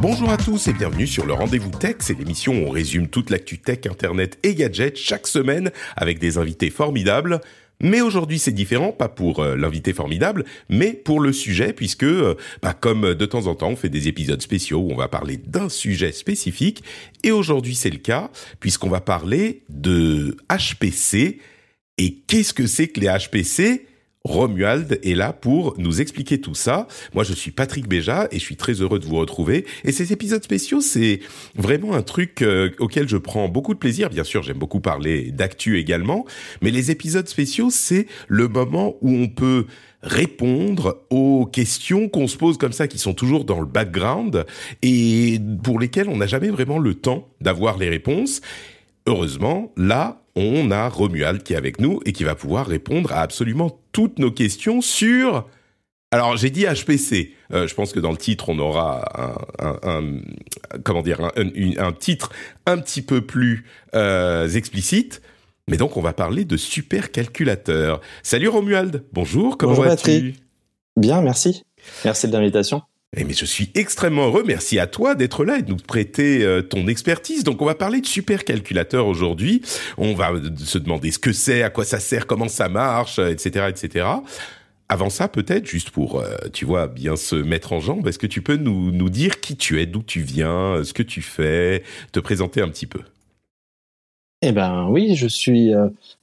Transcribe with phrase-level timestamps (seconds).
[0.00, 3.30] Bonjour à tous et bienvenue sur le Rendez-vous Tech, c'est l'émission où on résume toute
[3.30, 7.40] l'actu tech, internet et gadgets chaque semaine avec des invités formidables.
[7.80, 12.36] Mais aujourd'hui c'est différent, pas pour euh, l'invité formidable, mais pour le sujet, puisque euh,
[12.62, 15.36] bah, comme de temps en temps on fait des épisodes spéciaux où on va parler
[15.36, 16.84] d'un sujet spécifique,
[17.24, 21.40] et aujourd'hui c'est le cas, puisqu'on va parler de HPC.
[22.00, 23.84] Et qu'est-ce que c'est que les HPC
[24.24, 26.86] Romuald est là pour nous expliquer tout ça.
[27.14, 29.64] Moi, je suis Patrick Béja et je suis très heureux de vous retrouver.
[29.84, 31.20] Et ces épisodes spéciaux, c'est
[31.54, 34.10] vraiment un truc euh, auquel je prends beaucoup de plaisir.
[34.10, 36.26] Bien sûr, j'aime beaucoup parler d'actu également,
[36.62, 39.66] mais les épisodes spéciaux, c'est le moment où on peut
[40.02, 44.46] répondre aux questions qu'on se pose comme ça, qui sont toujours dans le background
[44.82, 48.40] et pour lesquelles on n'a jamais vraiment le temps d'avoir les réponses.
[49.08, 53.22] Heureusement, là, on a Romuald qui est avec nous et qui va pouvoir répondre à
[53.22, 55.48] absolument toutes nos questions sur...
[56.10, 57.32] Alors j'ai dit HPC.
[57.54, 59.04] Euh, je pense que dans le titre on aura
[59.58, 60.20] un,
[60.84, 62.32] comment dire un, titre
[62.66, 65.22] un petit peu plus euh, explicite.
[65.68, 68.02] Mais donc on va parler de supercalculateur.
[68.22, 69.04] Salut Romuald.
[69.14, 69.56] Bonjour.
[69.56, 70.34] Comment vas-tu?
[70.98, 71.62] Bien, merci.
[72.04, 72.82] Merci de l'invitation.
[73.16, 74.44] Eh mais je suis extrêmement heureux.
[74.46, 77.42] Merci à toi d'être là et de nous prêter euh, ton expertise.
[77.42, 79.62] Donc, on va parler de supercalculateur aujourd'hui.
[79.96, 83.50] On va se demander ce que c'est, à quoi ça sert, comment ça marche, etc.,
[83.56, 84.06] euh, etc.
[84.90, 88.26] Avant ça, peut-être, juste pour, euh, tu vois, bien se mettre en jambe, est-ce que
[88.26, 91.84] tu peux nous, nous dire qui tu es, d'où tu viens, ce que tu fais,
[92.12, 93.00] te présenter un petit peu?
[94.40, 95.72] Eh ben oui, je suis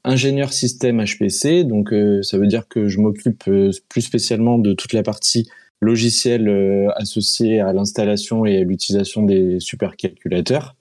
[0.06, 5.04] ingénieur système HPC, donc ça veut dire que je m'occupe plus spécialement de toute la
[5.04, 5.50] partie
[5.82, 10.76] logiciels euh, associés à l'installation et à l'utilisation des supercalculateurs.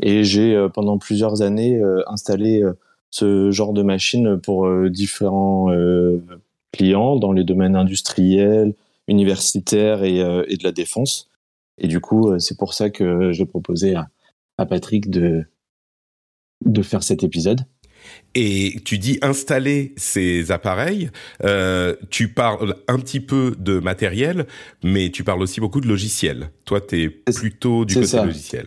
[0.00, 2.62] Et j'ai euh, pendant plusieurs années euh, installé
[3.10, 5.70] ce genre de machine pour différents
[6.72, 8.74] clients dans les domaines industriels,
[9.08, 11.30] universitaires et, de la défense.
[11.78, 14.08] Et du coup, c'est pour ça que j'ai proposé à,
[14.58, 15.46] à Patrick de,
[16.66, 17.62] de faire cet épisode.
[18.34, 21.10] Et tu dis installer ces appareils,
[21.44, 24.46] euh, tu parles un petit peu de matériel,
[24.84, 26.50] mais tu parles aussi beaucoup de logiciel.
[26.64, 28.66] Toi, tu es plutôt du côté logiciel.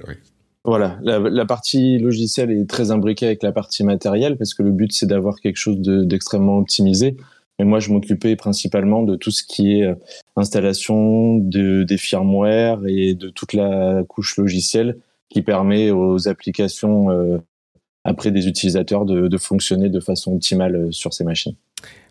[0.63, 4.91] Voilà, la, partie logicielle est très imbriquée avec la partie matérielle parce que le but
[4.91, 7.17] c'est d'avoir quelque chose d'extrêmement optimisé.
[7.57, 9.95] Mais moi, je m'occupais principalement de tout ce qui est euh,
[10.35, 14.97] installation de, des firmware et de toute la couche logicielle
[15.29, 17.37] qui permet aux applications euh,
[18.03, 21.55] après des utilisateurs de, de fonctionner de façon optimale euh, sur ces machines.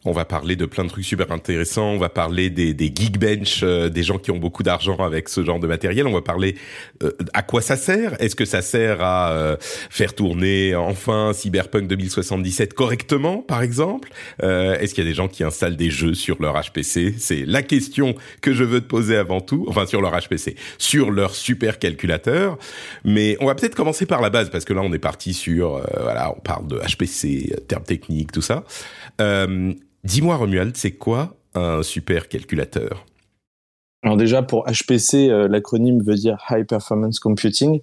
[0.07, 1.91] On va parler de plein de trucs super intéressants.
[1.91, 5.45] On va parler des, des geekbench, euh, des gens qui ont beaucoup d'argent avec ce
[5.45, 6.07] genre de matériel.
[6.07, 6.57] On va parler
[7.03, 8.17] euh, à quoi ça sert?
[8.19, 14.11] Est-ce que ça sert à euh, faire tourner enfin Cyberpunk 2077 correctement, par exemple?
[14.43, 17.63] Est-ce qu'il y a des gens qui installent des jeux sur leur HPC C'est la
[17.63, 19.67] question que je veux te poser avant tout.
[19.69, 22.57] Enfin, sur leur HPC, sur leur super calculateur.
[23.05, 25.83] Mais on va peut-être commencer par la base parce que là, on est parti sur
[26.01, 28.65] voilà, on parle de HPC, termes techniques, tout ça.
[29.21, 29.47] Euh,
[30.05, 33.05] Dis-moi, Romuald, c'est quoi un supercalculateur?
[34.03, 37.83] Alors déjà, pour HPC, euh, l'acronyme veut dire High Performance Computing.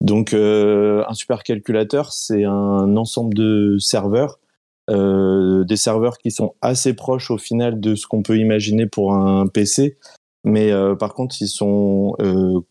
[0.00, 4.40] Donc, euh, un supercalculateur, c'est un ensemble de serveurs,
[4.90, 9.14] euh, des serveurs qui sont assez proches au final de ce qu'on peut imaginer pour
[9.14, 9.96] un PC,
[10.44, 12.16] mais par contre, ils sont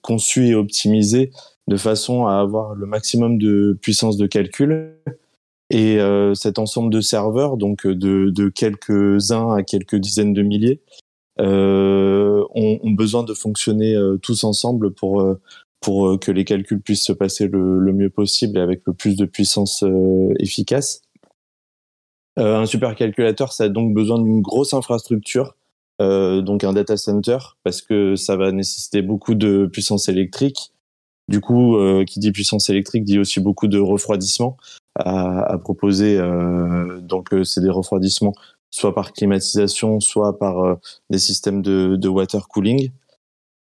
[0.01, 1.31] conçus et optimisés
[1.69, 4.97] de façon à avoir le maximum de puissance de calcul
[5.71, 10.41] et euh, cet ensemble de serveurs, donc euh, de, de quelques-uns à quelques dizaines de
[10.41, 10.81] milliers,
[11.39, 15.25] euh, ont, ont, besoin de fonctionner euh, tous ensemble pour
[15.79, 19.15] pour que les calculs puissent se passer le, le mieux possible et avec le plus
[19.15, 19.83] de puissance
[20.37, 21.01] efficace.
[22.37, 25.55] un supercalculateur, ça a donc besoin d'une grosse infrastructure,
[25.99, 30.71] donc un data center, parce que ça va nécessiter beaucoup de puissance électrique.
[31.27, 34.57] Du coup, qui dit puissance électrique dit aussi beaucoup de refroidissement
[34.95, 36.17] à, proposer.
[36.17, 38.33] Euh, donc, euh, c'est des refroidissements
[38.71, 40.75] soit par climatisation, soit par euh,
[41.09, 42.89] des systèmes de, de water cooling.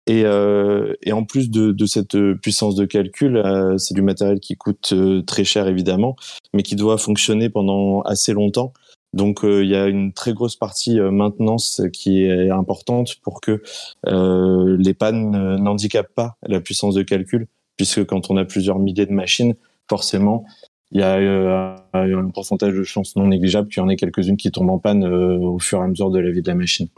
[0.06, 4.40] Et, euh, et en plus de, de, cette puissance de calcul, euh, c'est du matériel
[4.40, 6.16] qui coûte euh, très cher évidemment,
[6.54, 8.72] mais qui doit fonctionner pendant assez longtemps.
[9.12, 13.62] Donc il y a une très grosse partie maintenance qui est importante pour que
[14.06, 17.46] les pannes n'handicapent pas la puissance de calcul,
[17.76, 19.54] puisque quand on a plusieurs milliers de machines,
[19.86, 20.46] forcément,
[20.92, 24.50] il y a un pourcentage de chances non négligeable qu'il y en ait quelques-unes qui
[24.50, 26.88] tombent en panne au fur et à mesure de la vie de la machine.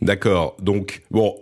[0.00, 0.56] D'accord.
[0.60, 1.34] Donc, bon,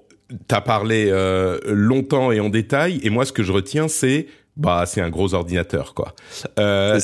[0.49, 4.27] t'as parlé euh, longtemps et en détail, et moi ce que je retiens c'est
[4.57, 6.15] bah c'est un gros ordinateur quoi.
[6.61, 7.01] Euh,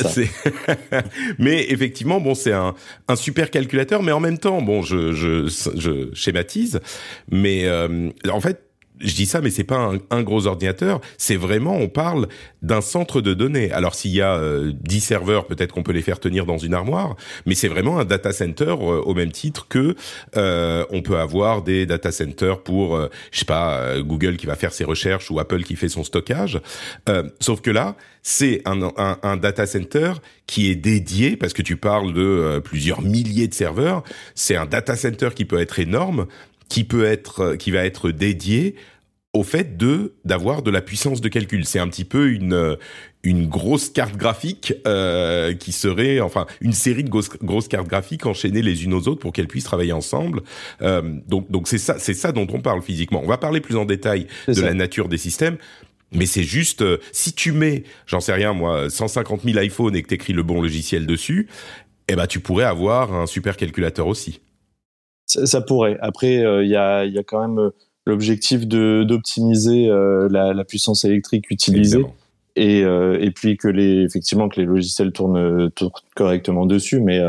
[1.38, 2.74] mais effectivement bon c'est un,
[3.08, 6.80] un super calculateur, mais en même temps bon je je, je schématise,
[7.30, 8.69] mais euh, en fait
[9.00, 11.00] je dis ça, mais c'est pas un, gros ordinateur.
[11.16, 12.28] C'est vraiment, on parle
[12.62, 13.72] d'un centre de données.
[13.72, 16.74] Alors s'il y a euh, 10 serveurs, peut-être qu'on peut les faire tenir dans une
[16.74, 17.16] armoire,
[17.46, 19.94] mais c'est vraiment un data center euh, au même titre que
[20.36, 24.56] euh, on peut avoir des data centers pour, euh, je sais pas, Google qui va
[24.56, 26.60] faire ses recherches ou Apple qui fait son stockage.
[27.40, 30.12] sauf que là, c'est un, un, un, data center
[30.46, 34.02] qui est dédié parce que tu parles de plusieurs milliers de serveurs.
[34.34, 36.26] C'est un data center qui peut être énorme
[36.70, 38.76] qui peut être, qui va être dédié
[39.32, 41.64] au fait de d'avoir de la puissance de calcul.
[41.64, 42.76] C'est un petit peu une
[43.22, 48.26] une grosse carte graphique euh, qui serait enfin une série de grosses, grosses cartes graphiques
[48.26, 50.42] enchaînées les unes aux autres pour qu'elles puissent travailler ensemble.
[50.82, 53.20] Euh, donc donc c'est ça c'est ça dont on parle physiquement.
[53.22, 55.58] On va parler plus en détail de la nature des systèmes.
[56.12, 60.02] Mais c'est juste, euh, si tu mets, j'en sais rien moi, 150 000 iPhones et
[60.02, 61.48] que t'écris le bon logiciel dessus,
[62.08, 64.40] eh ben tu pourrais avoir un super calculateur aussi.
[65.26, 65.96] Ça, ça pourrait.
[66.00, 67.70] Après, il euh, y, a, y a quand même euh,
[68.06, 72.04] l'objectif d'optimiser euh, la, la, puissance électrique utilisée
[72.56, 77.00] et, euh, et puis que les effectivement que les logiciels tournent, tournent correctement dessus.
[77.00, 77.20] Mais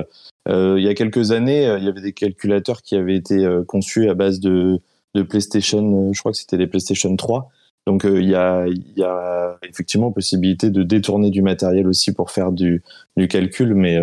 [0.48, 4.10] euh, il y a quelques années il y avait des calculateurs qui avaient été conçus
[4.10, 4.80] à base de
[5.14, 7.50] de PlayStation je crois que c'était des PlayStation 3
[7.86, 12.32] donc il y a il y a effectivement possibilité de détourner du matériel aussi pour
[12.32, 12.82] faire du
[13.18, 13.76] du calcul.
[13.76, 14.00] Mais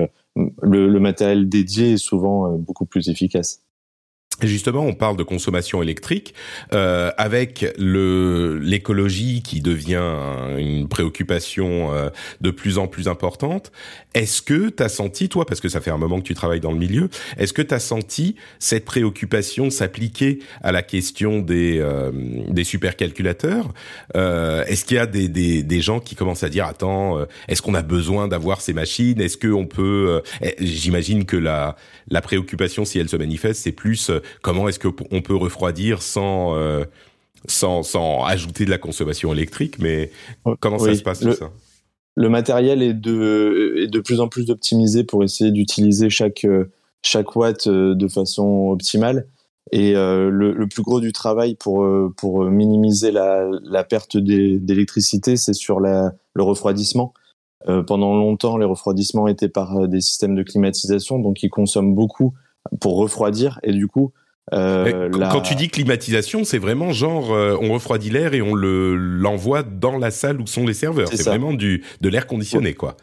[0.63, 3.63] le, le matériel dédié est souvent beaucoup plus efficace
[4.47, 6.35] justement, on parle de consommation électrique
[6.73, 10.15] euh, avec le l'écologie qui devient
[10.59, 13.73] une préoccupation euh, de plus en plus importante.
[14.15, 16.61] Est-ce que tu as senti, toi, parce que ça fait un moment que tu travailles
[16.61, 21.79] dans le milieu, est-ce que tu as senti cette préoccupation s'appliquer à la question des
[21.79, 22.13] euh,
[22.49, 23.73] des supercalculateurs?
[24.17, 27.25] Euh, Est-ce qu'il y a des, des, des gens qui commencent à dire attends, euh,
[27.49, 29.21] est-ce qu'on a besoin d'avoir ces machines?
[29.21, 31.77] Est-ce qu'on peut eh, J'imagine que la
[32.11, 34.11] la préoccupation, si elle se manifeste, c'est plus
[34.43, 36.85] comment est-ce qu'on peut refroidir sans euh,
[37.47, 40.11] sans sans ajouter de la consommation électrique, mais
[40.61, 41.51] comment ça se passe le, tout ça?
[42.17, 46.47] Le matériel est de est de plus en plus optimisé pour essayer d'utiliser chaque
[47.03, 49.27] chaque watt euh, de façon optimale.
[49.71, 51.87] Et euh, le, le, plus gros du travail pour
[52.17, 57.13] pour minimiser la, la perte d'électricité, c'est sur la, le refroidissement.
[57.69, 62.33] Euh, pendant longtemps, les refroidissements étaient par des systèmes de climatisation, donc ils consomment beaucoup
[62.81, 63.61] pour refroidir.
[63.63, 64.13] Et du coup,
[64.55, 68.97] euh, Quand tu dis climatisation, c'est vraiment genre euh, on refroidit l'air et on le
[68.97, 71.09] l'envoie dans la salle où sont les serveurs.
[71.13, 72.97] C'est vraiment du de l'air conditionné, quoi.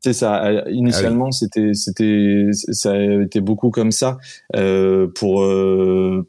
[0.00, 0.44] C'est ça.
[0.44, 4.18] Euh, initialement, ah c'était c'était ça a été beaucoup comme ça
[4.54, 5.44] euh, pour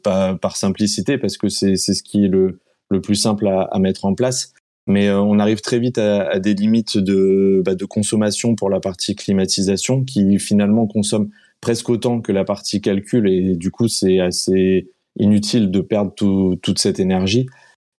[0.02, 2.60] par, simplicité parce que c'est c'est ce qui est le
[2.90, 4.52] le plus simple à, à mettre en place.
[4.86, 8.80] Mais on arrive très vite à, à des limites de bah, de consommation pour la
[8.80, 11.28] partie climatisation qui finalement consomme
[11.60, 14.88] presque autant que la partie calcul et du coup c'est assez
[15.18, 17.46] inutile de perdre tout, toute cette énergie.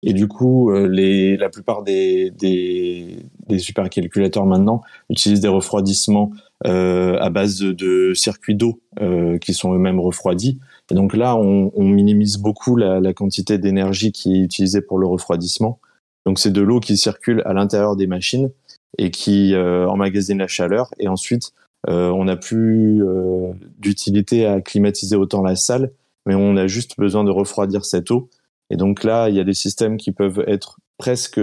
[0.04, 3.16] Et du coup, euh, les, la plupart des, des,
[3.48, 6.30] des supercalculateurs maintenant utilisent des refroidissements
[6.66, 10.60] euh, à base de, de circuits d'eau euh, qui sont eux-mêmes refroidis.
[10.92, 14.98] Et donc là, on, on minimise beaucoup la, la quantité d'énergie qui est utilisée pour
[14.98, 15.80] le refroidissement.
[16.26, 18.50] Donc c'est de l'eau qui circule à l'intérieur des machines
[18.98, 20.90] et qui euh, emmagasine la chaleur.
[21.00, 21.52] Et ensuite,
[21.86, 25.92] on n'a plus euh, d'utilité à climatiser autant la salle,
[26.26, 28.28] mais on a juste besoin de refroidir cette eau.
[28.70, 31.40] Et donc là, il y a des systèmes qui peuvent être presque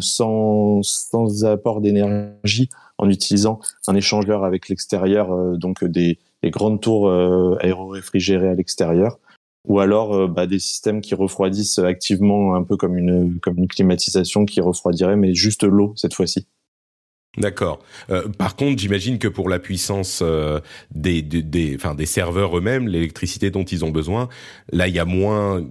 [0.00, 6.80] sans, sans apport d'énergie en utilisant un échangeur avec l'extérieur, euh, donc des, des, grandes
[6.80, 9.18] tours euh, aéro-réfrigérées à l'extérieur,
[9.66, 13.68] ou alors euh, bah, des systèmes qui refroidissent activement, un peu comme une, comme une
[13.68, 16.46] climatisation qui refroidirait, mais juste l'eau cette fois-ci.
[17.38, 17.80] D'accord.
[18.08, 20.60] Euh, par contre, j'imagine que pour la puissance euh,
[20.94, 24.28] des, des, des, enfin, des serveurs eux-mêmes, l'électricité dont ils ont besoin,
[24.72, 25.62] là, il y a moins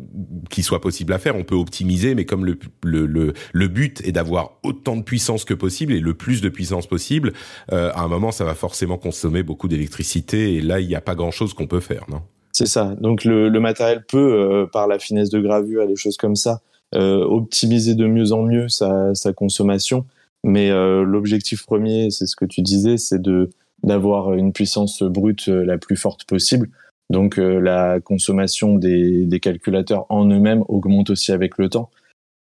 [0.51, 1.35] qui soit possible à faire.
[1.35, 5.55] On peut optimiser, mais comme le, le, le, but est d'avoir autant de puissance que
[5.55, 7.33] possible et le plus de puissance possible,
[7.71, 10.53] euh, à un moment, ça va forcément consommer beaucoup d'électricité.
[10.53, 12.21] Et là, il n'y a pas grand-chose qu'on peut faire, non?
[12.51, 12.95] C'est ça.
[13.01, 16.35] Donc le, le matériel peut, euh, par la finesse de gravure et des choses comme
[16.35, 16.61] ça,
[16.93, 20.05] optimiser de mieux en mieux sa, sa consommation.
[20.47, 23.49] Mais l'objectif premier, c'est ce que tu disais, c'est de
[23.83, 26.69] d'avoir une puissance brute la plus forte possible.
[27.09, 31.89] Donc la consommation des, des calculateurs en eux-mêmes augmente aussi avec le temps.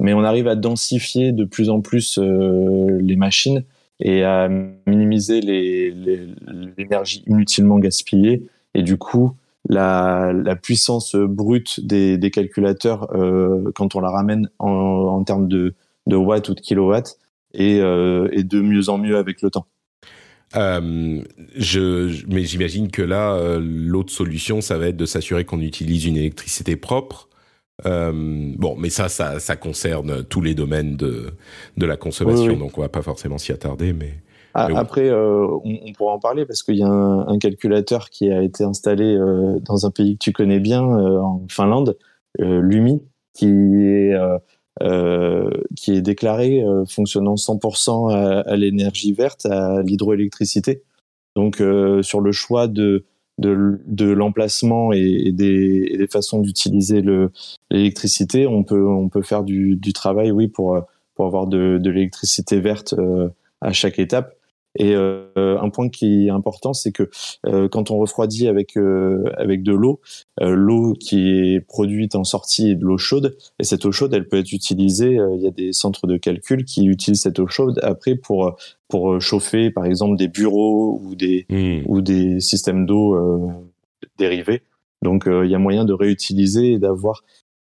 [0.01, 3.63] Mais on arrive à densifier de plus en plus les machines
[3.99, 4.49] et à
[4.87, 8.47] minimiser l'énergie inutilement gaspillée.
[8.73, 9.33] Et du coup,
[9.67, 15.47] la, la puissance brute des, des calculateurs, euh, quand on la ramène en, en termes
[15.47, 15.73] de,
[16.07, 17.17] de, watts ou de kilowatts,
[17.55, 19.65] euh, est de mieux en mieux avec le temps.
[20.55, 21.21] Euh,
[21.55, 26.05] je, mais j'imagine que là, euh, l'autre solution, ça va être de s'assurer qu'on utilise
[26.05, 27.27] une électricité propre
[27.85, 28.11] euh,
[28.57, 31.31] bon, mais ça, ça, ça concerne tous les domaines de,
[31.77, 34.15] de la consommation, donc on va pas forcément s'y attarder, mais.
[34.53, 38.29] Ah, après, on, on, pourra en parler parce qu'il y a un, un, calculateur qui
[38.29, 39.17] a été installé
[39.61, 41.97] dans un pays que tu connais bien, en Finlande,
[42.37, 43.01] Lumi,
[43.33, 44.13] qui est
[45.75, 50.83] qui est déclaré fonctionnant 100% à, à l'énergie verte, à l'hydroélectricité.
[51.35, 51.57] Donc,
[52.01, 53.05] sur le choix de
[53.39, 57.01] de, de l'emplacement et, et, des, et, des, façons d'utiliser
[57.71, 60.79] l'électricité, on peut, on peut faire du, du, travail, oui, pour,
[61.15, 63.29] pour avoir de, de l'électricité verte euh,
[63.61, 64.35] à chaque étape.
[64.79, 67.09] Et euh, un point qui est important, c'est que
[67.45, 69.99] euh, quand on refroidit avec euh, avec de l'eau,
[70.41, 74.13] euh, l'eau qui est produite en sortie est de l'eau chaude, et cette eau chaude,
[74.13, 75.19] elle peut être utilisée.
[75.19, 78.55] Euh, il y a des centres de calcul qui utilisent cette eau chaude après pour
[78.87, 81.81] pour chauffer, par exemple, des bureaux ou des mmh.
[81.85, 83.19] ou des systèmes d'eau
[84.17, 84.63] dérivés.
[85.01, 87.23] Donc, il y a moyen de réutiliser et d'avoir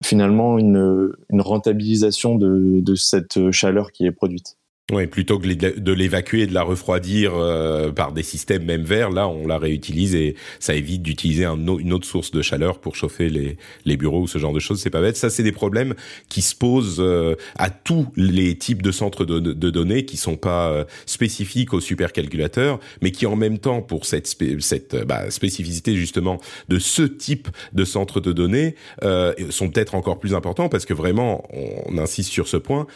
[0.04, 4.56] finalement une, une rentabilisation de, de cette chaleur qui est produite.
[4.92, 9.10] Oui, plutôt que de l'évacuer et de la refroidir euh, par des systèmes même verts,
[9.10, 12.96] là, on la réutilise et ça évite d'utiliser un, une autre source de chaleur pour
[12.96, 14.80] chauffer les, bureaux ou ce genre de choses.
[14.80, 15.16] C'est pas bête.
[15.16, 15.94] Ça, c'est des problèmes
[16.28, 19.38] qui se posent euh, à tous les types de centres de,
[19.70, 24.26] données qui sont pas euh, spécifiques aux supercalculateurs, mais qui en même temps, pour cette,
[24.58, 28.74] cette bah, spécificité justement de ce type de centre de données,
[29.50, 31.46] sont peut-être encore plus importants parce que vraiment,
[31.86, 32.86] on insiste sur ce point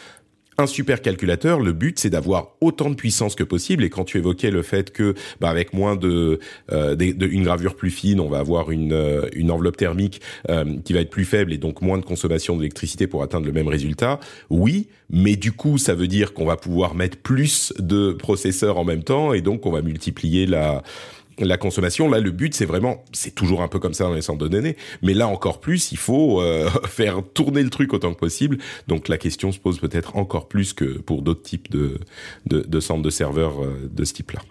[0.57, 3.83] un supercalculateur, le but c'est d'avoir autant de puissance que possible.
[3.83, 6.39] Et quand tu évoquais le fait que, bah, avec moins de,
[6.71, 10.93] euh, une gravure plus fine, on va avoir une, euh, une enveloppe thermique euh, qui
[10.93, 14.19] va être plus faible et donc moins de consommation d'électricité pour atteindre le même résultat.
[14.49, 18.83] Oui, mais du coup ça veut dire qu'on va pouvoir mettre plus de processeurs en
[18.83, 20.83] même temps et donc on va multiplier la
[21.39, 24.21] la consommation, là, le but, c'est vraiment, c'est toujours un peu comme ça dans les
[24.21, 28.13] centres de données, mais là encore plus, il faut euh, faire tourner le truc autant
[28.13, 28.57] que possible.
[28.87, 31.99] Donc la question se pose peut-être encore plus que pour d'autres types de,
[32.45, 34.41] de, de, centres de serveurs euh, de ce type-là.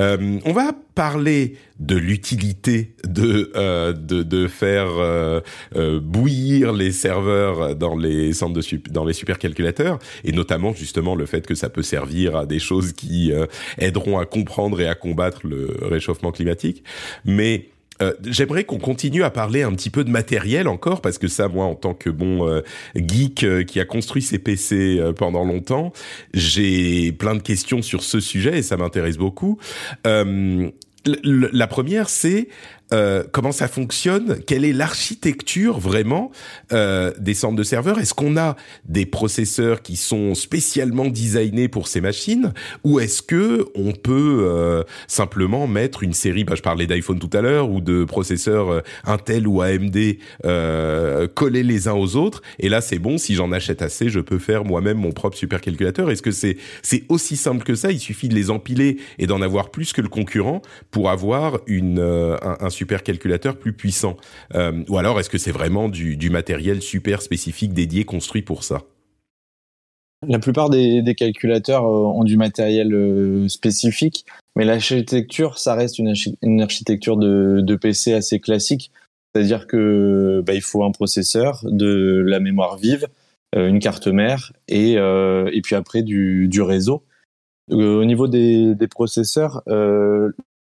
[0.00, 5.40] Euh, on va parler de l'utilité de, euh, de, de faire euh,
[5.74, 11.26] euh, bouillir les serveurs dans les centres de dans les supercalculateurs et notamment justement le
[11.26, 13.46] fait que ça peut servir à des choses qui euh,
[13.78, 16.82] aideront à comprendre et à combattre le réchauffement climatique.
[17.24, 17.70] Mais
[18.02, 21.48] euh, J'aimerais qu'on continue à parler un petit peu de matériel encore parce que ça,
[21.48, 22.62] moi, en tant que bon euh,
[22.94, 25.92] geek euh, qui a construit ses PC euh, pendant longtemps,
[26.34, 29.58] j'ai plein de questions sur ce sujet et ça m'intéresse beaucoup.
[30.04, 32.48] la première, c'est
[32.92, 36.30] euh, comment ça fonctionne, quelle est l'architecture vraiment
[36.72, 37.98] euh, des centres de serveurs?
[37.98, 42.52] Est-ce qu'on a des processeurs qui sont spécialement designés pour ces machines,
[42.84, 47.30] ou est-ce que on peut euh, simplement mettre une série, bah, je parlais d'iPhone tout
[47.32, 49.96] à l'heure, ou de processeurs Intel ou AMD
[51.34, 54.38] collés les uns aux autres, et là c'est bon, si j'en achète assez, je peux
[54.38, 56.10] faire moi-même mon propre supercalculateur.
[56.10, 57.90] Est-ce que c'est c'est aussi simple que ça?
[57.90, 61.98] Il suffit de les empiler et d'en avoir plus que le concurrent pour avoir une
[61.98, 64.16] un, un supercalculateur plus puissant
[64.54, 68.82] euh, Ou alors est-ce que c'est vraiment du, matériel super spécifique dédié construit pour ça?
[70.26, 76.60] La plupart des, calculateurs euh, ont du matériel euh, spécifique, mais l'architecture, ça reste une,
[76.60, 78.90] architecture de, PC assez classique.
[79.34, 83.08] C'est-à-dire que bah, il faut un processeur, de la mémoire vive,
[83.54, 84.96] une carte mère et,
[85.62, 87.04] puis après du, réseau.
[87.70, 89.62] au niveau des processeurs,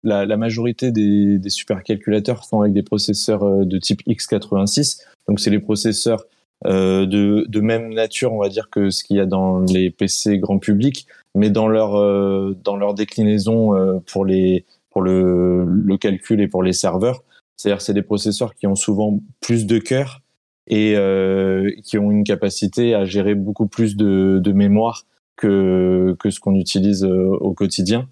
[0.07, 5.03] la, la majorité des, des, supercalculateurs sont avec des processeurs euh, de type x86.
[5.29, 6.25] Donc, c'est les processeurs
[6.65, 9.91] euh, de, de, même nature, on va dire, que ce qu'il y a dans les
[9.91, 15.65] PC grand public, mais dans leur, euh, dans leur déclinaison euh, pour, les, pour le,
[15.65, 17.23] le calcul et pour les serveurs.
[17.57, 20.23] C'est-à-dire c'est des processeurs qui ont souvent plus de cœur
[20.69, 25.05] et euh, qui ont une capacité à gérer beaucoup plus de, de mémoire
[25.37, 28.09] que, que ce qu'on utilise au quotidien.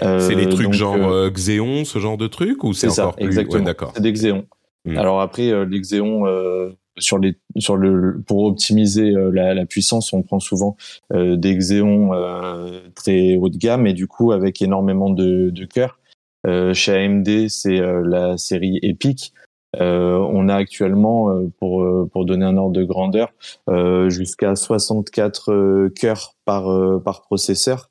[0.00, 3.12] Euh, c'est des trucs donc, genre euh, Xeon, ce genre de trucs ou c'est encore
[3.12, 3.58] ça, plus exactement.
[3.58, 3.92] Ouais, d'accord.
[3.94, 4.46] C'est des Xeon.
[4.86, 4.96] Mm.
[4.96, 6.24] Alors après, euh, les Xeon,
[6.98, 10.76] sur les sur le pour optimiser la, la, puissance, on prend souvent
[11.10, 12.10] des Xeon
[12.94, 15.98] très haut de gamme et du coup avec énormément de, de cœur.
[16.74, 19.32] chez AMD, c'est la série Epic.
[19.78, 23.32] on a actuellement, pour pour donner un ordre de grandeur,
[24.08, 26.64] jusqu'à 64 cœurs par
[27.02, 27.88] par processeur.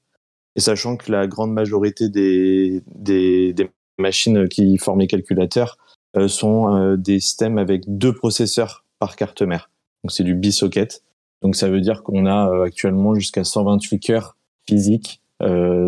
[0.56, 5.78] Et sachant que la grande majorité des, des, des machines qui forment les calculateurs
[6.18, 9.70] euh, sont euh, des systèmes avec deux processeurs par carte mère.
[10.04, 11.04] Donc c'est du bisocket.
[11.42, 15.22] Donc ça veut dire qu'on a euh, actuellement jusqu'à 128 cœurs physiques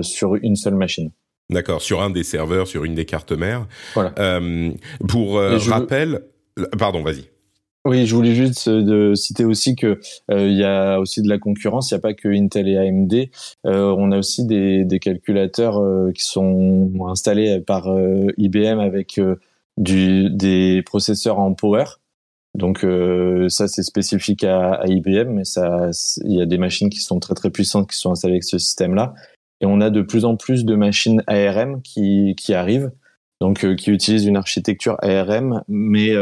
[0.02, 1.12] sur une seule machine.
[1.52, 3.68] D'accord, sur un des serveurs, sur une des cartes mères.
[3.94, 4.40] Voilà.
[5.08, 6.24] pour rappel,
[6.80, 7.30] pardon, vas-y.
[7.86, 10.00] Oui, je voulais juste euh, de citer aussi que
[10.32, 11.92] euh, il y a aussi de la concurrence.
[11.92, 13.30] Il n'y a pas que Intel et AMD.
[13.66, 15.82] Euh, on a aussi des, des calculateurs
[16.14, 17.94] qui sont installés par
[18.38, 19.20] IBM avec
[19.78, 21.84] du, des processeurs en power.
[22.56, 22.86] Donc
[23.50, 25.90] ça c'est spécifique à, à, IBM, mais ça
[26.24, 28.60] il y a des machines qui sont très très puissantes qui sont installées avec ce
[28.60, 29.14] système-là.
[29.60, 32.92] Et on a de plus en plus de machines ARM qui qui arrivent,
[33.42, 36.14] donc qui utilisent une architecture ARM, mais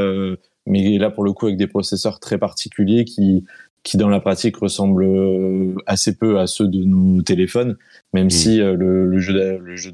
[0.65, 3.43] mais là pour le coup avec des processeurs très particuliers qui
[3.83, 7.77] qui dans la pratique ressemblent euh, assez peu à ceux de nos téléphones,
[8.13, 8.29] même hmm.
[8.29, 9.91] si euh, le, le, jeu le jeu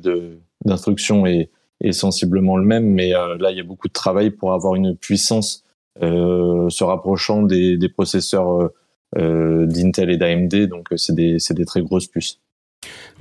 [0.66, 1.50] d'instruction est,
[1.82, 4.76] est sensiblement le même, mais euh, là il y a beaucoup de travail pour avoir
[4.76, 5.64] une puissance
[6.00, 8.70] se rapprochant des, des processeurs
[9.16, 12.40] d'Intel et d'AMD, donc c'est des c'est des très grosses puces.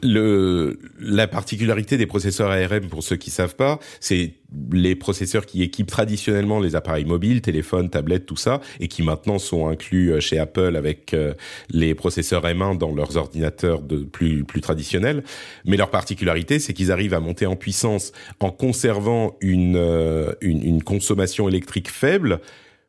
[0.03, 4.35] Le, la particularité des processeurs ARM, pour ceux qui savent pas, c'est
[4.73, 9.39] les processeurs qui équipent traditionnellement les appareils mobiles, téléphones, tablettes, tout ça, et qui maintenant
[9.39, 11.35] sont inclus euh, chez Apple avec euh,
[11.71, 15.23] les processeurs M1 dans leurs ordinateurs de plus plus traditionnels.
[15.65, 20.63] Mais leur particularité, c'est qu'ils arrivent à monter en puissance en conservant une, euh, une,
[20.63, 22.41] une consommation électrique faible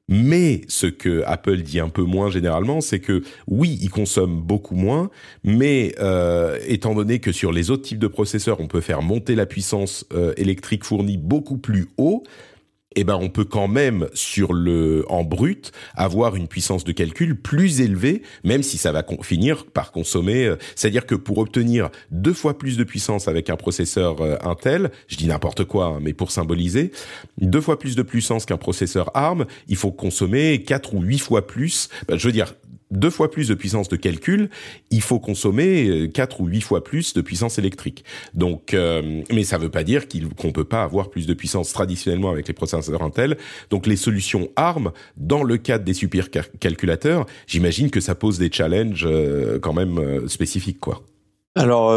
[0.10, 4.76] mais ce que Apple dit un peu moins généralement, c'est que oui, ils consomment beaucoup
[4.76, 5.10] moins,
[5.44, 9.36] mais euh, étant donné que sur les autres types de processeurs, on peut faire monter
[9.36, 12.24] la puissance euh, électrique fournie beaucoup plus haut,
[13.00, 17.40] eh ben on peut quand même sur le en brut avoir une puissance de calcul
[17.40, 20.48] plus élevée, même si ça va finir par consommer.
[20.48, 24.90] Euh, c'est-à-dire que pour obtenir deux fois plus de puissance avec un processeur euh, Intel,
[25.08, 26.92] je dis n'importe quoi, hein, mais pour symboliser,
[27.40, 31.46] deux fois plus de puissance qu'un processeur ARM, il faut consommer quatre ou huit fois
[31.46, 31.90] plus.
[32.08, 32.56] Ben, je veux dire,
[32.92, 34.50] deux fois plus de puissance de calcul,
[34.92, 38.04] il faut consommer euh, quatre ou huit fois plus de puissance électrique.
[38.34, 41.34] Donc, euh, mais ça ne veut pas dire qu'on ne peut pas avoir plus de
[41.34, 43.38] puissance traditionnellement avec les processeurs Intel.
[43.70, 49.06] Donc, les solutions ARM, dans le cadre des supercalculateurs, j'imagine que ça pose des challenges
[49.06, 51.04] euh, quand même spécifiques, quoi.
[51.56, 51.90] Alors,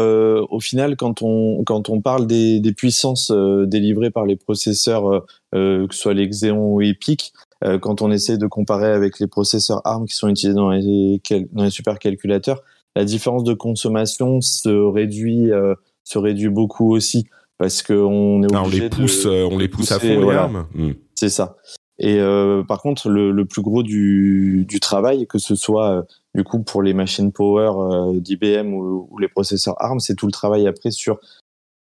[0.49, 5.23] au final, quand on quand on parle des, des puissances délivrées par les processeurs,
[5.53, 7.31] que ce soit les Xeon ou EPIC,
[7.63, 11.21] euh, quand on essaie de comparer avec les processeurs ARM qui sont utilisés dans les,
[11.51, 12.63] dans les supercalculateurs,
[12.95, 18.63] la différence de consommation se réduit, euh, se réduit beaucoup aussi parce qu'on est ah,
[18.63, 20.67] obligé on les pousse, euh, on les pousse à fond les ARM.
[20.73, 20.91] Hmm.
[21.15, 21.57] C'est ça.
[21.99, 26.43] Et euh, par contre, le, le, plus gros du, du travail, que ce soit du
[26.43, 30.67] coup pour les machines power d'IBM ou, ou, les processeurs ARM, c'est tout le travail
[30.67, 31.19] après sur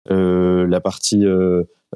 [0.08, 1.26] la partie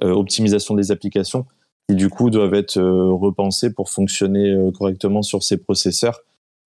[0.02, 1.46] optimisation des applications
[1.94, 6.20] du coup doivent être euh, repensés pour fonctionner euh, correctement sur ces processeurs.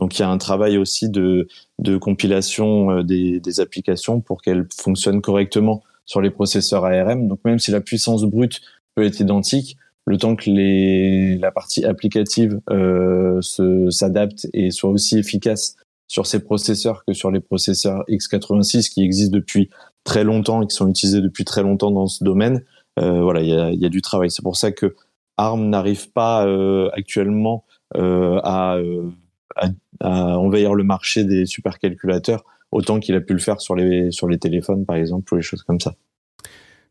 [0.01, 1.47] Donc il y a un travail aussi de,
[1.79, 7.27] de compilation euh, des, applications pour qu'elles fonctionnent correctement sur les processeurs ARM.
[7.27, 8.61] Donc même si la puissance brute
[8.95, 13.39] peut être identique, le temps que les, la partie applicative euh,
[13.91, 15.75] s'adapte et soit aussi efficace
[16.07, 19.69] sur ces processeurs que sur les processeurs x86 qui existent depuis
[20.03, 22.63] très longtemps et qui sont utilisés depuis très longtemps dans ce domaine,
[22.97, 24.29] voilà, il y a, y a, du travail.
[24.29, 24.95] C'est pour ça que
[25.41, 27.65] ARM n'arrive pas euh, actuellement
[27.97, 29.09] euh, euh,
[29.99, 34.27] à, envahir le marché des supercalculateurs autant qu'il a pu le faire sur les, sur
[34.27, 35.93] les téléphones, par exemple, ou les choses comme ça.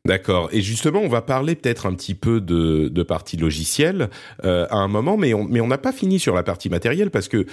[0.07, 0.49] D'accord.
[0.53, 4.09] Et justement, on va parler peut-être un petit peu de, partie logicielle
[4.43, 7.29] à un moment, mais on mais on n'a pas fini sur la partie matérielle parce
[7.29, 7.47] que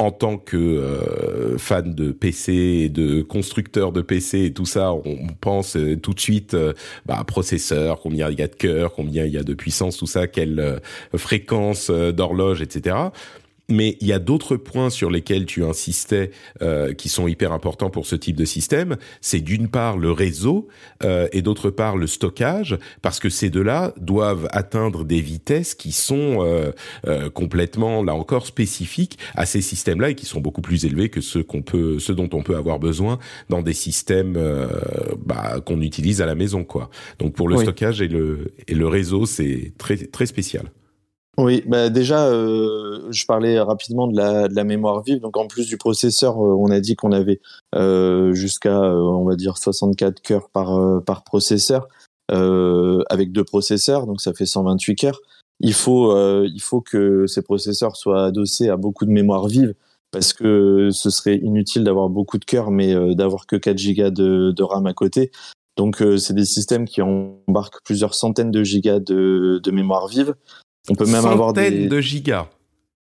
[0.00, 4.94] en tant que euh, fan de PC et de constructeur de PC et tout ça,
[4.94, 6.72] on pense euh, tout de suite euh,
[7.04, 10.06] bah, processeur, combien il y a de cœur, combien il y a de puissance, tout
[10.06, 10.80] ça, quelle
[11.14, 12.96] fréquence d'horloge, etc
[13.70, 16.30] mais il y a d'autres points sur lesquels tu insistais
[16.62, 18.96] euh, qui sont hyper importants pour ce type de système.
[19.20, 20.68] C'est d'une part le réseau
[21.04, 25.92] euh, et d'autre part le stockage, parce que ces deux-là doivent atteindre des vitesses qui
[25.92, 26.72] sont euh,
[27.06, 31.20] euh complètement, là encore, spécifiques à ces systèmes-là et qui sont beaucoup plus élevés que
[31.20, 34.68] ceux qu'on peut, ceux dont on peut avoir besoin dans des systèmes euh,
[35.24, 36.90] bah, qu'on utilise à la maison, quoi.
[37.18, 40.70] Donc pour le stockage et le et le réseau, c'est très très spécial.
[41.42, 45.20] Oui, bah déjà, euh, je parlais rapidement de la, de la, mémoire vive.
[45.20, 47.40] Donc, en plus du processeur, euh, on a dit qu'on avait
[47.74, 51.88] euh, jusqu'à, on va dire, 64 cœurs par, par processeur,
[52.28, 55.20] avec deux processeurs, donc ça fait 128 cœurs.
[55.60, 59.74] Il faut, il faut que ces processeurs soient adossés à beaucoup de mémoire vive,
[60.12, 64.52] parce que ce serait inutile d'avoir beaucoup de cœurs, mais d'avoir que 4 gigas de,
[64.54, 65.32] de RAM à côté.
[65.76, 70.34] Donc, c'est des systèmes qui embarquent plusieurs centaines de gigas de, de mémoire vive.
[70.88, 72.48] On peut même avoir des de gigas.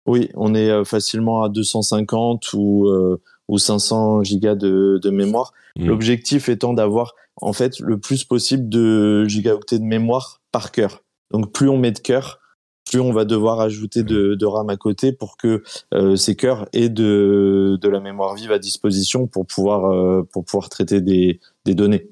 [0.06, 5.54] Oui, on est euh, facilement à 250 ou euh, ou 500 gigas de, de mémoire.
[5.76, 5.88] Hmm.
[5.88, 11.04] L'objectif étant d'avoir en fait le plus possible de gigaoctets de mémoire par cœur.
[11.32, 12.39] Donc plus on met de cœur,
[12.89, 16.67] plus on va devoir ajouter de, de RAM à côté pour que euh, ces cœurs
[16.73, 21.39] aient de, de la mémoire vive à disposition pour pouvoir euh, pour pouvoir traiter des,
[21.65, 22.10] des données.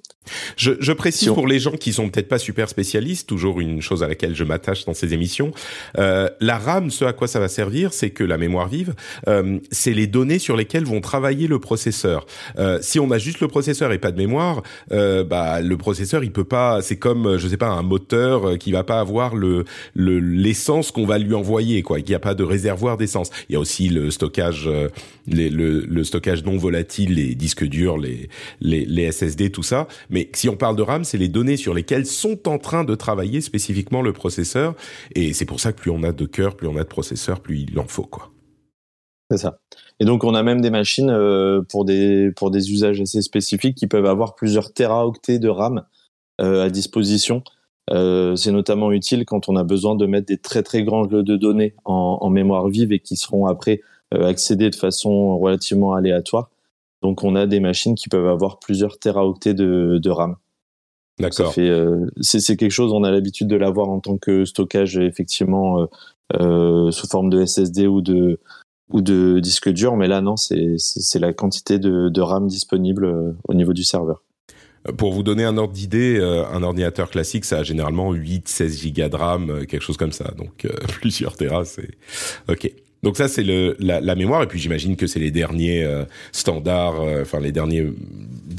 [0.55, 4.03] Je, je précise pour les gens qui sont peut-être pas super spécialistes, toujours une chose
[4.03, 5.51] à laquelle je m'attache dans ces émissions.
[5.97, 8.93] Euh, la RAM, ce à quoi ça va servir, c'est que la mémoire vive,
[9.27, 12.25] euh, c'est les données sur lesquelles vont travailler le processeur.
[12.59, 16.23] Euh, si on a juste le processeur et pas de mémoire, euh, bah le processeur
[16.23, 16.81] il peut pas.
[16.81, 21.17] C'est comme je sais pas un moteur qui va pas avoir le l'essence qu'on va
[21.17, 21.99] lui envoyer quoi.
[21.99, 23.29] Il n'y a pas de réservoir d'essence.
[23.49, 24.89] Il y a aussi le stockage, euh,
[25.27, 28.29] les, le, le, stockage non volatile, les disques durs, les,
[28.59, 31.73] les, les SSD, tout ça mais si on parle de RAM, c'est les données sur
[31.73, 34.75] lesquelles sont en train de travailler spécifiquement le processeur.
[35.15, 37.39] Et c'est pour ça que plus on a de cœur, plus on a de processeurs,
[37.39, 38.29] plus il en faut, quoi.
[39.31, 39.59] C'est ça.
[40.01, 43.77] Et donc on a même des machines euh, pour des pour des usages assez spécifiques
[43.77, 45.85] qui peuvent avoir plusieurs téraoctets de RAM
[46.41, 47.41] euh, à disposition.
[47.91, 51.23] Euh, c'est notamment utile quand on a besoin de mettre des très très grands jeux
[51.23, 53.81] de données en, en mémoire vive et qui seront après
[54.13, 56.49] accédés de façon relativement aléatoire.
[57.01, 60.35] Donc on a des machines qui peuvent avoir plusieurs téraoctets de, de RAM.
[61.19, 61.53] D'accord.
[61.57, 65.85] Euh, c'est quelque chose, on a l'habitude de l'avoir en tant que stockage effectivement euh,
[66.39, 68.39] euh, sous forme de SSD ou de
[68.91, 73.53] ou de disque dur, mais là non, c'est la quantité de, de RAM disponible au
[73.53, 74.21] niveau du serveur.
[74.97, 79.07] Pour vous donner un ordre d'idée, un ordinateur classique, ça a généralement 8, 16 gigas
[79.07, 80.33] de RAM, quelque chose comme ça.
[80.37, 80.67] Donc
[80.99, 81.91] plusieurs terras, c'est
[82.49, 82.69] OK.
[83.03, 86.05] Donc ça c'est le la, la, mémoire et puis j'imagine que c'est les derniers euh,
[86.31, 87.87] standards, euh, enfin les derniers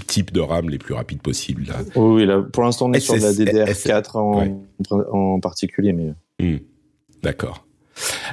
[0.06, 1.64] types de RAM les plus rapides possibles.
[1.68, 1.76] Là.
[1.94, 4.62] Oui, là, pour l'instant on est sur la DDR4 en,
[5.12, 6.12] en particulier, mais.
[6.40, 6.58] Hmm.
[7.22, 7.66] D'accord.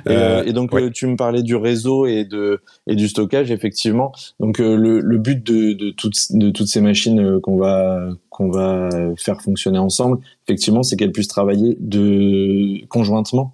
[0.08, 4.14] Et, euh, et, donc tu me parlais du réseau et de et du stockage effectivement.
[4.40, 8.90] Donc le, le but de, de toutes de toutes ces machines qu'on va qu'on va
[9.18, 13.54] faire fonctionner ensemble, effectivement, c'est qu'elles puissent travailler de conjointement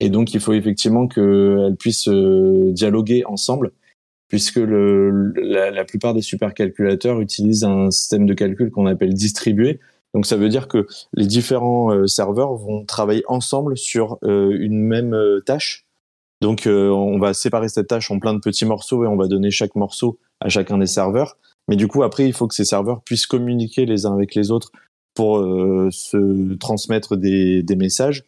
[0.00, 3.72] et donc, il faut effectivement qu'elles puissent euh, dialoguer ensemble,
[4.28, 9.80] puisque la, plupart des supercalculateurs utilisent un système de calcul qu'on appelle distribué.
[10.14, 14.80] Donc, ça veut dire que les différents euh, serveurs vont travailler ensemble sur euh, une
[14.80, 15.84] même tâche.
[16.40, 19.50] Donc, on va séparer cette tâche en plein de petits morceaux et on va donner
[19.50, 21.36] chaque morceau à chacun des serveurs.
[21.66, 24.52] Mais du coup, après, il faut que ces serveurs puissent communiquer les uns avec les
[24.52, 24.70] autres
[25.14, 25.38] pour
[25.90, 28.22] se transmettre des messages.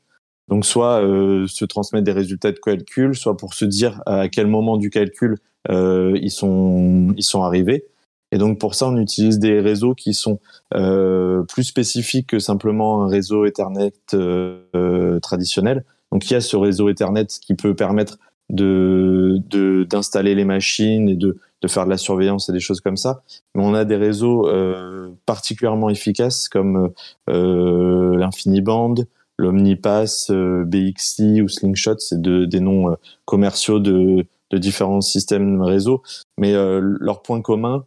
[0.50, 4.46] Donc soit euh, se transmettre des résultats de calcul, soit pour se dire à quel
[4.46, 5.38] moment du calcul
[5.70, 7.86] euh, ils sont ils sont arrivés.
[8.32, 10.38] Et donc pour ça, on utilise des réseaux qui sont
[10.74, 15.84] euh, plus spécifiques que simplement un réseau Ethernet euh, traditionnel.
[16.12, 19.38] Donc il y a ce réseau Ethernet qui peut permettre de
[19.84, 23.22] d'installer les machines et de de faire de la surveillance et des choses comme ça.
[23.54, 26.90] Mais on a des réseaux euh, particulièrement efficaces comme
[27.28, 28.94] euh, l'InfiniBand,
[29.40, 36.02] l'Omnipass, euh, BXI ou Slingshot, c'est de, des noms euh, commerciaux de, différents systèmes réseau,
[36.36, 37.84] mais euh, leur point commun,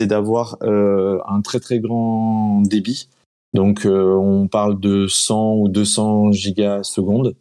[0.00, 3.08] c'est d'avoir un très très grand débit.
[3.52, 7.36] Donc on parle de 100 ou 200 gigasecondes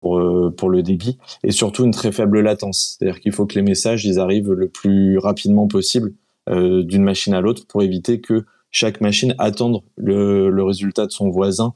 [0.00, 0.20] pour,
[0.56, 2.96] pour le débit, et surtout une très faible latence.
[2.98, 6.12] C'est-à-dire qu'il faut que les messages ils arrivent le plus rapidement possible
[6.50, 11.74] d'une machine à l'autre pour éviter que chaque machine attende le, résultat de son voisin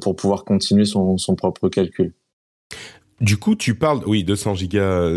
[0.00, 2.12] pour pouvoir continuer son, son propre calcul.
[3.20, 5.10] Du coup, tu parles, oui, 200 giga,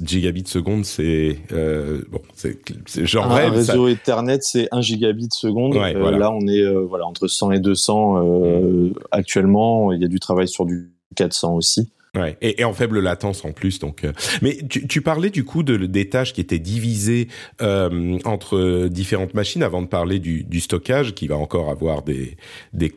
[0.00, 2.56] gigabits seconde, c'est euh, bon, c'est
[3.04, 3.52] genre un, rêve.
[3.52, 5.74] Un réseau Ethernet, c'est 1 gigabit seconde.
[5.74, 9.92] Ouais, euh, Là, on est euh, voilà entre 100 et 200 euh, actuellement.
[9.92, 11.90] Il y a du travail sur du 400 aussi.
[12.14, 13.78] Ouais, et, et, en faible latence en plus.
[13.78, 14.12] Donc, euh.
[14.40, 17.28] mais tu, tu, parlais du coup de, des tâches qui étaient divisées
[17.60, 22.36] euh, entre différentes machines avant de parler du, du, stockage, qui va encore avoir des,
[22.72, 22.94] des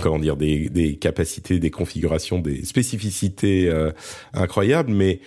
[0.00, 3.90] comment dire des, des, capacités, des configurations, des spécificités euh,
[4.32, 5.20] incroyables, mais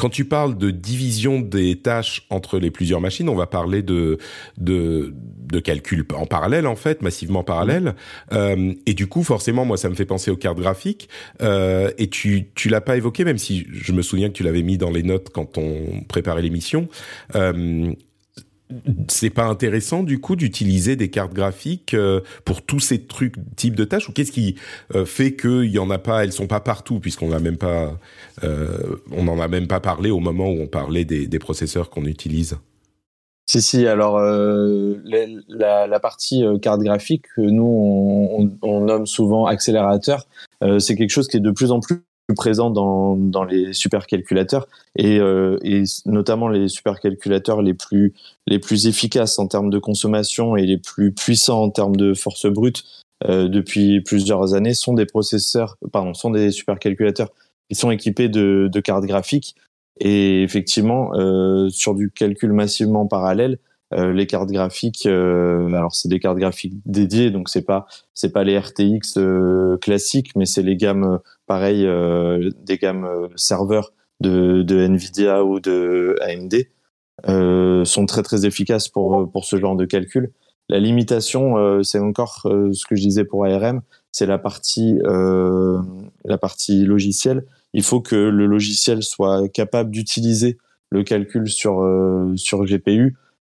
[0.00, 4.16] quand tu parles de division des tâches entre les plusieurs machines, on va parler de
[4.56, 7.94] de, de calcul en parallèle en fait, massivement parallèle.
[8.32, 11.10] Euh, et du coup, forcément, moi, ça me fait penser aux cartes graphiques.
[11.42, 14.62] Euh, et tu tu l'as pas évoqué, même si je me souviens que tu l'avais
[14.62, 16.88] mis dans les notes quand on préparait l'émission.
[17.34, 17.92] Euh,
[19.08, 23.74] c'est pas intéressant du coup d'utiliser des cartes graphiques euh, pour tous ces trucs types
[23.74, 24.56] de tâches ou qu'est-ce qui
[24.94, 27.92] euh, fait qu'il y en a pas elles sont pas partout puisqu'on n'a même pas
[28.44, 32.04] euh, on n'en a même pas parlé au moment où on parlait des, processeurs qu'on
[32.04, 32.58] utilise.
[33.46, 40.26] Si si alors la, la, partie carte graphique que nous on, nomme souvent accélérateur
[40.78, 42.02] c'est quelque chose qui est de plus en plus
[42.34, 44.66] présent dans, dans les supercalculateurs
[44.96, 48.14] et, euh, et notamment les supercalculateurs les plus
[48.46, 52.46] les plus efficaces en termes de consommation et les plus puissants en termes de force
[52.46, 52.84] brute
[53.28, 57.30] euh, depuis plusieurs années sont des processeurs pardon sont des supercalculateurs
[57.70, 59.54] qui sont équipés de, de cartes graphiques.
[60.00, 63.58] Et effectivement euh, sur du calcul massivement parallèle
[63.92, 68.32] euh, les cartes graphiques, euh, alors c'est des cartes graphiques dédiées, donc c'est pas c'est
[68.32, 71.88] pas les RTX euh, classiques, mais c'est les gammes pareil
[72.64, 79.44] des gammes serveurs de, de Nvidia ou de AMD sont très très efficaces pour pour
[79.44, 80.30] ce genre de calcul.
[80.68, 83.80] La limitation, c'est encore ce que je disais pour ARM,
[84.12, 87.44] c'est la partie la partie logicielle.
[87.72, 90.58] Il faut que le logiciel soit capable d'utiliser
[90.90, 91.84] le calcul sur
[92.36, 93.16] sur GPU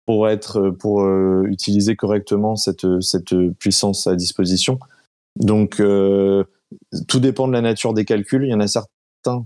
[0.06, 4.78] pour être pour euh, utiliser correctement cette cette puissance à disposition.
[5.36, 6.44] Donc euh,
[7.08, 8.44] tout dépend de la nature des calculs.
[8.44, 8.90] Il y en a certains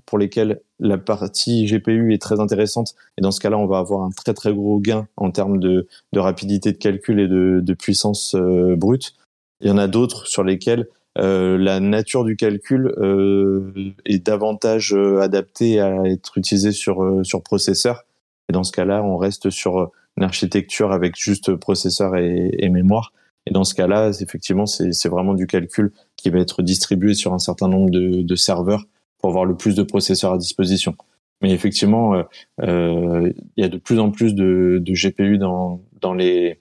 [0.07, 4.03] pour lesquels la partie GPU est très intéressante et dans ce cas-là, on va avoir
[4.03, 8.35] un très très gros gain en termes de, de rapidité de calcul et de, puissance
[8.35, 9.15] euh, brute.
[9.61, 10.87] Il y en a d'autres sur lesquels
[11.19, 13.73] euh, la nature du calcul euh,
[14.05, 18.05] est davantage adaptée à être utilisée sur sur processeur.
[18.49, 23.13] Et dans ce cas-là, on reste sur une architecture avec juste processeur et, mémoire.
[23.47, 27.39] Et dans ce cas-là, effectivement, c'est vraiment du calcul qui va être distribué sur un
[27.39, 28.85] certain nombre de, serveurs
[29.19, 30.97] pour avoir le plus de processeurs à disposition.
[31.43, 32.23] Mais effectivement, euh,
[32.63, 36.61] euh, il y a de plus en plus de, GPU dans, dans, les,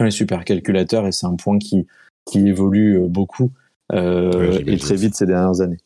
[0.00, 1.86] les supercalculateurs et c'est un point qui,
[2.24, 3.50] qui évolue euh, beaucoup
[3.92, 5.78] et très vite ces dernières années.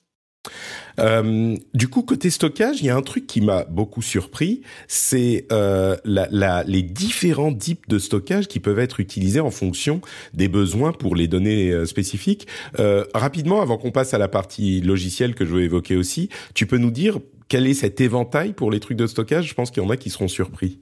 [1.00, 5.46] Euh, du coup, côté stockage, il y a un truc qui m'a beaucoup surpris, c'est
[5.52, 10.00] euh, la, la, les différents types de stockage qui peuvent être utilisés en fonction
[10.33, 12.46] des besoins pour les données euh, spécifiques.
[12.78, 16.66] Euh, rapidement, avant qu'on passe à la partie logicielle que je veux évoquer aussi, tu
[16.66, 19.48] peux nous dire quel est cet éventail pour les trucs de stockage?
[19.48, 20.80] Je pense qu'il y en a qui seront surpris.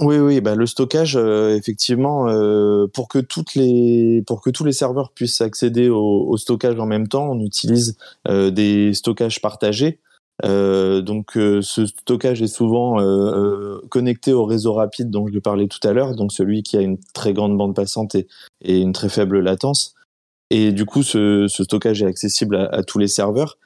[0.00, 4.64] Oui, oui, bah le stockage, euh, effectivement, euh, pour que toutes les, pour que tous
[4.64, 9.42] les serveurs puissent accéder au, au stockage en même temps, on utilise euh, des stockages
[9.42, 10.00] partagés.
[10.42, 12.96] donc, ce stockage est souvent
[13.90, 16.96] connecté au réseau rapide dont je parlais tout à l'heure, donc celui qui a une
[17.12, 18.26] très grande bande passante et,
[18.62, 19.94] et une très faible latence.
[20.48, 23.58] Et du coup, ce, ce stockage est accessible à tous les serveurs.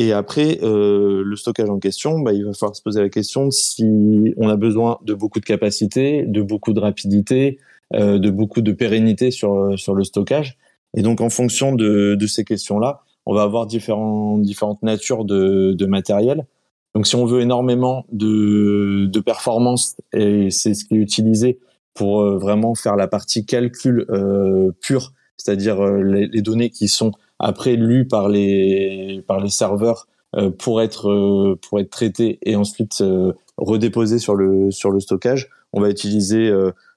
[0.00, 3.50] Et après, euh, le stockage en question, bah, il va falloir se poser la question
[3.50, 7.58] si on a besoin de beaucoup de capacité, de beaucoup de rapidité,
[7.94, 10.56] euh, de beaucoup de pérennité sur, sur le stockage.
[10.96, 15.72] Et donc, en fonction de, de ces questions-là, on va avoir différents, différentes natures de,
[15.72, 16.46] de matériel.
[16.94, 21.58] Donc, si on veut énormément de, de performance, et c'est ce qui est utilisé
[21.92, 26.86] pour euh, vraiment faire la partie calcul euh, pure, c'est-à-dire euh, les, les, données qui
[26.86, 32.38] sont après lu par les par les serveurs euh, pour être euh, pour être traité
[32.42, 35.48] et ensuite euh, redéposé sur le sur le stockage.
[35.72, 36.50] On va utiliser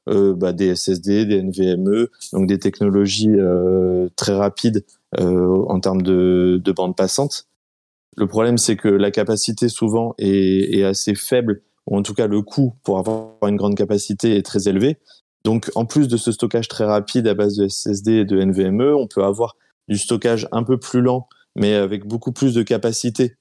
[0.07, 3.35] bah, des SSD, des NVMe, donc des technologies
[4.15, 4.85] très rapides
[5.17, 7.47] en termes de, de bande passante.
[8.15, 12.27] Le problème, c'est que la capacité souvent est, est, assez faible, ou en tout cas
[12.27, 14.99] le coût pour avoir une grande capacité est très élevé.
[15.43, 18.95] Donc, en plus de ce stockage très rapide à base de SSD et de NVMe,
[18.95, 19.57] on peut avoir
[19.91, 21.27] du stockage un peu plus lent,
[21.57, 23.35] mais avec beaucoup plus de capacité,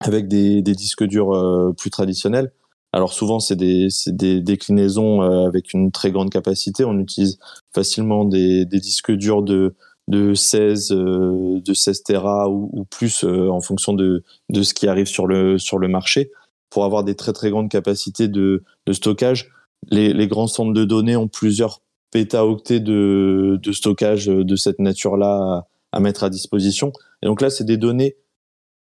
[0.00, 2.50] avec des, disques durs euh, plus traditionnels.
[2.94, 6.84] Alors souvent, c'est des, des, déclinaisons euh, avec une très grande capacité.
[6.84, 7.38] On utilise
[7.74, 9.74] facilement des, disques durs de,
[10.08, 15.08] de 16, euh, de 16 Tera ou, plus en fonction de, de ce qui arrive
[15.08, 16.30] sur le, sur le marché
[16.70, 19.50] pour avoir des très très grandes capacités de, de stockage.
[19.90, 26.00] Les grands centres de données ont plusieurs pétaoctets de, de stockage de cette nature-là à,
[26.00, 26.92] mettre à disposition.
[27.22, 28.16] Et donc là, c'est des données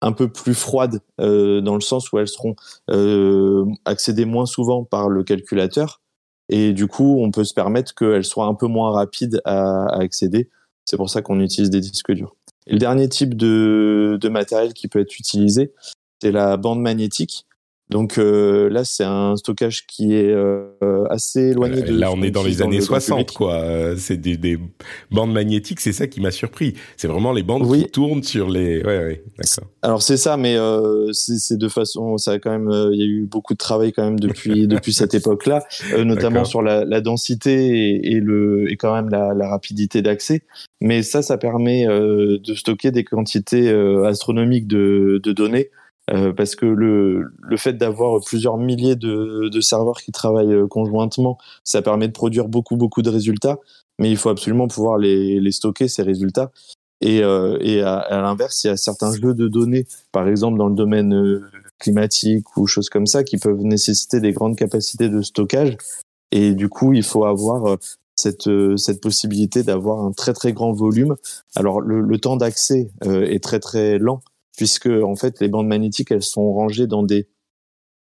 [0.01, 2.57] un peu plus froides euh, dans le sens où elles seront
[2.91, 6.03] euh, accédées moins souvent par le calculateur.
[6.51, 10.01] Et du coup, on peut se permettre qu'elles soient un peu moins rapides à, à
[10.01, 10.51] accéder.
[10.85, 12.37] C'est pour ça qu'on utilise des disques durs.
[12.67, 15.73] Et le dernier type de, de matériel qui peut être utilisé,
[16.21, 17.47] c'est la bande magnétique.
[17.91, 21.93] Donc euh, là, c'est un stockage qui est euh, assez éloigné de.
[21.93, 23.57] Là, on est dans les années 60, quoi.
[23.57, 24.59] Euh, c'est des, des,
[25.11, 26.75] bandes magnétiques, c'est ça qui m'a surpris.
[26.97, 28.83] C'est vraiment les bandes qui tournent sur les.
[28.83, 29.71] Ouais, ouais, d'accord.
[29.83, 30.57] Alors c'est ça, mais
[31.13, 34.05] c'est de façon, ça a quand même, il y a eu beaucoup de travail quand
[34.05, 35.63] même depuis depuis cette époque-là,
[36.05, 40.41] notamment sur la, la densité et, et, le et quand même la, la rapidité d'accès.
[40.81, 43.69] Mais ça, ça permet de stocker des quantités
[44.07, 45.69] astronomiques de, de données
[46.11, 50.67] euh, parce que le, le fait d'avoir plusieurs milliers de, de, serveurs qui travaillent euh,
[50.67, 53.59] conjointement, ça permet de produire beaucoup, beaucoup de résultats,
[53.99, 56.51] mais il faut absolument pouvoir les, les stocker, ces résultats.
[57.01, 60.59] Et, euh, et à, à l'inverse, il y a certains jeux de données, par exemple
[60.59, 61.43] dans le domaine euh,
[61.79, 65.77] climatique ou choses comme ça, qui peuvent nécessiter des grandes capacités de stockage.
[66.33, 67.79] Et du coup, il faut avoir
[68.15, 71.15] cette, cette possibilité d'avoir un très très grand volume.
[71.55, 74.21] Alors le, le temps d'accès est très très lent
[74.57, 77.29] puisque en fait les bandes magnétiques elles sont rangées dans des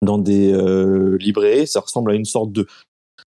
[0.02, 1.66] dans des euh, librairies.
[1.66, 2.66] Ça ressemble à une sorte de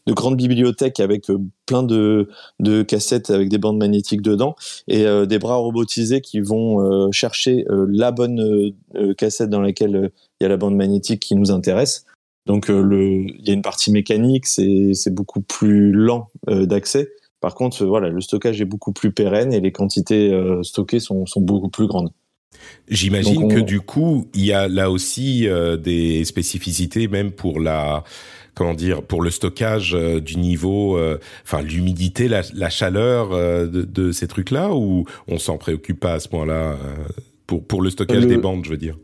[0.08, 4.56] de grande bibliothèque avec euh, plein de, de cassettes avec des bandes magnétiques dedans
[4.88, 8.73] et euh, des bras robotisés qui vont euh, chercher la bonne
[9.17, 12.06] cassette dans laquelle il y a la bande magnétique qui nous intéresse.
[12.45, 17.12] Donc il y a une partie mécanique, c'est c'est beaucoup plus lent d'accès.
[17.41, 21.41] Par contre, voilà, le stockage est beaucoup plus pérenne et les quantités stockées sont, sont
[21.41, 22.12] beaucoup plus grandes.
[22.88, 28.04] J'imagine que du coup, il y a là aussi euh, des spécificités même pour la
[28.54, 33.68] comment dire pour le stockage euh, du niveau, euh, enfin l'humidité, la, la, chaleur de,
[33.68, 36.78] de, ces trucs-là, ou on s'en préoccupe pas à ce point-là
[37.48, 38.98] pour pour le stockage des bandes, je veux dire?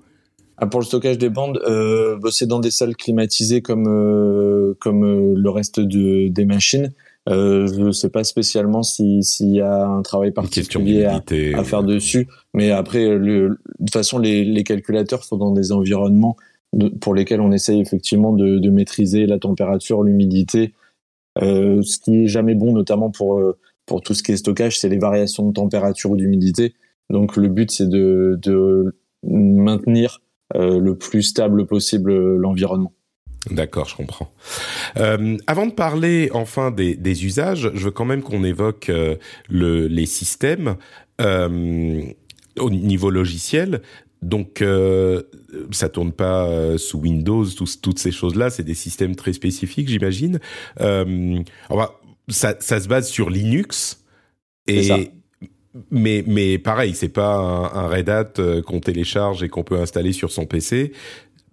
[0.58, 5.50] Ah, pour le stockage des bandes, euh, c'est dans des salles climatisées comme comme le
[5.50, 6.92] reste de, des machines.
[7.30, 11.84] Euh, je ne sais pas spécialement s'il y a un travail particulier à, à, faire
[11.84, 16.36] dessus, mais après, le, de toute façon, les, les, calculateurs sont dans des environnements
[17.00, 20.74] pour lesquels on essaye effectivement de, de maîtriser la température, l'humidité.
[21.42, 24.80] Euh, ce qui est jamais bon, notamment pour euh, pour tout ce qui est stockage,
[24.80, 26.76] c'est les variations de température ou d'humidité.
[27.10, 30.22] Donc le but, c'est de, de maintenir
[30.56, 32.94] euh, le plus stable possible l'environnement.
[33.50, 34.32] D'accord, je comprends.
[34.98, 39.16] Euh, avant de parler enfin des, des, usages, je veux quand même qu'on évoque euh,
[39.50, 40.76] le, les systèmes
[41.22, 42.04] euh,
[42.60, 43.82] au niveau logiciel.
[44.22, 45.24] Donc, euh,
[45.72, 47.46] ça tourne pas euh, sous Windows,
[47.82, 48.52] toutes ces choses-là.
[48.52, 50.40] C'est des systèmes très spécifiques, j'imagine.
[50.80, 51.40] Euh,
[52.28, 54.06] ça, ça se base sur Linux
[54.68, 55.10] et
[55.90, 58.34] mais mais pareil, c'est pas un, un Red Hat
[58.68, 60.92] qu'on télécharge et qu'on peut installer sur son PC.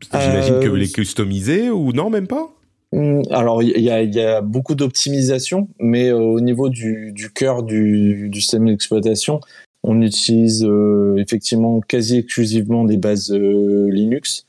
[0.00, 2.50] J'imagine que vous les customisez ou non, même pas?
[2.92, 7.30] Hmm, alors, il y a, y a, beaucoup d'optimisation, mais euh, au niveau du, du
[7.30, 9.40] cœur du, du, système d'exploitation,
[9.82, 14.46] on utilise euh, effectivement quasi exclusivement des bases euh, Linux,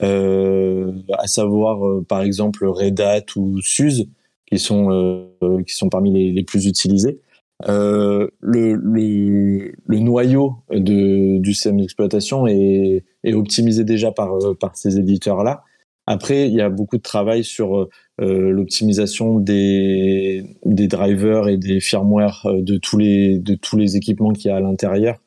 [0.00, 4.06] à savoir par exemple Red Hat ou SUSE,
[4.46, 5.28] qui sont,
[5.66, 7.20] qui sont parmi les, les plus utilisés.
[7.68, 14.54] Euh, le, le, le, noyau de, du système d'exploitation est, est, optimisé déjà par, euh,
[14.54, 15.64] par ces éditeurs-là.
[16.06, 21.80] Après, il y a beaucoup de travail sur euh, l'optimisation des, des drivers et des
[21.80, 25.18] firmware de tous les, de tous les équipements qu'il y a à l'intérieur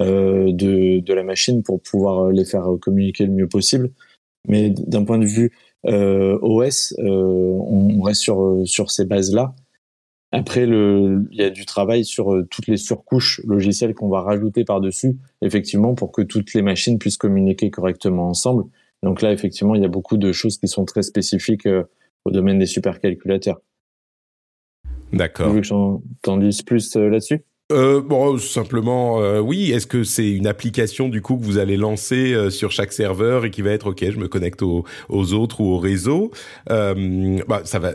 [0.00, 3.90] euh, de, de la machine pour pouvoir les faire communiquer le mieux possible.
[4.48, 5.52] Mais d'un point de vue
[5.86, 9.54] euh, OS, on reste sur, sur ces bases-là.
[10.32, 14.22] Après, le, il y a du travail sur euh, toutes les surcouches logicielles qu'on va
[14.22, 18.64] rajouter par-dessus, effectivement, pour que toutes les machines puissent communiquer correctement ensemble.
[19.02, 21.84] Donc là, effectivement, il y a beaucoup de choses qui sont très spécifiques euh,
[22.24, 23.60] au domaine des supercalculateurs.
[25.12, 25.48] D'accord.
[25.48, 27.42] Tu veux que j'en dise plus euh, là-dessus?
[27.70, 29.72] Euh, bon, simplement, euh, oui.
[29.72, 33.44] Est-ce que c'est une application du coup que vous allez lancer euh, sur chaque serveur
[33.44, 36.30] et qui va être ok, je me connecte aux, aux autres ou au réseau
[36.70, 37.92] euh, bah, Ça va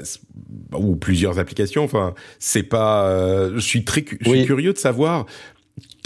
[0.77, 1.83] ou plusieurs applications.
[1.83, 3.49] Enfin, c'est pas.
[3.53, 5.25] je suis très, je suis curieux de savoir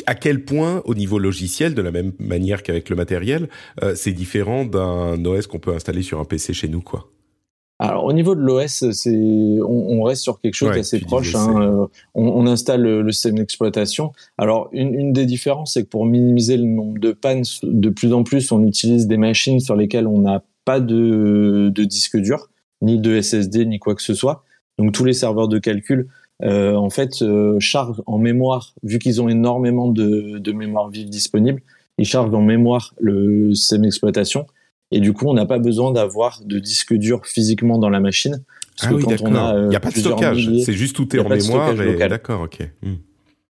[0.05, 3.49] à quel point, au niveau logiciel, de la même manière qu'avec le matériel,
[3.95, 7.09] c'est différent d'un OS qu'on peut installer sur un PC chez nous, quoi.
[7.81, 9.17] Alors au niveau de l'OS, c'est
[9.61, 11.33] on, on, reste sur quelque chose d'assez proche.
[11.33, 11.61] Hein.
[11.61, 14.11] Euh, on, on, installe le, système d'exploitation.
[14.37, 18.11] Alors une, une, des différences, c'est que pour minimiser le nombre de pannes, de plus
[18.11, 22.49] en plus, on utilise des machines sur lesquelles on n'a pas de, de, disque dur,
[22.81, 24.43] ni de SSD, ni quoi que ce soit.
[24.77, 26.09] Donc tous les serveurs de calcul,
[26.43, 31.09] euh, en fait, euh, chargent en mémoire, vu qu'ils ont énormément de, de mémoire vive
[31.09, 31.61] disponible,
[31.97, 34.47] ils chargent en mémoire le système d'exploitation
[34.91, 38.43] et du coup, on n'a pas besoin d'avoir de disque dur physiquement dans la machine.
[38.77, 41.15] Parce ah que quand on a, il n'y a pas de stockage, c'est juste tout
[41.15, 41.75] est en mémoire.
[41.75, 42.67] D'accord, ok.
[42.81, 42.95] Hmm.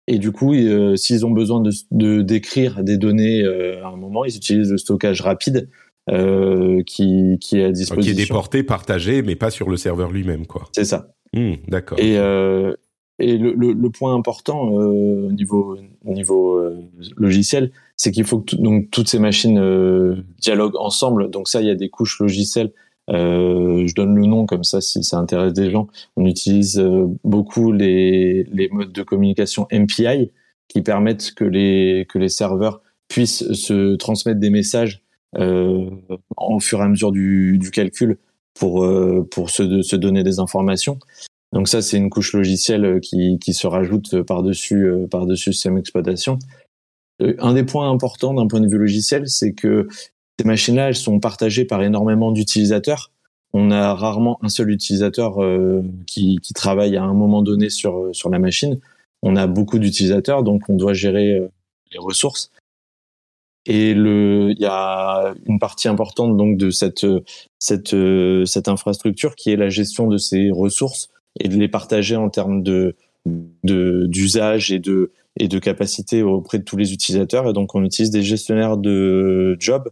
[0.07, 0.55] Et du coup,
[0.97, 5.69] s'ils ont besoin de d'écrire des données à un moment, ils utilisent le stockage rapide
[6.09, 8.15] qui, qui est à disposition.
[8.15, 10.69] Qui est déporté, partagé, mais pas sur le serveur lui-même, quoi.
[10.73, 11.13] C'est ça.
[11.33, 11.99] Mmh, d'accord.
[12.01, 16.61] Et, et le, le, le, point important au niveau, niveau
[17.17, 17.71] logiciel,
[18.01, 21.29] c'est qu'il faut que donc toutes ces machines dialoguent ensemble.
[21.31, 22.73] Donc ça, il y a des couches logicielles
[23.11, 25.89] euh, je donne le nom comme ça si ça intéresse des gens.
[26.17, 30.31] On utilise euh, beaucoup les, modes de communication MPI
[30.69, 35.03] qui permettent que les, que les serveurs puissent se transmettre des messages
[35.39, 35.91] euh,
[36.37, 38.19] au fur et à mesure du, calcul
[38.55, 40.99] pour, euh, pour se, donner des informations.
[41.53, 46.39] Donc ça, c'est une couche logicielle qui, qui se rajoute par-dessus par-dessus système d'exploitation.
[47.39, 49.89] Un des points importants d'un point de vue logiciel, c'est que
[50.41, 53.11] ces machines-là, elles sont partagées par énormément d'utilisateurs.
[53.53, 58.13] On a rarement un seul utilisateur euh, qui, travaille à un moment donné sur, euh,
[58.13, 58.81] sur la machine.
[59.23, 61.49] On a beaucoup d'utilisateurs, donc on doit gérer euh,
[61.93, 62.51] les ressources.
[63.67, 67.07] Et il y a une partie importante donc de cette,
[67.59, 67.95] cette,
[68.47, 72.63] cette infrastructure qui est la gestion de ces ressources et de les partager en termes
[72.63, 72.97] de,
[73.63, 77.49] d'usage et de, et de capacité auprès de tous les utilisateurs.
[77.49, 79.91] Et donc, on utilise des gestionnaires de jobs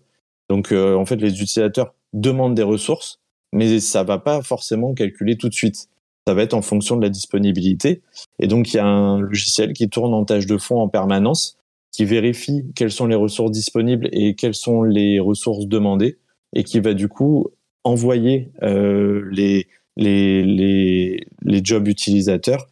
[0.48, 3.20] donc euh, en fait, les utilisateurs demandent des ressources,
[3.52, 5.88] mais ça va pas forcément calculer tout de suite.
[6.26, 8.02] Ça va être en fonction de la disponibilité.
[8.38, 11.58] Et donc il y a un logiciel qui tourne en tâche de fond en permanence,
[11.92, 16.18] qui vérifie quelles sont les ressources disponibles et quelles sont les ressources demandées,
[16.54, 17.48] et qui va du coup
[17.84, 19.66] envoyer euh, les,
[21.64, 22.66] jobs utilisateurs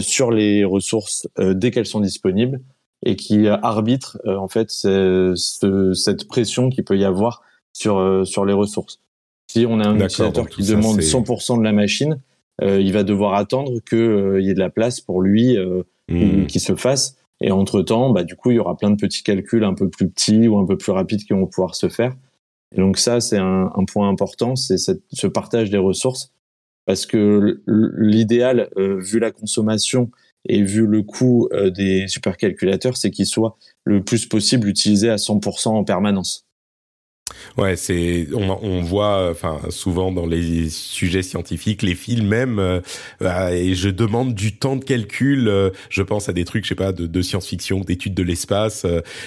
[0.00, 2.60] sur les ressources euh, dès qu'elles sont disponibles
[3.04, 5.34] et qui arbitre euh, en fait ce,
[5.94, 9.00] cette pression qu'il peut y avoir sur euh, sur les ressources.
[9.50, 12.20] Si on a un utilisateur qui demande 100% de la machine,
[12.62, 15.56] euh, il va devoir attendre qu'il y ait de la place pour lui
[16.08, 16.46] mmh.
[16.46, 17.16] qui se fasse.
[17.40, 19.88] Et entre temps, bah, du coup, il y aura plein de petits calculs un peu
[19.88, 22.14] plus petits ou un peu plus rapides qui vont pouvoir se faire.
[22.76, 26.32] Et donc ça, c'est un, un, point important, c'est ce partage des ressources,
[26.86, 30.10] parce que l'idéal, vu la consommation
[30.48, 35.16] et vu le coût euh, des supercalculateurs, c'est qu'ils soient le plus possible utilisés à
[35.16, 36.46] 100% en permanence.
[37.56, 42.80] Ouais, c'est on, on voit enfin souvent dans les sujets scientifiques, les films même, euh,
[43.22, 45.48] euh, et je demande du temps de calcul.
[45.48, 48.86] Euh, je pense à des trucs, je sais pas, de, de science-fiction, d'études de l'espace.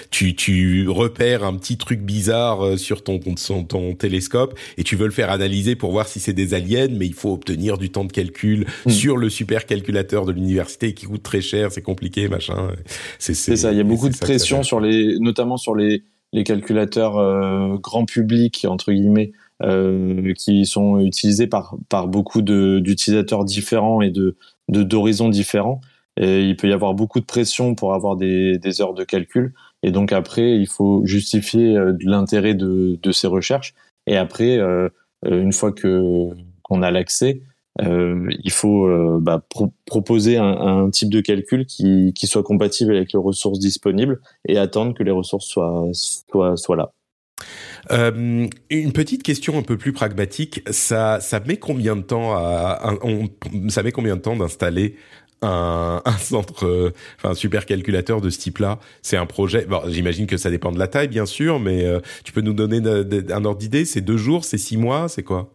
[0.10, 5.06] tu tu repères un petit truc bizarre sur ton, ton ton télescope et tu veux
[5.06, 8.06] le faire analyser pour voir si c'est des aliens, mais il faut obtenir du temps
[8.06, 8.89] de calcul hmm.
[8.89, 12.72] sur le supercalculateur de l'université qui coûte très cher, c'est compliqué, machin.
[13.20, 13.72] C'est ça.
[13.72, 18.05] Il y a beaucoup de pression sur les, notamment sur les les calculateurs euh, grand
[18.05, 19.31] public entre guillemets
[19.61, 24.36] euh, qui sont utilisés par par beaucoup d'utilisateurs différents et de
[24.67, 25.79] d'horizons différents.
[26.17, 29.53] Et il peut y avoir beaucoup de pression pour avoir des, des heures de calcul.
[29.81, 33.73] Et donc après, il faut justifier euh, l'intérêt de, de ces recherches.
[34.05, 34.59] Et après,
[35.25, 36.29] une fois que
[36.61, 37.41] qu'on a l'accès,
[37.82, 39.43] euh, il faut euh, bah,
[39.86, 44.57] proposer un, un, type de calcul qui, qui, soit compatible avec les ressources disponibles et
[44.57, 46.91] attendre que les ressources soient, soient, soient là.
[47.91, 52.95] Euh, une petite question un peu plus pragmatique, ça, ça met combien de temps à,
[53.01, 53.30] on,
[53.69, 54.95] ça met combien de temps d'installer
[55.41, 58.80] un, un, centre, euh, enfin un supercalculateur de ce type-là?
[59.01, 59.65] C'est un projet.
[59.65, 62.53] Bon, j'imagine que ça dépend de la taille, bien sûr, mais euh, tu peux nous
[62.53, 63.84] donner un ordre d'idée?
[63.84, 65.53] C'est deux jours, c'est six mois, c'est quoi?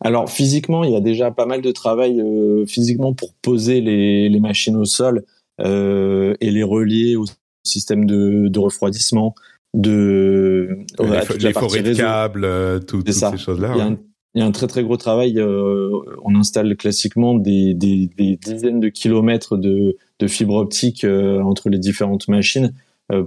[0.00, 4.28] Alors physiquement, il y a déjà pas mal de travail euh, physiquement pour poser les,
[4.28, 5.24] les machines au sol
[5.60, 7.24] euh, et les relier au
[7.64, 9.34] système de, de refroidissement,
[9.74, 13.74] de les, les forêts de câbles, euh, toutes ces choses-là.
[13.76, 13.98] Il,
[14.34, 15.40] il, y a un très très gros travail.
[15.42, 21.78] On installe classiquement des, des, des, dizaines de kilomètres de, de fibres optiques entre les
[21.78, 22.72] différentes machines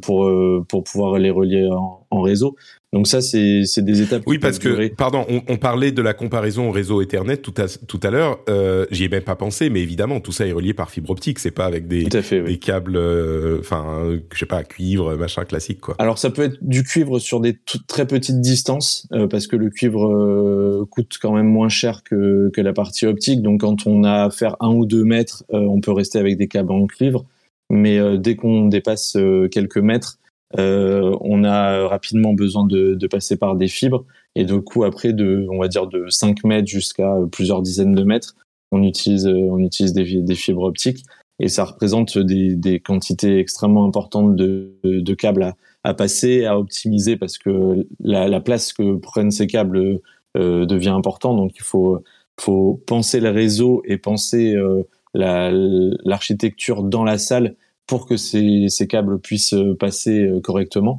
[0.02, 0.32] pour
[0.68, 2.56] pour pouvoir les relier en, en réseau.
[2.94, 4.24] Donc ça, c'est des étapes.
[4.26, 7.68] Oui, parce que pardon, on, on, parlait de la comparaison au réseau Ethernet tout à
[7.70, 8.40] tout à l'heure.
[8.50, 11.40] Euh, J'y ai même pas pensé, mais évidemment, tout ça est relié par fibre optique.
[11.40, 15.46] C'est pas avec des, fait, des câbles, euh, enfin, euh, je sais pas, cuivre, machin
[15.46, 15.96] classique quoi.
[16.00, 17.58] Alors ça peut être du cuivre sur des
[17.88, 22.50] très petites distances, euh, parce que le cuivre euh, coûte quand même moins cher que
[22.54, 23.42] que la partie optique.
[23.42, 26.50] Donc quand on a à faire un ou deux mètres, on peut rester avec des
[26.50, 27.26] câbles en cuivre.
[27.72, 29.18] Mais dès qu'on dépasse
[29.50, 30.20] quelques mètres,
[30.60, 34.06] euh, on a rapidement besoin de, de, passer par des fibres.
[34.36, 38.04] Et du coup après de on va dire de 5 mètres jusqu'à plusieurs dizaines de
[38.04, 38.36] mètres
[38.72, 41.04] on utilise on utilise des, des fibres optiques.
[41.40, 46.60] Et ça représente des, des quantités extrêmement importantes de, de câbles à, à, passer à
[46.60, 50.00] optimiser parce que la, la place que prennent ces câbles
[50.38, 52.04] euh, devient important donc il faut
[52.40, 57.56] faut penser le réseau et penser euh, l'architecture dans la salle
[57.92, 60.98] pour que ces, câbles puissent passer correctement.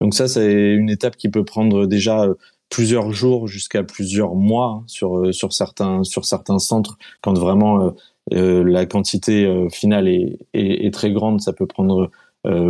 [0.00, 2.28] Donc ça, c'est une étape qui peut prendre déjà
[2.70, 7.92] plusieurs jours jusqu'à plusieurs mois hein, sur sur certains sur certains centres quand vraiment
[8.32, 12.10] euh, la quantité finale est, très grande ça peut prendre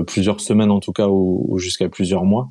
[0.07, 2.49] plusieurs semaines en tout cas ou, ou jusqu'à plusieurs mois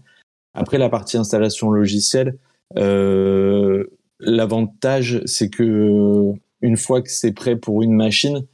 [0.54, 2.38] après la partie installation logicielle
[2.78, 3.86] euh,
[4.20, 8.46] l'avantage c'est que une fois que c'est prêt pour une machine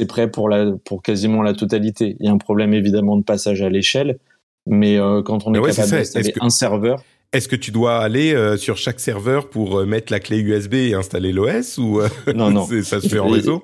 [0.00, 2.16] c'est prêt pour la pour quasiment la totalité.
[2.20, 4.18] Il y a un problème évidemment de passage à l'échelle
[4.66, 8.56] mais euh, quand on est capable d'installer un serveur est-ce que tu dois aller euh,
[8.56, 12.00] sur chaque serveur pour euh, mettre la clé USB et installer l'OS ou
[12.34, 12.66] non non.
[12.82, 13.62] ça se fait en réseau?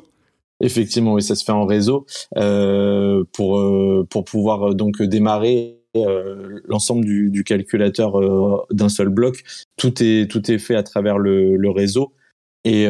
[0.60, 2.06] Effectivement, oui, ça se fait en réseau
[3.32, 5.80] pour pour pouvoir donc démarrer
[6.66, 8.12] l'ensemble du, du, calculateur
[8.70, 9.42] d'un seul bloc.
[9.76, 12.12] Tout est tout est fait à travers le, le réseau
[12.68, 12.86] et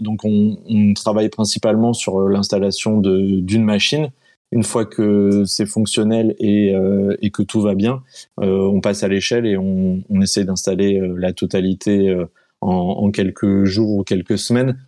[0.00, 4.10] donc on, on, travaille principalement sur l'installation d'une machine
[4.52, 8.02] une fois que c'est fonctionnel et, euh, et, que tout va bien,
[8.40, 12.26] euh, on passe à l'échelle et on, on essaie d'installer euh, la totalité euh,
[12.60, 14.78] en, en, quelques jours ou quelques semaines.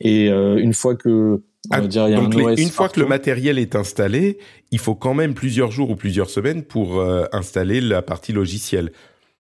[0.00, 4.38] Et une fois que ah, dire, donc un une fois que le matériel est installé,
[4.70, 7.02] il faut quand même plusieurs jours ou plusieurs semaines pour
[7.32, 8.92] installer la partie logicielle.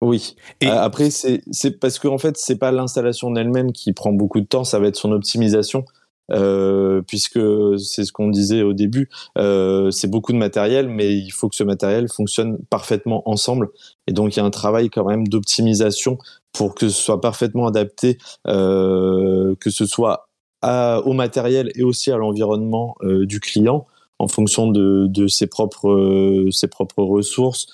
[0.04, 0.36] Oui.
[0.60, 1.42] Et après, c'est
[1.80, 4.80] parce qu'en en fait, c'est pas l'installation en elle-même qui prend beaucoup de temps, ça
[4.80, 5.86] va être son optimisation.
[6.32, 7.40] Euh, puisque
[7.78, 11.56] c'est ce qu'on disait au début, euh, c'est beaucoup de matériel, mais il faut que
[11.56, 13.70] ce matériel fonctionne parfaitement ensemble.
[14.08, 16.18] Et donc il y a un travail quand même d'optimisation
[16.54, 20.30] pour que ce soit parfaitement adapté, euh, que ce soit
[20.62, 23.86] à, au matériel et aussi à l'environnement du client
[24.18, 27.68] en fonction de, de ses propres ses propres ressources.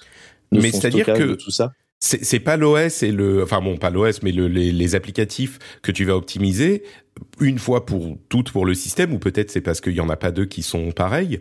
[0.51, 4.31] mais c'est-à-dire que tout ça c'est pas l'OS et le, enfin bon, pas l'OS, mais
[4.31, 6.83] le, les, les, applicatifs que tu vas optimiser
[7.41, 10.15] une fois pour toutes pour le système, ou peut-être c'est parce qu'il y en a
[10.15, 11.39] pas deux qui sont pareils.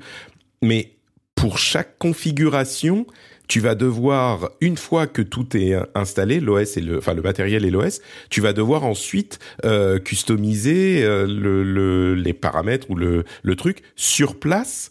[0.60, 0.94] Mais
[1.36, 3.06] pour chaque configuration,
[3.46, 7.64] tu vas devoir, une fois que tout est installé, l'OS et le, enfin le matériel
[7.64, 13.24] et l'OS, tu vas devoir ensuite euh, customiser euh, le, le, les paramètres ou le,
[13.42, 14.90] le truc sur place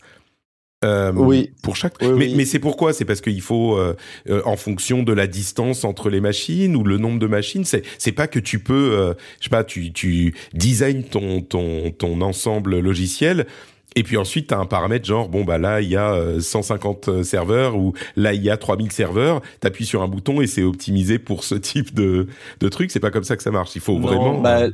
[0.87, 1.51] euh, oui.
[1.61, 1.95] Pour chaque.
[2.01, 2.33] Oui, mais, oui.
[2.35, 2.93] mais c'est pourquoi?
[2.93, 3.95] C'est parce qu'il faut, euh,
[4.29, 7.65] euh, en fonction de la distance entre les machines ou le nombre de machines.
[7.65, 11.91] C'est c'est pas que tu peux, euh, je sais pas, tu tu design ton ton
[11.91, 13.47] ton ensemble logiciel.
[13.95, 17.23] Et puis ensuite, tu as un paramètre genre, bon, bah là, il y a 150
[17.23, 19.41] serveurs ou là, il y a 3000 serveurs.
[19.59, 22.27] Tu appuies sur un bouton et c'est optimisé pour ce type de,
[22.59, 22.91] de truc.
[22.91, 23.75] C'est pas comme ça que ça marche.
[23.75, 24.39] Il faut non, vraiment...
[24.39, 24.67] Bah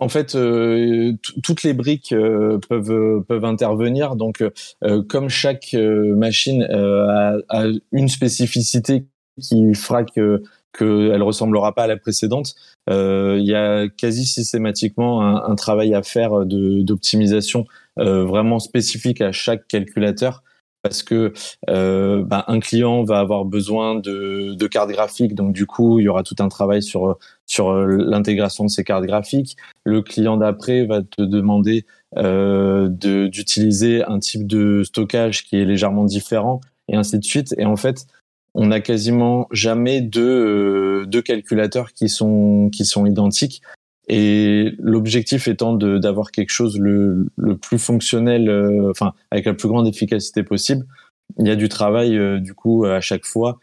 [0.00, 4.14] en fait, euh, toutes les briques euh, peuvent euh, peuvent intervenir.
[4.14, 4.42] Donc,
[4.84, 9.06] euh, comme chaque euh, machine a, a, une spécificité
[9.40, 10.42] qui fera que
[10.76, 12.54] qu'elle ressemblera pas à la précédente,
[12.88, 19.32] il y a quasi systématiquement un, un travail à faire de d'optimisation vraiment spécifique à
[19.32, 20.42] chaque calculateur
[20.82, 21.32] parce que
[21.68, 26.04] euh, bah, un client va avoir besoin de, de, cartes graphiques, donc du coup il
[26.04, 29.56] y aura tout un travail sur sur l'intégration de ces cartes graphiques.
[29.84, 31.84] Le client d'après va te demander
[32.16, 37.54] euh, d'utiliser un type de stockage qui est légèrement différent et ainsi de suite.
[37.58, 38.06] Et en fait,
[38.54, 43.60] on n'a quasiment jamais deux, euh, deux calculateurs qui sont qui sont identiques.
[44.08, 49.68] Et l'objectif étant d'avoir quelque chose le, le plus fonctionnel, euh, enfin avec la plus
[49.68, 50.86] grande efficacité possible.
[51.38, 53.58] Il y a du travail euh, du coup à chaque fois.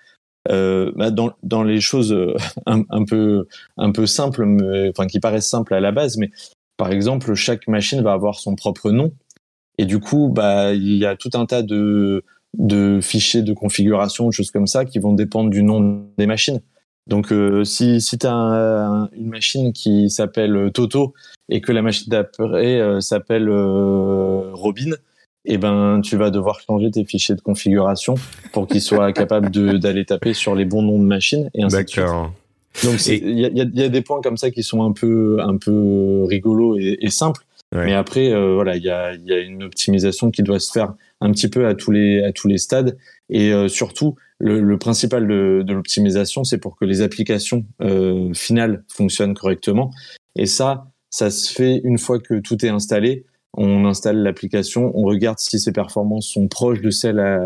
[0.51, 2.35] Euh, bah dans, dans les choses euh,
[2.67, 4.45] un, un, peu un peu simples,
[4.89, 6.29] enfin qui paraissent simples à la base, mais
[6.77, 9.11] par exemple chaque machine va avoir son propre nom
[9.79, 12.23] et du coup bah il y a tout un tas de
[12.59, 16.61] de fichiers de configuration, de choses comme ça qui vont dépendre du nom des machines.
[17.07, 21.13] Donc, euh, si, si tu as un, une machine qui s'appelle Toto
[21.49, 24.91] et que la machine d'après euh, s'appelle euh, Robin,
[25.45, 28.15] eh ben, tu vas devoir changer tes fichiers de configuration
[28.51, 31.87] pour qu'ils soient capables d'aller taper sur les bons noms de machines et ainsi de
[31.87, 32.05] suite.
[32.83, 35.57] Donc, il y a, y a, des points comme ça qui sont un peu, un
[35.57, 37.45] peu rigolos et, et simples.
[37.83, 40.93] Mais après, euh, voilà, il y a, y a une optimisation qui doit se faire
[41.21, 42.97] un petit peu à tous les, à tous les stades.
[43.29, 48.33] Et euh, surtout, le, le, principal de, de l'optimisation, c'est pour que les applications euh,
[48.33, 49.91] finales fonctionnent correctement.
[50.35, 53.25] Et ça, ça se fait une fois que tout est installé.
[53.53, 57.39] On installe l'application, on regarde si ses performances sont proches de celles à,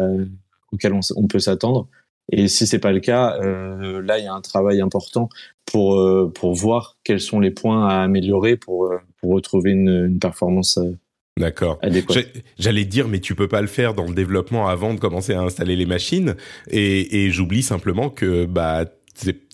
[0.71, 1.87] auxquelles on, on peut s'attendre.
[2.31, 5.29] Et si c'est pas le cas, euh, là il y a un travail important
[5.65, 10.05] pour euh, pour voir quels sont les points à améliorer pour euh, pour retrouver une,
[10.07, 10.79] une performance
[11.37, 11.79] D'accord.
[12.57, 15.41] J'allais dire, mais tu peux pas le faire dans le développement avant de commencer à
[15.41, 16.35] installer les machines.
[16.69, 18.83] Et, et j'oublie simplement que bah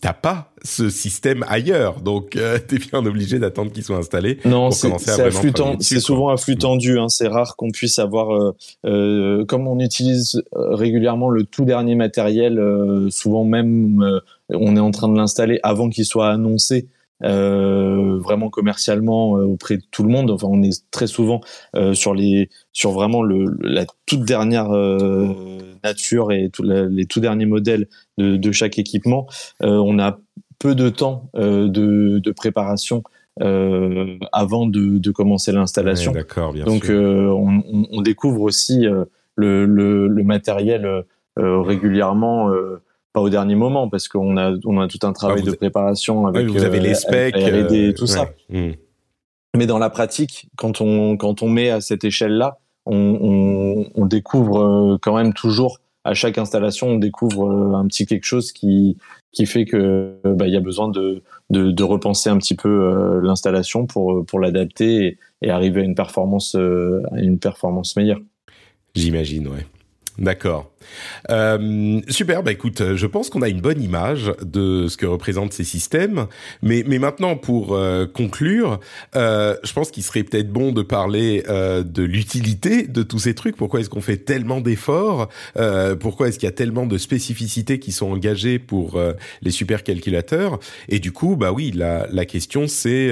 [0.00, 2.00] t'as pas ce système ailleurs.
[2.00, 6.56] Donc, euh, tu es bien obligé d'attendre qu'il soit installé non, C'est souvent un flux
[6.56, 6.98] tendu.
[6.98, 7.08] Hein.
[7.08, 8.54] C'est rare qu'on puisse avoir, euh,
[8.84, 12.60] euh, comme on utilise régulièrement le tout dernier matériel,
[13.10, 16.88] souvent même on est en train de l'installer avant qu'il soit annoncé.
[17.20, 20.30] Vraiment commercialement auprès de tout le monde.
[20.30, 21.40] Enfin, on est très souvent
[21.92, 24.68] sur les sur vraiment le, la toute dernière
[25.82, 27.88] nature et tout, les tout derniers modèles
[28.18, 29.26] de, de chaque équipement.
[29.60, 30.18] on a
[30.58, 33.02] peu de temps euh, de, de, préparation
[33.42, 36.12] euh, avant de, de commencer l'installation.
[36.12, 38.86] D'accord, bien Donc, euh, on, on, découvre aussi
[39.36, 41.04] le, le, le, matériel
[41.36, 42.50] régulièrement
[43.16, 46.26] pas au dernier moment parce qu'on a on a tout un travail ah, de préparation
[46.26, 48.72] avec vous avez les specs et tout ça hmm.
[49.56, 53.90] mais dans la pratique quand on quand on met à cette échelle là on, on,
[53.94, 58.52] on découvre quand même toujours à chaque installation, on découvre euh, un petit quelque chose
[58.52, 58.96] qui
[59.32, 62.68] qui fait que bah, il y a besoin de, de, de repenser un petit peu
[62.68, 67.96] euh, l'installation pour pour l'adapter et, et, arriver à une performance euh, à une performance
[67.96, 68.20] meilleure.
[68.94, 69.66] J'imagine, ouais.
[70.18, 70.70] D'accord.
[71.30, 75.52] Euh, super, bah écoute, je pense qu'on a une bonne image de ce que représentent
[75.52, 76.26] ces systèmes.
[76.62, 78.80] Mais, mais maintenant, pour euh, conclure,
[79.14, 83.34] euh, je pense qu'il serait peut-être bon de parler euh, de l'utilité de tous ces
[83.34, 83.56] trucs.
[83.56, 85.28] Pourquoi est-ce qu'on fait tellement d'efforts?
[85.56, 89.00] Euh, Pourquoi est-ce qu'il y a tellement de spécificités qui sont engagées pour
[89.42, 90.58] les supercalculateurs?
[90.88, 93.10] Et du coup, bah oui, la, la question c'est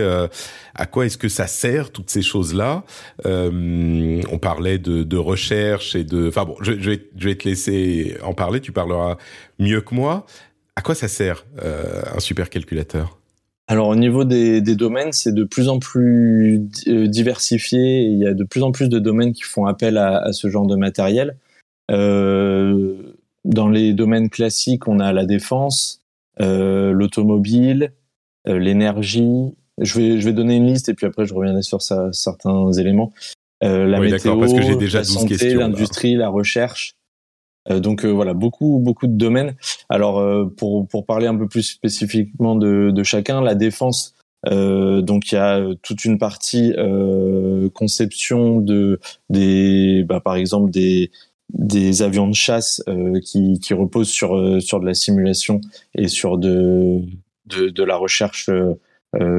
[0.74, 2.84] à quoi est-ce que ça sert toutes ces choses-là?
[3.24, 6.28] On parlait de, de recherche et de...
[6.28, 9.16] Enfin bon, je, vais, je vais te laisser c'est en parler, tu parleras
[9.58, 10.26] mieux que moi.
[10.76, 13.18] À quoi ça sert euh, un supercalculateur?
[13.66, 18.02] Alors au niveau des, domaines, c'est de plus en plus euh, diversifié.
[18.02, 20.66] il y a de plus en plus de domaines qui font appel à, ce genre
[20.66, 21.36] de matériel.
[21.90, 26.00] Euh, dans les domaines classiques, on a la défense,
[26.38, 27.92] l'automobile,
[28.46, 29.54] l'énergie.
[29.80, 33.12] Je vais, je vais donner une liste et puis après je reviendrai sur certains éléments.
[33.62, 36.96] la météo, parce que j'ai déjà la santé, l'industrie, la recherche.
[37.70, 39.54] Euh, donc euh, voilà, beaucoup beaucoup de domaines.
[39.88, 44.14] Alors euh, pour pour parler un peu plus spécifiquement de, de chacun, la défense.
[44.50, 46.74] donc il y a toute une partie
[47.72, 49.00] conception de
[49.30, 51.10] des bah, par exemple des
[51.50, 52.82] des avions de chasse
[53.22, 55.60] qui, qui reposent sur sur de la simulation
[55.94, 57.00] et sur de
[57.46, 58.50] de, de la recherche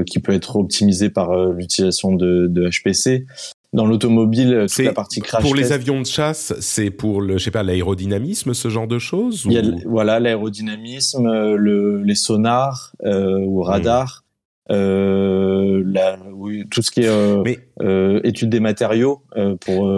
[0.08, 3.26] qui peut être optimisée par l'utilisation de, de HPC.
[3.76, 7.44] Dans l'automobile, toute la partie crash Pour les avions de chasse, c'est pour le, je
[7.44, 9.44] sais pas, l'aérodynamisme, ce genre de choses.
[9.46, 13.68] Il y a, voilà, l'aérodynamisme, euh, le, les sonars euh, ou hmm.
[13.68, 14.24] radars,
[14.72, 17.44] euh, la, oui, tout ce qui est euh,
[17.82, 19.92] euh, étude des matériaux euh, pour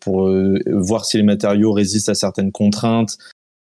[0.00, 0.30] pour
[0.66, 3.18] voir si les matériaux résistent à certaines contraintes.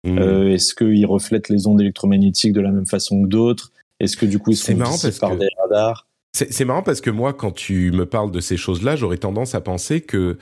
[0.05, 0.19] Hmm.
[0.19, 3.73] Est-ce qu'ils reflètent les ondes électromagnétiques de la même façon que d'autres?
[4.01, 4.75] Est-ce que du coup ils sont
[5.21, 6.07] par des radars?
[6.33, 9.61] C'est marrant parce que moi, quand tu me parles de ces choses-là, j'aurais tendance à
[9.61, 10.39] penser que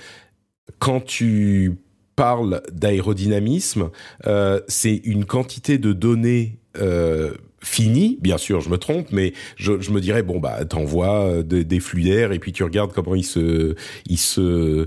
[0.78, 1.78] quand tu
[2.14, 3.90] parles d'aérodynamisme,
[4.26, 8.18] euh, c'est une quantité de données euh, finie.
[8.20, 12.02] Bien sûr, je me trompe, mais je, me dirais bon bah t'envoies euh, des, flux
[12.02, 13.74] d'air et puis tu regardes comment ils se
[14.06, 14.86] ils se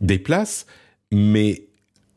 [0.00, 0.66] déplacent.
[1.12, 1.64] Mais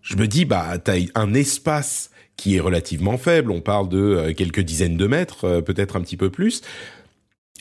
[0.02, 3.52] je me dis bah t'as un espace qui est relativement faible.
[3.52, 6.62] On parle de euh, quelques dizaines de mètres, peut-être un petit peu plus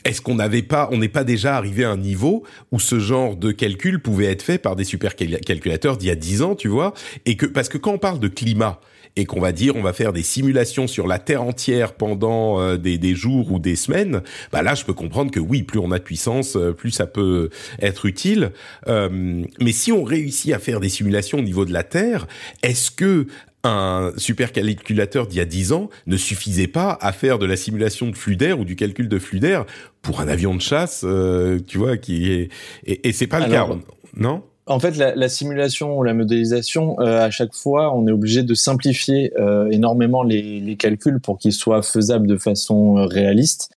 [0.05, 3.35] est-ce qu'on n'avait pas, on n'est pas déjà arrivé à un niveau où ce genre
[3.35, 6.93] de calcul pouvait être fait par des supercalculateurs d'il y a dix ans, tu vois,
[7.25, 8.79] et que parce que quand on parle de climat
[9.17, 12.77] et qu'on va dire on va faire des simulations sur la Terre entière pendant euh,
[12.77, 14.21] des, des, jours ou des semaines,
[14.51, 17.07] bah là je peux comprendre que oui, plus on a de puissance, euh, plus ça
[17.07, 17.49] peut
[17.81, 18.51] être utile.
[18.87, 22.27] Euh, mais si on réussit à faire des simulations au niveau de la Terre,
[22.63, 23.27] est-ce que
[23.63, 28.07] un supercalculateur d'il y a 10 ans ne suffisait pas à faire de la simulation
[28.07, 29.65] de flux d'air ou du calcul de flux d'air
[30.01, 32.49] pour un avion de chasse, euh, tu vois, qui est
[32.85, 33.67] et, et c'est pas le cas,
[34.15, 34.43] non?
[34.67, 38.43] En fait, la, la, simulation ou la modélisation, euh, à chaque fois, on est obligé
[38.43, 43.71] de simplifier euh, énormément les, les, calculs pour qu'ils soient faisables de façon réaliste.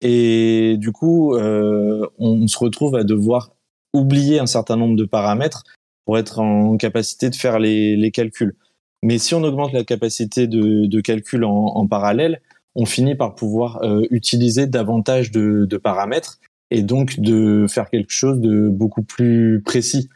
[0.00, 3.50] Et du coup, on se retrouve à devoir
[3.92, 5.64] oublier un certain nombre de paramètres
[6.04, 8.54] pour être en capacité de faire les, les calculs.
[9.02, 12.40] Mais si on augmente la capacité de, calcul en, parallèle,
[12.74, 16.38] on finit par pouvoir euh, utiliser davantage de, paramètres
[16.70, 20.08] et donc de faire quelque chose de beaucoup plus précis.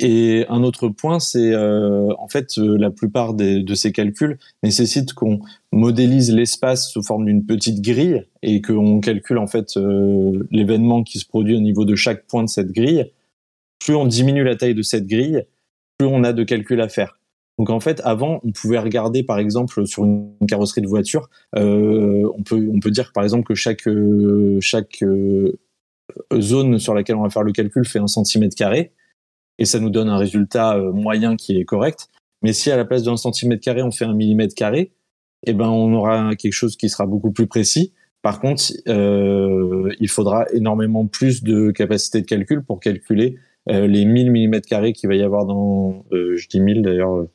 [0.00, 5.12] Et un autre point, c'est euh, en fait euh, la plupart de ces calculs nécessitent
[5.12, 5.40] qu'on
[5.72, 11.18] modélise l'espace sous forme d'une petite grille et qu'on calcule en fait euh, l'événement qui
[11.18, 13.10] se produit au niveau de chaque point de cette grille.
[13.80, 15.42] Plus on diminue la taille de cette grille,
[15.98, 17.18] plus on a de calculs à faire.
[17.58, 22.30] Donc en fait, avant, on pouvait regarder, par exemple, sur une carrosserie de voiture, euh,
[22.36, 24.60] on peut dire par exemple que chaque euh,
[25.02, 28.92] euh, zone sur laquelle on va faire le calcul fait un centimètre carré,
[29.58, 32.08] et ça nous donne un résultat moyen qui est correct.
[32.42, 34.92] Mais si à la place d'un centimètre carré, on fait un millimètre carré,
[35.44, 37.92] eh ben on aura quelque chose qui sera beaucoup plus précis.
[38.22, 43.36] Par contre, il faudra énormément plus de capacité de calcul pour calculer
[43.66, 47.26] les 1000 mm carrés qu'il va y avoir dans, je dis 1000 d'ailleurs,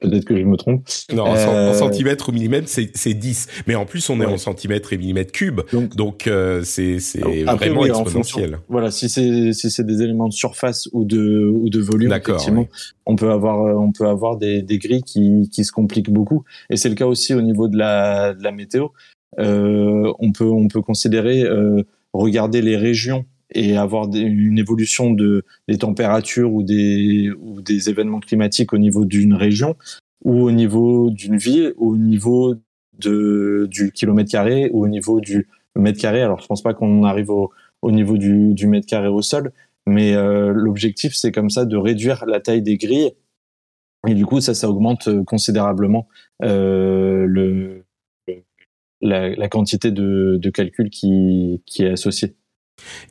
[0.00, 0.86] peut-être que je me trompe.
[1.12, 3.48] Non, en, euh, centimètres ou millimètres, c'est 10.
[3.66, 4.32] Mais en plus, on est ouais.
[4.32, 5.60] en centimètres et millimètres cubes.
[5.94, 6.98] Donc, euh, c'est
[7.44, 8.50] vraiment oui, exponentiel.
[8.50, 12.62] Fonction, voilà, si c'est si des éléments de surface ou de ou de volume, effectivement,
[12.62, 12.92] oui.
[13.06, 16.44] on peut avoir on peut avoir des, des grilles qui, qui se compliquent beaucoup.
[16.70, 18.88] Et c'est le cas aussi au niveau de la, de la météo.
[19.38, 21.82] Euh, on peut on peut considérer euh,
[22.12, 23.24] regarder les régions
[23.54, 29.04] et avoir une évolution de des températures ou des ou des événements climatiques au niveau
[29.04, 29.76] d'une région
[30.24, 32.54] ou au niveau d'une ville au niveau
[32.98, 37.04] de du kilomètre carré ou au niveau du mètre carré alors je pense pas qu'on
[37.04, 37.50] arrive au,
[37.82, 39.52] au niveau du, du mètre carré au sol
[39.86, 43.12] mais euh, l'objectif c'est comme ça de réduire la taille des grilles
[44.06, 46.08] et du coup ça ça augmente considérablement
[46.42, 47.84] euh, le
[49.00, 52.36] la, la, quantité de, de calcul qui, qui est associée.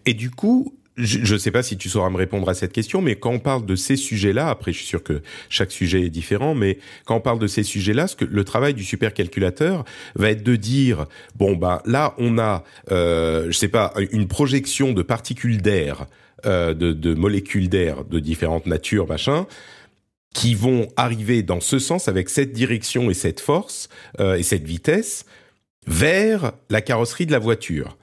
[0.05, 3.01] Et du coup, je ne sais pas si tu sauras me répondre à cette question,
[3.01, 6.09] mais quand on parle de ces sujets-là, après je suis sûr que chaque sujet est
[6.09, 9.85] différent, mais quand on parle de ces sujets-là, ce que le travail du supercalculateur
[10.15, 14.93] va être de dire bon bah là on a, euh, je sais pas, une projection
[14.93, 16.05] de particules d'air,
[16.45, 19.47] euh, de, molécules d'air de différentes natures, machin
[20.35, 23.87] qui vont arriver dans ce sens avec cette direction et cette force
[24.19, 25.25] euh, et cette vitesse
[25.85, 27.97] vers la carrosserie de la voiture.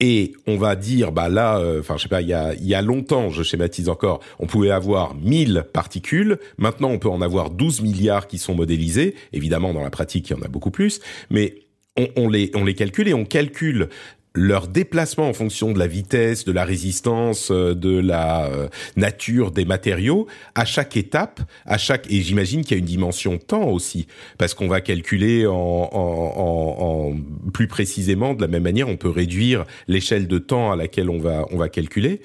[0.00, 2.74] Et on va dire, bah là, enfin, euh, je sais pas, il y a, y
[2.74, 6.38] a longtemps, je schématise encore, on pouvait avoir 1000 particules.
[6.58, 9.14] Maintenant, on peut en avoir 12 milliards qui sont modélisés.
[9.32, 11.00] Évidemment, dans la pratique, il y en a beaucoup plus.
[11.30, 11.64] Mais
[11.96, 13.88] on, on les, on les calcule et on calcule
[14.34, 18.50] leur déplacement en fonction de la vitesse, de la résistance, de la
[18.96, 23.38] nature des matériaux à chaque étape, à chaque et j'imagine qu'il y a une dimension
[23.38, 24.06] temps aussi
[24.38, 28.96] parce qu'on va calculer en, en, en, en, plus précisément de la même manière on
[28.96, 32.20] peut réduire l'échelle de temps à laquelle on va on va calculer.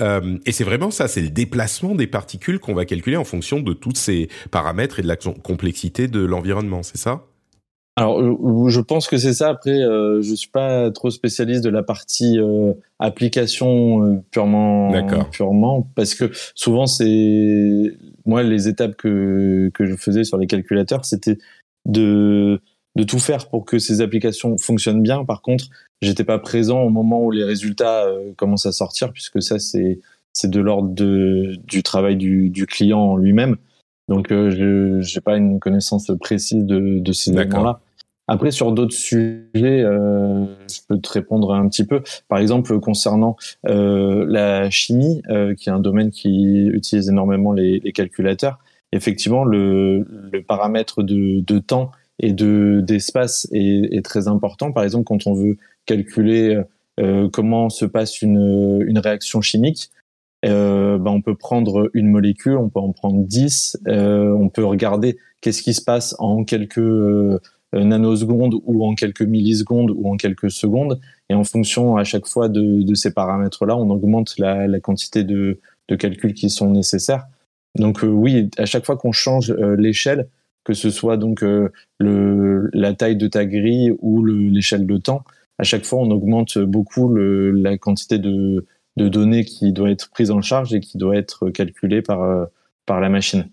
[0.00, 3.60] Euh, et c'est vraiment ça c'est le déplacement des particules qu'on va calculer en fonction
[3.60, 7.24] de tous ces paramètres et de la complexité de l'environnement c'est ça?
[7.96, 9.50] Alors, euh, je pense que c'est ça.
[9.50, 14.92] Après, euh, je suis pas trop spécialiste de la partie euh, application euh, purement,
[15.30, 21.04] purement, parce que souvent c'est moi les étapes que que je faisais sur les calculateurs,
[21.04, 21.36] c'était
[21.84, 22.60] de
[22.96, 25.24] de tout faire pour que ces applications fonctionnent bien.
[25.24, 25.66] Par contre,
[26.00, 30.00] j'étais pas présent au moment où les résultats euh, commencent à sortir, puisque ça c'est
[30.32, 33.56] c'est de l'ordre de du travail du, du client lui-même.
[34.08, 37.80] Donc, euh, je n'ai pas une connaissance précise de, de ces éléments-là.
[38.28, 42.02] Après, sur d'autres sujets, euh, je peux te répondre un petit peu.
[42.28, 43.36] Par exemple, concernant
[43.66, 48.58] euh, la chimie, euh, qui est un domaine qui utilise énormément les, les calculateurs,
[48.92, 51.90] effectivement, le, le paramètre de, de, temps
[52.20, 54.72] et de d'espace est, est, très important.
[54.72, 56.62] Par exemple, quand on veut calculer
[57.00, 59.90] euh, comment se passe une, une réaction chimique,
[60.44, 64.64] euh, ben on peut prendre une molécule, on peut en prendre 10, euh, on peut
[64.64, 67.38] regarder qu'est-ce qui se passe en quelques euh,
[67.72, 71.00] nanosecondes ou en quelques millisecondes ou en quelques secondes.
[71.28, 75.60] Et en fonction à chaque fois de, ces paramètres-là, on augmente la, la quantité de,
[75.88, 77.26] de, calculs qui sont nécessaires.
[77.76, 80.28] Donc euh, oui, à chaque fois qu'on change l'échelle,
[80.64, 81.44] que ce soit donc
[82.00, 85.24] la taille de ta grille ou l'échelle de temps,
[85.58, 88.64] à chaque fois on augmente beaucoup la quantité de,
[88.96, 92.44] de données qui doit être prise en charge et qui doit être calculée par, euh,
[92.86, 93.48] par la machine.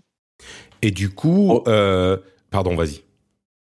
[0.82, 1.64] Et du coup, oh.
[1.68, 2.18] euh,
[2.52, 3.02] pardon, vas-y.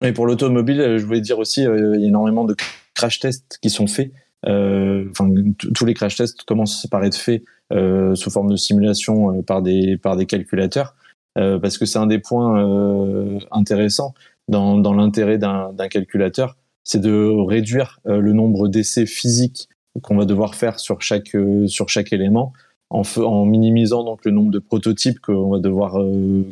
[0.04, 2.56] Et pour l'automobile, je voulais dire aussi, euh, il y a énormément de
[2.94, 4.12] crash tests qui sont faits.
[4.46, 5.30] Euh, enfin,
[5.74, 9.98] tous les crash tests commencent par être faits euh, sous forme de simulation par des
[9.98, 10.96] par des calculateurs,
[11.36, 14.16] parce que c'est un des points intéressants
[14.48, 19.70] dans, dans l'intérêt d'un calculateur, c'est de réduire le nombre d'essais physiques
[20.02, 22.54] qu'on va devoir faire sur chaque euh, sur chaque élément
[22.90, 26.44] en, en minimisant donc le nombre de prototypes qu'on va devoir euh,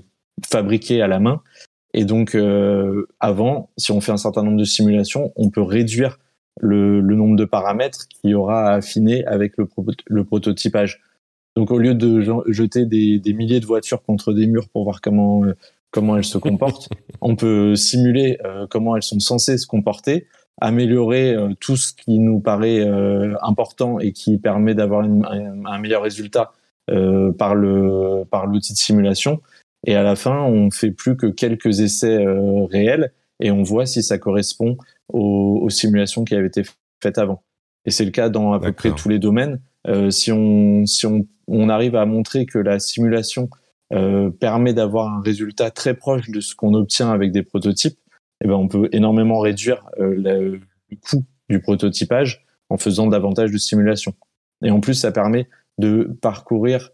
[0.46, 1.42] fabriquer à la main.
[1.94, 6.20] Et donc euh, avant si on fait un certain nombre de simulations on peut réduire
[6.60, 11.02] le, le nombre de paramètres qu'il y aura à affiner avec le, pro le prototypage.
[11.56, 15.00] Donc au lieu de jeter des, des, milliers de voitures contre des murs pour voir
[15.00, 15.44] comment
[15.92, 16.90] comment elles se comportent
[17.22, 20.28] on peut simuler euh, comment elles sont censées se comporter
[20.62, 25.78] améliorer euh, tout ce qui nous paraît euh, important et qui permet d'avoir un, un,
[25.80, 26.54] meilleur résultat
[26.90, 29.42] euh, par le par l'outil de simulation
[29.86, 32.26] Et à la fin, on fait plus que quelques essais
[32.70, 34.78] réels et on voit si ça correspond
[35.12, 36.64] aux, simulations qui avaient été
[37.02, 37.44] faites avant.
[37.86, 39.60] Et c'est le cas dans à peu près tous les domaines.
[40.10, 43.50] si on si on, on arrive à montrer que la simulation
[43.94, 48.00] euh, permet d'avoir un résultat très proche de ce qu'on obtient avec des prototypes,
[48.44, 50.60] eh ben on peut énormément réduire euh, le,
[51.10, 54.14] coût du prototypage en faisant davantage de simulations.
[54.64, 56.92] Et en plus, ça permet de parcourir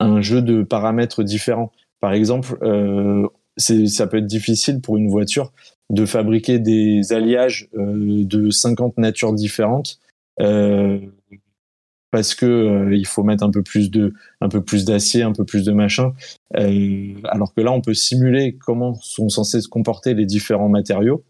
[0.00, 1.70] un jeu de paramètres différents.
[2.00, 5.52] Par exemple, euh, ça peut être difficile pour une voiture
[5.90, 9.98] de fabriquer des alliages euh, de 50 natures différentes
[10.40, 10.98] euh,
[12.12, 15.32] parce que euh, il faut mettre un peu plus de un peu plus d'acier, un
[15.32, 16.12] peu plus de machin.
[16.56, 21.24] Euh, alors que là, on peut simuler comment sont censés se comporter les différents matériaux.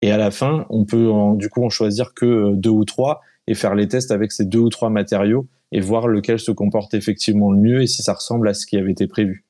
[0.00, 3.20] Et à la fin, on peut du coup en choisir que euh, deux ou trois
[3.48, 6.94] et faire les tests avec ces deux ou trois matériaux et voir lequel se comporte
[6.94, 9.44] effectivement le mieux et si ça ressemble à ce qui avait été prévu.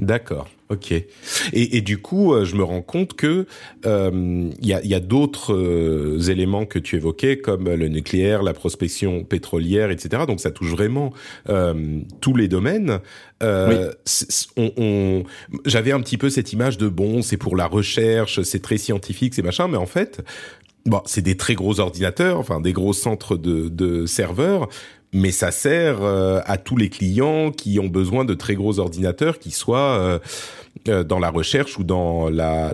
[0.00, 0.92] D'accord, ok.
[0.92, 1.06] Et,
[1.52, 3.46] et, du coup, euh, je me rends compte que
[3.84, 8.42] il euh, y a, y a d'autres euh, éléments que tu évoquais, comme le nucléaire,
[8.42, 10.24] la prospection pétrolière, etc.
[10.26, 11.12] Donc ça touche vraiment
[12.20, 13.00] tous les domaines.
[13.40, 15.22] On, on,
[15.64, 19.34] J'avais un petit peu cette image de bon, c'est pour la recherche, c'est très scientifique,
[19.34, 20.22] c'est machin, mais en fait,
[20.86, 24.68] bon, c'est des très gros ordinateurs, enfin des gros centres de, de serveurs,
[25.12, 29.38] mais ça sert euh, à tous les clients qui ont besoin de très gros ordinateurs
[29.38, 30.18] qui soient euh,
[30.88, 32.72] euh, dans la recherche ou dans la,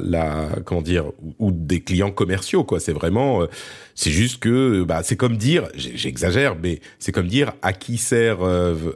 [0.64, 1.06] comment dire
[1.38, 2.80] ou des clients commerciaux quoi.
[2.80, 3.46] C'est vraiment
[3.94, 8.38] c'est juste que bah c'est comme dire j'exagère mais c'est comme dire à qui sert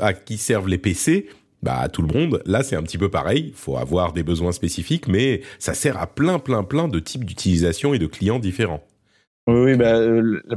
[0.00, 1.28] à qui servent les PC
[1.62, 2.42] bah à tout le monde.
[2.46, 3.46] Là c'est un petit peu pareil.
[3.48, 7.24] Il faut avoir des besoins spécifiques mais ça sert à plein plein plein de types
[7.24, 8.84] d'utilisation et de clients différents.
[9.46, 10.00] Oui bah,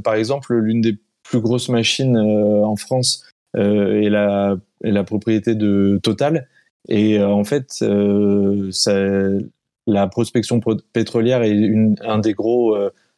[0.03, 0.97] par exemple l'une des
[1.29, 3.23] plus grosse machine euh, en France
[3.55, 6.47] euh, est la, la propriété de Total.
[6.87, 7.83] Et euh, en fait,
[9.87, 10.59] la prospection
[10.93, 11.71] pétrolière est
[12.01, 12.75] un des gros,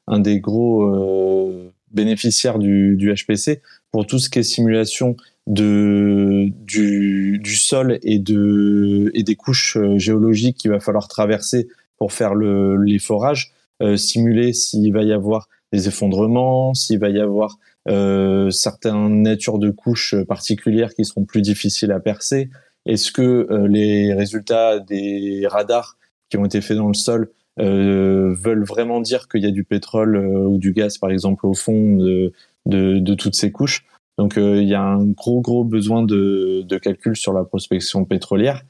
[0.07, 5.15] un des gros bénéficiaires du, HPC pour tout ce qui est simulation
[5.47, 12.35] de, du, sol et, de, et des couches géologiques qu'il va falloir traverser pour faire
[12.35, 13.51] le, les forages,
[13.95, 17.57] simuler s'il va y avoir des effondrements, s'il va y avoir euh,
[17.87, 22.49] certaines natures de couches particulières qui seront plus difficiles à percer
[22.85, 25.97] Est-ce que euh, les résultats des radars
[26.29, 29.63] qui ont été faits dans le sol euh, veulent vraiment dire qu'il y a du
[29.63, 32.31] pétrole ou du gaz, par exemple, au fond de,
[32.65, 33.85] de, de toutes ces couches?
[34.17, 38.61] Donc il y a un gros, gros besoin de, de calcul sur la prospection pétrolière.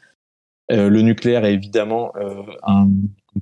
[0.69, 2.13] le nucléaire est évidemment
[2.63, 2.87] un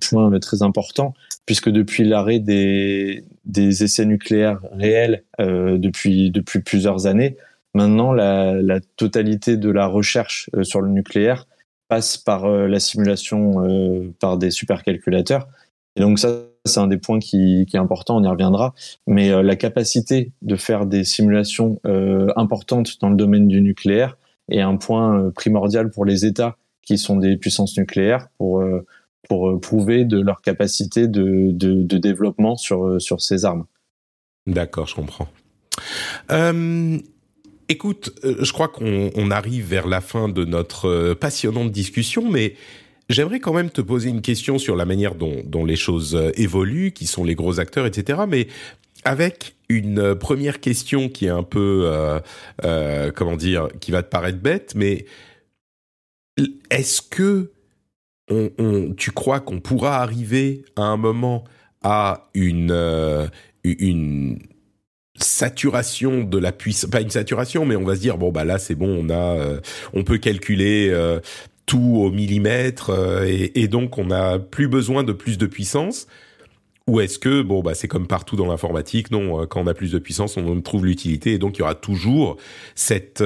[0.09, 1.13] point très important
[1.45, 7.35] puisque depuis l'arrêt des, des essais nucléaires réels euh, depuis, depuis plusieurs années,
[7.73, 11.45] maintenant la, la totalité de la recherche euh, sur le nucléaire
[11.89, 15.49] passe par euh, la simulation euh, par des supercalculateurs.
[15.97, 18.73] Et donc ça, c'est un des points qui, qui, est important, on y reviendra.
[19.07, 21.81] Mais euh, la capacité de faire des simulations
[22.37, 24.17] importantes dans le domaine du nucléaire
[24.49, 28.63] est un point primordial pour les États qui sont des puissances nucléaires pour
[29.27, 31.51] pour euh, prouver de leur capacité de,
[31.97, 33.65] développement sur, euh, sur ces armes.
[34.47, 35.27] D'accord, je comprends.
[36.31, 36.97] Euh,
[37.67, 42.55] écoute, euh, je crois qu'on arrive vers la fin de notre passionnante discussion, mais
[43.09, 47.05] j'aimerais quand même te poser une question sur la manière dont, les choses évoluent, qui
[47.05, 48.21] sont les gros acteurs, etc.
[48.27, 48.47] Mais
[49.03, 51.89] avec une première question qui est un peu,
[53.15, 55.05] comment dire, qui va te paraître bête, mais
[56.69, 57.51] est-ce que
[58.97, 61.43] tu crois qu'on pourra arriver à un moment
[61.81, 63.27] à une, euh,
[63.63, 64.39] une
[65.15, 68.57] saturation de la puissance, pas une saturation, mais on va se dire bon bah là
[68.57, 69.59] c'est bon, on a, euh,
[69.93, 71.19] on peut calculer euh,
[71.65, 72.91] tout au millimètre
[73.25, 76.07] et, et, donc on n'a plus besoin de plus de puissance.
[76.87, 79.91] Ou est-ce que bon bah c'est comme partout dans l'informatique, non Quand on a plus
[79.91, 82.37] de puissance, on trouve l'utilité et donc il y aura toujours
[82.73, 83.23] cette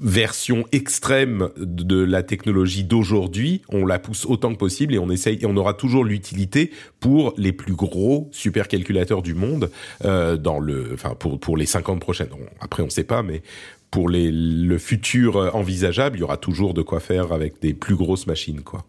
[0.00, 5.38] version extrême de la technologie d'aujourd'hui, on la pousse autant que possible et on essaye
[5.40, 6.70] et on aura toujours l'utilité
[7.00, 9.70] pour les plus gros supercalculateurs du monde
[10.04, 12.28] euh, dans le, enfin pour pour les 50 prochaines.
[12.60, 13.42] après on sait pas, mais
[13.90, 17.94] pour les, le futur envisageable, il y aura toujours de quoi faire avec des plus
[17.94, 18.84] grosses machines, quoi.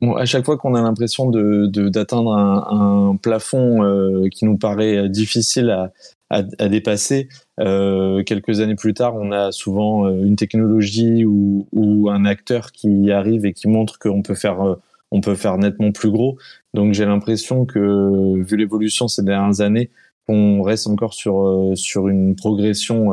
[0.00, 4.56] Bon, à chaque fois qu'on a l'impression de d'atteindre un, un, plafond euh, qui nous
[4.56, 5.92] paraît difficile à,
[6.30, 7.28] à, à dépasser,
[7.58, 12.72] euh, quelques années plus tard, on a souvent euh, une technologie ou, ou, un acteur
[12.72, 14.76] qui arrive et qui montre qu'on peut faire, euh,
[15.10, 16.38] on peut faire nettement plus gros.
[16.72, 19.90] Donc j'ai l'impression que, vu l'évolution ces dernières années,
[20.28, 23.12] on reste encore sur euh, sur une progression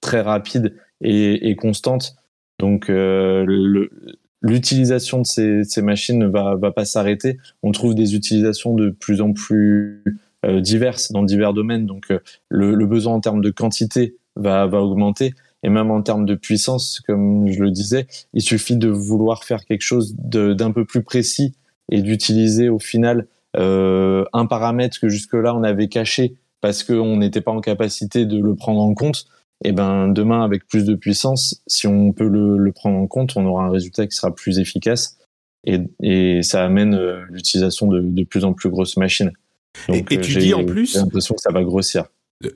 [0.00, 2.16] très rapide et, et constante.
[2.58, 3.90] Donc le,
[4.42, 7.38] l'utilisation de ces, ces, machines ne va, va pas s'arrêter.
[7.62, 10.12] On trouve des utilisations de plus en plus euh,
[10.44, 11.86] diverses dans divers domaines.
[11.86, 15.34] Donc, euh, le, le, besoin en termes de quantité va, va augmenter.
[15.62, 19.64] Et même en termes de puissance, comme je le disais, il suffit de vouloir faire
[19.64, 21.54] quelque chose d'un peu plus précis
[21.90, 23.26] et d'utiliser au final
[23.56, 28.40] euh, un paramètre que jusque-là on avait caché parce qu'on n'était pas en capacité de
[28.40, 29.26] le prendre en compte.
[29.64, 33.32] Et ben demain, avec plus de puissance, si on peut le, le prendre en compte,
[33.34, 35.18] on aura un résultat qui sera plus efficace
[35.64, 39.32] et, et ça amène euh, l'utilisation de, de, plus en plus grosses machines.
[39.88, 42.04] Donc, et, tu dis en plus, j'ai l'impression que ça va grossir.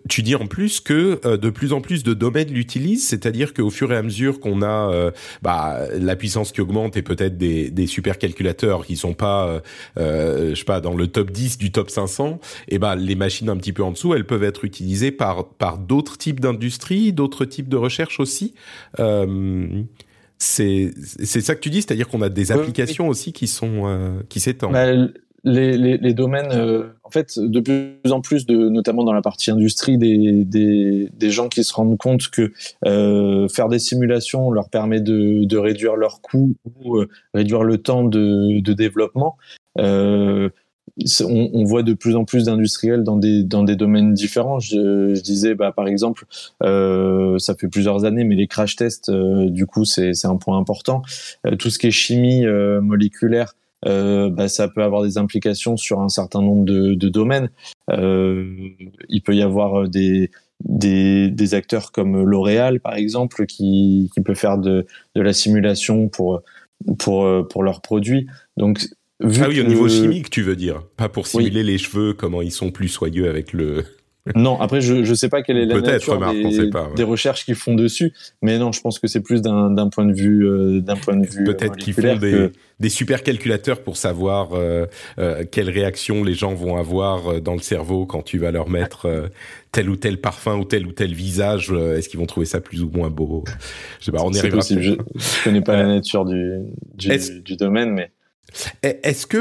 [0.09, 3.69] Tu dis en plus que euh, de plus en plus de domaines l'utilisent, c'est-à-dire qu'au
[3.69, 5.11] fur et à mesure qu'on a euh,
[5.43, 9.61] bah, la puissance qui augmente et peut-être des, des supercalculateurs qui sont pas, euh,
[9.99, 13.49] euh, je sais pas, dans le top 10 du top 500, et bah les machines
[13.49, 17.45] un petit peu en dessous, elles peuvent être utilisées par par d'autres types d'industries, d'autres
[17.45, 18.55] types de recherche aussi.
[20.39, 24.39] c'est c'est ça que tu dis, c'est-à-dire qu'on a des applications aussi qui sont qui
[24.39, 24.75] s'étendent.
[24.75, 24.95] Bah,
[25.45, 29.23] les, les, les, domaines, euh, en fait, de plus en plus, de, notamment dans la
[29.23, 32.53] partie industrie, des, des, des gens qui se rendent compte que
[32.87, 37.79] euh, faire des simulations leur permet de, de réduire leurs coûts ou euh, réduire le
[37.79, 39.37] temps de, de développement.
[39.79, 40.49] Euh,
[41.21, 44.61] on, on, voit de plus en plus d'industriels dans des, dans des domaines différents.
[44.61, 46.27] Je, je disais, bah, par exemple,
[46.63, 50.59] euh, ça fait plusieurs années, mais les crash tests, euh, du coup, c'est un point
[50.59, 51.03] important.
[51.59, 52.45] tout ce qui est chimie
[52.83, 53.55] moléculaire,
[53.87, 57.51] euh, bah, ça peut avoir des implications sur un certain nombre de, de domaines.
[57.91, 58.47] Euh,
[59.09, 60.31] il peut y avoir des,
[60.65, 66.09] des, des acteurs comme L'Oréal, par exemple, qui, qui peut faire de, de la simulation
[66.09, 66.43] pour,
[66.99, 68.27] pour, pour leurs produits.
[68.57, 68.81] Donc,
[69.21, 71.67] vu ah oui, au niveau chimique, tu veux dire, pas pour simuler oui.
[71.67, 73.85] les cheveux, comment ils sont plus soyeux avec le.
[74.37, 76.95] Non, après je ne sais pas quelle est la nature remarque, des, pas, ouais.
[76.95, 80.13] des, recherches qu'ils font dessus, mais non, je pense que c'est plus d'un point de
[80.13, 82.53] vue euh, d'un point de vue peut-être qu'ils font des, que...
[82.79, 84.87] des supercalculateurs pour savoir euh,
[85.19, 88.69] euh, quelles réactions les gens vont avoir euh, dans le cerveau quand tu vas leur
[88.69, 89.27] mettre euh,
[89.73, 91.73] tel ou tel parfum ou tel ou tel visage.
[91.73, 93.43] euh, Est-ce qu'ils vont trouver ça plus ou moins beau?
[93.99, 94.23] Je sais pas.
[94.23, 94.83] On possible.
[94.83, 96.61] Je, je connais pas la nature du
[96.95, 97.11] du,
[97.43, 98.13] du domaine, mais
[98.83, 99.39] Est-ce que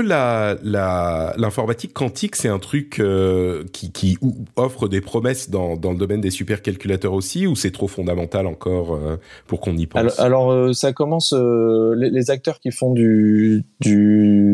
[1.38, 4.18] l'informatique quantique c'est un truc euh, qui
[4.56, 9.18] offre des promesses dans le domaine des supercalculateurs aussi ou c'est trop fondamental encore euh,
[9.48, 10.20] pour qu'on y pense?
[10.20, 11.34] Alors, euh, ça commence.
[11.34, 13.64] les, acteurs qui font du,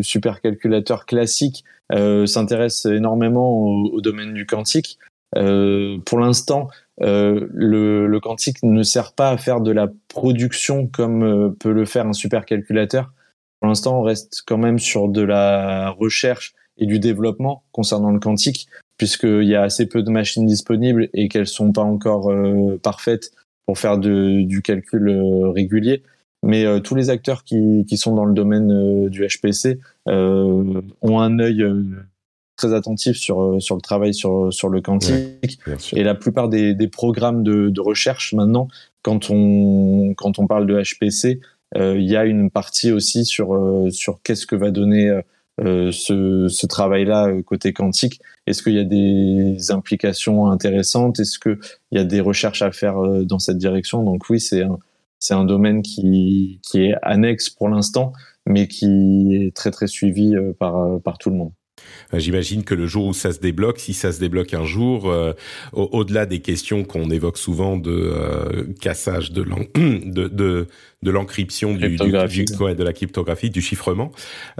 [0.01, 4.97] supercalculateur classique s'intéressent énormément au, domaine du quantique.
[5.33, 11.85] Pour l'instant, le, quantique ne sert pas à faire de la production comme peut le
[11.85, 13.11] faire un supercalculateur.
[13.59, 18.19] Pour l'instant, on reste quand même sur de la recherche et du développement concernant le
[18.19, 22.79] quantique, puisqu'il y a assez peu de machines disponibles et qu'elles sont pas encore euh,
[22.81, 23.31] parfaites
[23.65, 26.03] pour faire de, du calcul euh, régulier.
[26.43, 31.39] Mais euh, tous les acteurs qui, qui sont dans le domaine du HPC ont un
[31.39, 31.65] œil
[32.57, 35.59] très attentif sur, sur le travail sur, sur le quantique.
[35.93, 38.67] Et la plupart des, des programmes de, de recherche maintenant,
[39.01, 41.39] quand on, quand on parle de HPC,
[41.76, 45.22] il y a une partie aussi sur, euh, sur qu'est-ce que va donner
[45.59, 48.22] euh, ce, ce travail-là euh, côté quantique.
[48.45, 51.20] Est-ce qu'il y a des implications intéressantes?
[51.20, 51.57] Est-ce qu'il
[51.91, 54.03] y a des recherches à faire euh, dans cette direction?
[54.03, 54.78] Donc oui, c'est un,
[55.20, 58.13] c'est un domaine qui, qui est annexe pour l'instant,
[58.45, 61.51] mais qui est très très suivi euh, par, euh, par tout le monde.
[62.13, 65.09] Euh, J'imagine que le jour où ça se débloque, si ça se débloque un jour,
[65.09, 65.33] euh,
[65.73, 70.67] au- au-delà des questions qu'on évoque souvent de euh, cassage de l'en- de, de,
[71.03, 71.95] de l'encryption du, du,
[72.45, 74.11] du- ouais, de la cryptographie, du chiffrement,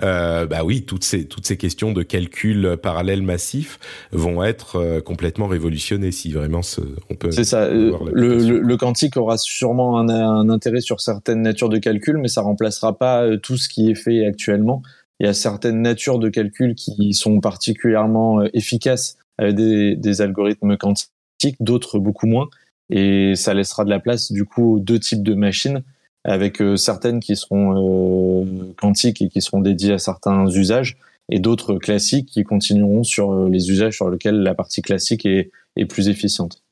[0.04, 3.80] euh, bah oui, toutes ces toutes ces questions de calcul parallèle massif
[4.12, 7.32] vont être euh, complètement révolutionnées si vraiment ce, on peut.
[7.32, 7.64] C'est ça.
[7.64, 12.18] euh, Le, le, le quantique aura sûrement un, un intérêt sur certaines natures de calcul,
[12.18, 14.82] mais ça remplacera pas tout ce qui est fait actuellement.
[15.20, 20.22] Il y a certaines natures de calcul qui sont particulièrement euh, efficaces avec des, des
[20.22, 22.50] algorithmes quantiques, d'autres beaucoup moins.
[22.90, 25.84] Et ça laissera de la place du coup aux deux types de machines,
[26.24, 30.98] avec euh, certaines qui seront euh, quantiques et qui seront dédiées à certains usages,
[31.30, 35.52] et d'autres classiques qui continueront sur euh, les usages sur lesquels la partie classique est
[35.86, 36.64] plus efficiente.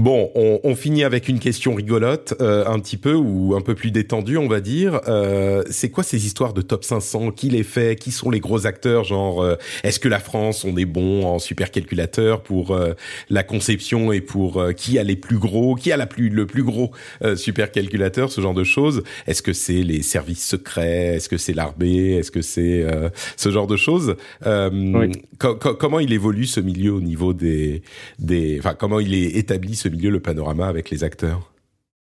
[0.00, 3.74] Bon, on, on finit avec une question rigolote, euh, un petit peu ou un peu
[3.74, 4.98] plus détendue, on va dire.
[5.08, 7.96] Euh, c'est quoi ces histoires de top 500 Qui les fait?
[7.96, 9.04] Qui sont les gros acteurs?
[9.04, 12.94] Genre, euh, est-ce que la France on est bon en supercalculateur pour euh,
[13.28, 16.46] la conception et pour euh, qui a les plus gros Qui a la plus le
[16.46, 16.92] plus gros
[17.22, 19.02] euh, supercalculateur Ce genre de choses?
[19.26, 21.16] Est-ce que c'est les services secrets?
[21.16, 22.12] Est-ce que c'est l'armée?
[22.14, 24.16] Est-ce que c'est euh, ce genre de choses?
[24.46, 25.12] Euh, Oui.
[25.38, 27.82] co- co- Comment il évolue ce milieu au niveau des
[28.18, 31.52] des Enfin, comment il est établi ce le panorama avec les acteurs?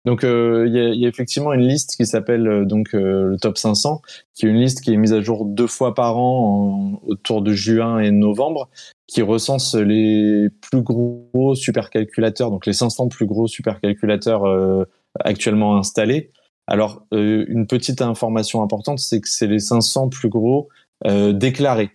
[0.05, 4.01] Donc euh, il y, a, effectivement une liste qui s'appelle donc le top 500,
[4.35, 7.53] qui est une liste qui est mise à jour deux fois par an autour de
[7.53, 8.70] juin et novembre,
[9.07, 14.87] qui recense les plus gros supercalculateurs, donc les 500 plus gros supercalculateurs
[15.20, 16.31] actuellement installés.
[16.66, 20.68] Alors une petite information importante, c'est que c'est les 500 plus gros
[21.05, 21.91] déclarés.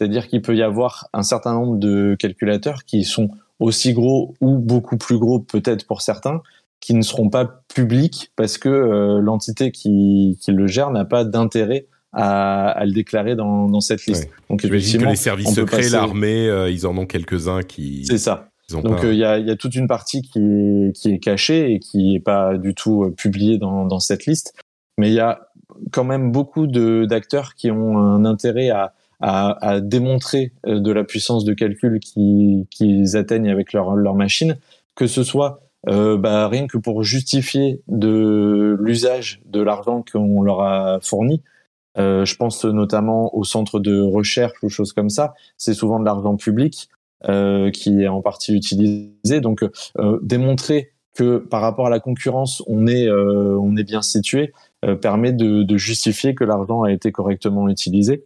[0.00, 3.28] C'est-à-dire qu'il peut y avoir un certain nombre de calculateurs qui sont
[3.60, 6.42] aussi gros ou beaucoup plus gros peut-être pour certains,
[6.80, 11.24] qui ne seront pas publics parce que euh, l'entité qui, qui, le gère n'a pas
[11.24, 14.28] d'intérêt à, à, le déclarer dans, dans cette liste.
[14.48, 18.04] Donc J'imagine que les services secrets, l'armée, euh, ils en ont quelques-uns qui.
[18.06, 18.48] C'est ça.
[18.70, 21.72] Donc euh, il y, a, y, a, toute une partie qui est, qui est cachée
[21.72, 24.54] et qui n'est pas du tout publiée dans, dans cette liste.
[24.96, 25.48] Mais il y a
[25.92, 31.04] quand même beaucoup d'acteurs qui ont un intérêt à, à, à, démontrer euh, de la
[31.04, 34.56] puissance de calcul qu'ils atteignent avec leur, leur machine,
[34.94, 40.60] que ce soit euh, bah, rien que pour justifier de l'usage de l'argent qu'on leur
[40.60, 41.42] a fourni.
[41.98, 45.34] Euh, je pense notamment au centre de recherche ou choses comme ça.
[45.56, 46.88] C'est souvent de l'argent public
[47.28, 49.40] euh, qui est en partie utilisé.
[49.42, 54.00] Donc euh, démontrer que par rapport à la concurrence, on est euh, on est bien
[54.00, 54.52] situé
[55.02, 58.24] permet de, de justifier que l'argent a été correctement utilisé.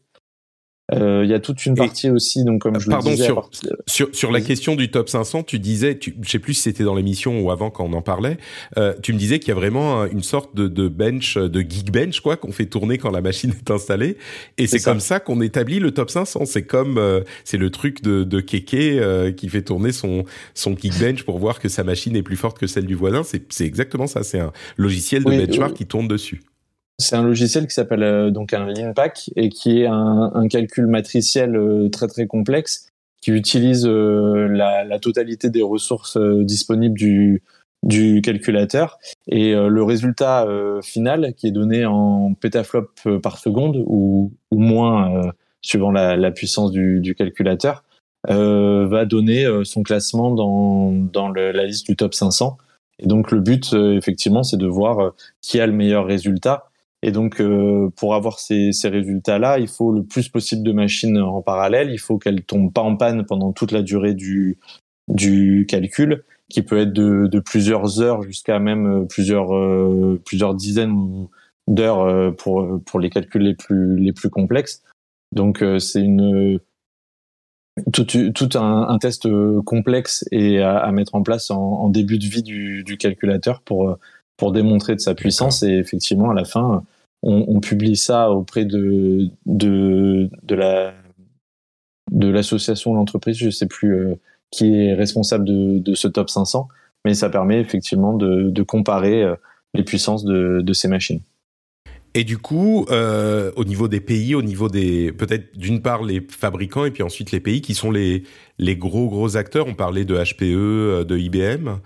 [0.92, 3.48] Euh, il y a toute une partie aussi, donc comme je pardon, le disais, sur,
[3.86, 6.84] sur, sur la question du top 500, tu disais, tu, je sais plus si c'était
[6.84, 8.36] dans l'émission ou avant quand on en parlait,
[8.76, 12.20] euh, tu me disais qu'il y a vraiment une sorte de, de bench, de geekbench
[12.20, 14.18] quoi, qu'on fait tourner quand la machine est installée,
[14.58, 16.44] et c'est comme ça qu'on établit le top 500.
[16.44, 20.76] C'est comme, euh, c'est le truc de, de Keke euh, qui fait tourner son son
[20.76, 23.22] geekbench pour voir que sa machine est plus forte que celle du voisin.
[23.24, 24.22] C'est exactement ça.
[24.22, 26.42] C'est un logiciel de benchmark qui tourne dessus.
[26.98, 30.86] C'est un logiciel qui s'appelle euh, donc un LeanPack et qui est un, un calcul
[30.86, 32.88] matriciel euh, très très complexe
[33.20, 37.42] qui utilise euh, la, la, totalité des ressources disponibles du,
[37.82, 38.98] du calculateur.
[39.26, 40.46] Et le résultat
[40.82, 42.90] final qui est donné en pétaflop
[43.22, 45.32] par seconde ou, ou moins
[45.62, 47.82] suivant la, la, puissance du, du calculateur
[48.28, 52.58] va donner son classement dans, dans la liste du top 500
[52.98, 56.68] et donc le but effectivement c'est de voir qui a le meilleur résultat
[57.06, 61.18] et donc, euh, pour avoir ces, ces résultats-là, il faut le plus possible de machines
[61.18, 61.90] en parallèle.
[61.90, 64.56] Il faut qu'elles tombent pas en panne pendant toute la durée du,
[65.08, 70.54] du calcul, qui peut être de, de plusieurs heures jusqu'à même euh, plusieurs, euh, plusieurs
[70.54, 71.26] dizaines
[71.68, 74.82] d'heures pour, pour les calculs les plus, les plus complexes.
[75.32, 76.58] Donc, c'est une
[77.92, 79.26] tout, tout un, un, test
[79.64, 83.62] complexe et à, à mettre en place en, en, début de vie du, du calculateur
[83.62, 83.96] pour
[84.36, 86.84] pour démontrer de sa puissance et effectivement à la fin
[87.26, 90.94] on, publie ça auprès de de, de la
[92.10, 94.14] de l'association l'entreprise, je sais plus euh,
[94.50, 96.68] qui est responsable de, ce top 500,
[97.04, 99.34] mais ça permet effectivement de, comparer euh,
[99.72, 101.20] les puissances de, ces machines.
[102.16, 106.20] Et du coup, euh, au niveau des pays, au niveau des peut-être d'une part les
[106.20, 108.22] fabricants et puis ensuite les pays qui sont les
[108.60, 109.66] les gros gros acteurs.
[109.66, 111.80] On parlait de HPE, de IBM.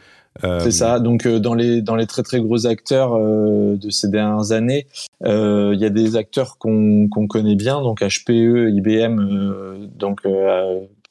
[0.45, 1.01] Euh, c'est ça.
[1.01, 4.87] Donc euh, dans les dans les très très gros acteurs euh, de ces dernières années,
[5.25, 10.23] il y a des acteurs qu'on qu'on connaît bien, donc HPE, IBM, donc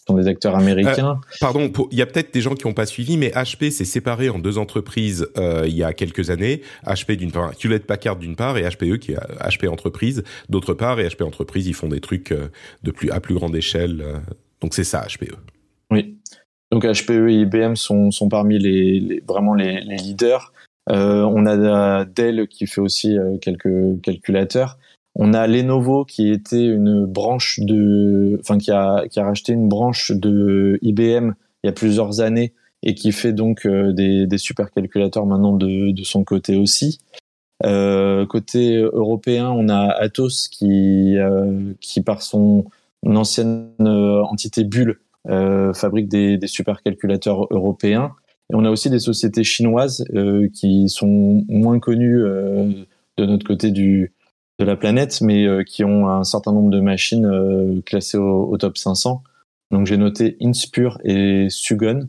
[0.07, 1.19] sont des acteurs américains.
[1.41, 4.30] pardon, il y a peut-être des gens qui n'ont pas suivi, mais HP s'est séparé
[4.30, 6.61] en deux entreprises il y a quelques années.
[6.86, 11.01] HP d'une part, Hewlett Packard d'une part, et HPE qui est HP Entreprise d'autre part.
[11.01, 12.34] Et HP Entreprise, ils font des trucs
[12.84, 14.03] de plus à plus grande échelle.
[14.61, 15.36] donc c'est ça HPE.
[16.72, 20.51] Donc HPE et IBM sont, sont parmi les, les vraiment les, les leaders.
[20.89, 24.78] Euh, on a Dell qui fait aussi euh, quelques calculateurs.
[25.15, 29.68] On a Lenovo qui était une branche de, enfin qui a qui a racheté une
[29.68, 32.53] branche de IBM il y a plusieurs années
[32.84, 36.99] et qui fait donc euh, des, des supercalculateurs maintenant de, de son côté aussi.
[37.65, 42.65] Euh, côté européen, on a Atos qui euh, qui par son
[43.03, 44.99] ancienne entité Bull
[45.30, 48.14] euh, fabrique des, des supercalculateurs européens.
[48.51, 52.72] Et on a aussi des sociétés chinoises euh, qui sont moins connues euh,
[53.18, 54.14] de notre côté du,
[54.60, 58.77] de la planète, mais qui ont un certain nombre de machines classées au, au, top
[58.77, 59.23] 500.
[59.72, 62.07] Donc j'ai noté Inspur et Sugon.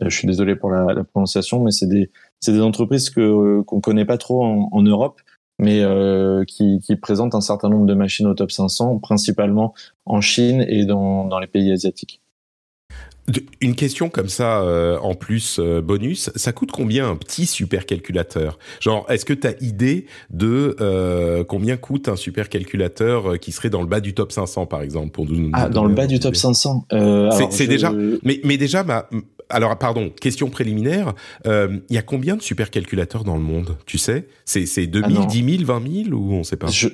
[0.00, 2.10] je suis désolé pour la, la prononciation, mais c'est des,
[2.46, 5.20] des entreprises que qu'on connaît pas trop en, en Europe,
[5.58, 9.74] mais euh, qui, qui, présentent un certain nombre de machines au top 500, principalement
[10.06, 12.21] en Chine et dans, dans les pays asiatiques.
[13.60, 18.58] Une question comme ça, euh, en plus, euh, bonus, ça coûte combien un petit supercalculateur?
[18.80, 23.80] Genre, est-ce que tu as idée de euh, combien coûte un supercalculateur qui serait dans
[23.80, 26.34] le bas du top 500, par exemple pour nous, Ah, dans le bas du top
[26.34, 26.86] 500
[27.50, 27.92] C'est déjà...
[28.24, 29.08] Mais, mais déjà, ma,
[29.48, 31.14] alors, pardon, question préliminaire.
[31.44, 33.76] Il y a combien de supercalculateurs dans le monde?
[33.86, 34.26] Tu sais?
[34.44, 36.66] C'est 2000, ah 10 000, 20 000 ou on ne sait pas?
[36.66, 36.88] Je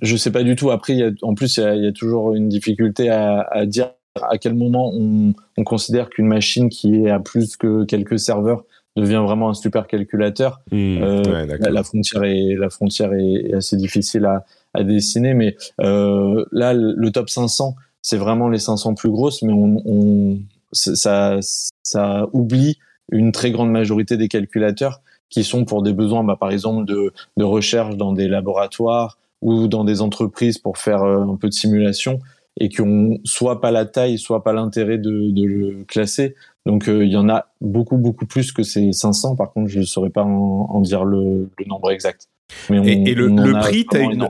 [0.00, 0.70] ne sais pas du tout.
[0.70, 3.90] Après, y a, en plus, il y, a toujours une difficulté à, à dire
[4.22, 8.64] à quel moment on, on considère qu'une machine qui est à plus que quelques serveurs
[8.96, 10.60] devient vraiment un supercalculateur.
[10.70, 16.44] Mmh, euh, la, frontière est la frontière est, assez difficile à, à dessiner, mais euh,
[16.52, 20.38] là le top 500 c'est vraiment les 500 plus grosses, mais on, on
[20.72, 21.38] ça
[21.82, 22.78] ça oublie
[23.10, 25.00] une très grande majorité des calculateurs
[25.30, 29.68] qui sont pour des besoins, bah, par exemple de, de recherche dans des laboratoires ou
[29.68, 32.20] dans des entreprises pour faire euh, un peu de simulation
[32.58, 36.34] et qui ont soit pas la taille, soit pas l'intérêt de, de, le classer.
[36.66, 39.36] Donc euh, il y en a beaucoup beaucoup plus que ces 500.
[39.36, 42.28] Par contre, je ne saurais pas en, en dire le, le, nombre exact.
[42.70, 44.28] Mais on, et, le, le prix, une,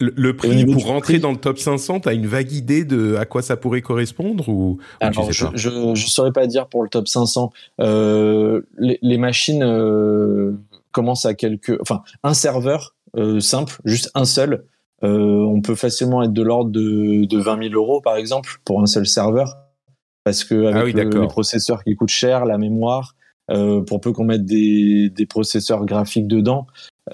[0.00, 3.26] le, prix pour rentrer dans le top 500, tu as une vague idée de à
[3.26, 7.06] quoi ça pourrait correspondre ou, Alors, je, je, je saurais pas dire pour le top
[7.06, 7.52] 500.
[7.80, 10.52] Euh, les, les, machines euh,
[10.90, 14.64] commencent à quelques, enfin un serveur euh, simple, juste un seul,
[15.02, 18.82] euh, on peut facilement être de l'ordre de, de 20 000 euros, par exemple, pour
[18.82, 19.56] un seul serveur.
[20.24, 23.14] Parce que ah avec les processeurs qui coûtent cher, la mémoire,
[23.50, 26.66] euh, pour peu qu'on mette des, des, processeurs graphiques dedans,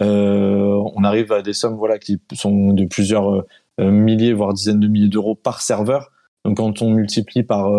[0.03, 3.47] euh, on arrive à des sommes voilà qui sont de plusieurs
[3.81, 6.11] euh, milliers, voire dizaines de milliers d'euros par serveur.
[6.45, 7.71] Donc quand on multiplie par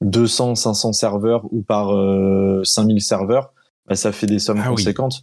[0.00, 1.90] 200, 500 serveurs ou par
[2.64, 3.52] 5000 serveurs,
[3.86, 5.22] bah, ça fait des sommes ah conséquentes.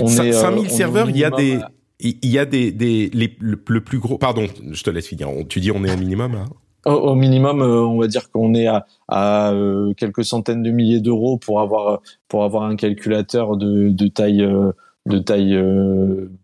[0.00, 1.58] On 5000 serveurs, il y a des
[2.00, 3.10] il y a des, des
[3.40, 4.18] le, plus gros.
[4.18, 5.28] Pardon, je te laisse finir.
[5.48, 6.44] Tu dis on est au minimum là?
[6.84, 11.00] Au, minimum, euh, on va dire qu'on est à, à euh, quelques centaines de milliers
[11.00, 14.72] d'euros pour avoir pour avoir un calculateur de, de taille euh,
[15.06, 15.58] de taille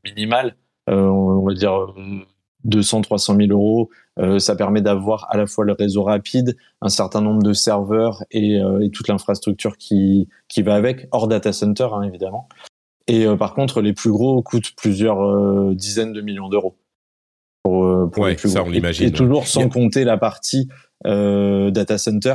[0.05, 0.57] minimale.
[0.89, 1.95] on va dire
[2.65, 3.91] 200 300 000 euros.
[4.39, 8.57] ça permet d'avoir à la fois le réseau rapide, un certain nombre de serveurs et,
[8.57, 12.49] et toute l'infrastructure qui qui va avec, hors data center hein, évidemment.
[13.07, 16.77] Et euh, par contre, les plus gros coûtent plusieurs euh, dizaines de millions d'euros.
[17.63, 19.09] Pour, euh, pour les plus ça, on l'imagine.
[19.09, 20.69] Et, toujours sans compter la partie
[21.05, 22.35] data center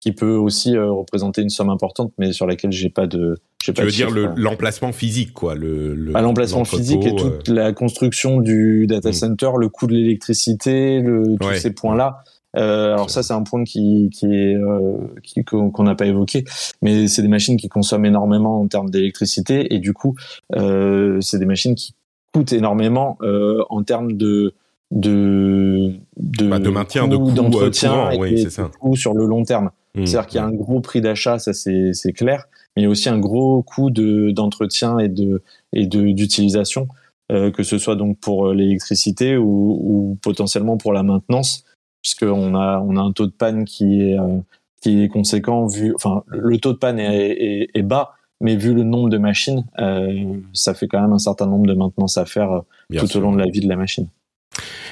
[0.00, 3.36] qui peut aussi représenter une somme importante, mais sur laquelle j'ai pas de.
[3.58, 5.94] Tu pas veux dire l'emplacement physique, quoi, le.
[5.94, 9.14] le bah, l'emplacement physique et toute la construction du data hmm.
[9.14, 12.24] center, le coût de l'électricité, le, tous ces points-là.
[12.56, 14.96] Euh, alors ça, c'est un point qui, qui est euh,
[15.44, 16.44] qu'on n'a pas évoqué,
[16.82, 20.14] mais c'est des machines qui consomment énormément en termes d'électricité et du coup,
[20.54, 21.94] euh, c'est des machines qui
[22.32, 24.54] coûtent énormément euh, en termes de
[24.90, 28.50] de de, bah, de maintien, de coût, euh, d'entretien oui, c'est
[28.94, 29.70] sur le long terme.
[29.94, 30.06] Mmh.
[30.06, 32.86] C'est-à-dire qu'il y a un gros prix d'achat, ça c'est c'est clair, mais il y
[32.86, 36.88] a aussi un gros coût de d'entretien et de et de d'utilisation,
[37.32, 41.63] euh, que ce soit donc pour l'électricité ou, ou potentiellement pour la maintenance
[42.04, 44.38] puisqu'on a, on a un taux de panne qui est, euh,
[44.82, 48.12] qui est conséquent, vu, enfin, le taux de panne est, est, bas,
[48.42, 51.72] mais vu le nombre de machines, euh, ça fait quand même un certain nombre de
[51.72, 54.06] maintenance à faire euh, tout au long de la vie de la machine.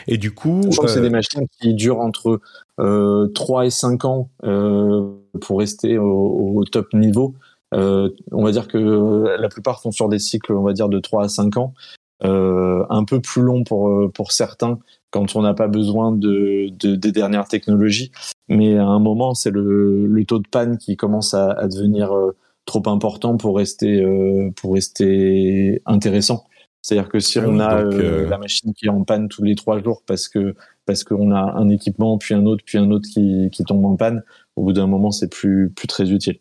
[0.08, 2.40] Et du coup, je c'est des machines qui durent entre
[2.80, 4.30] euh, 3 et 5 ans
[5.40, 7.34] pour rester au, au top niveau.
[7.72, 11.24] On va dire que la plupart sont sur des cycles, on va dire de 3
[11.24, 11.74] à 5 ans,
[12.22, 14.78] un peu plus long pour pour certains
[15.12, 18.10] quand on n'a pas besoin de, de, des dernières technologies.
[18.48, 22.12] Mais à un moment, c'est le, le, taux de panne qui commence à, à devenir
[22.12, 22.34] euh,
[22.64, 26.44] trop important pour rester, euh, pour rester intéressant.
[26.80, 29.54] C'est-à-dire que si ah on a euh, la machine qui est en panne tous les
[29.54, 33.08] trois jours parce que parce qu'on a un équipement puis un autre puis un autre
[33.08, 34.24] qui, qui tombe en panne,
[34.56, 36.40] au bout d'un moment, c'est plus plus très utile.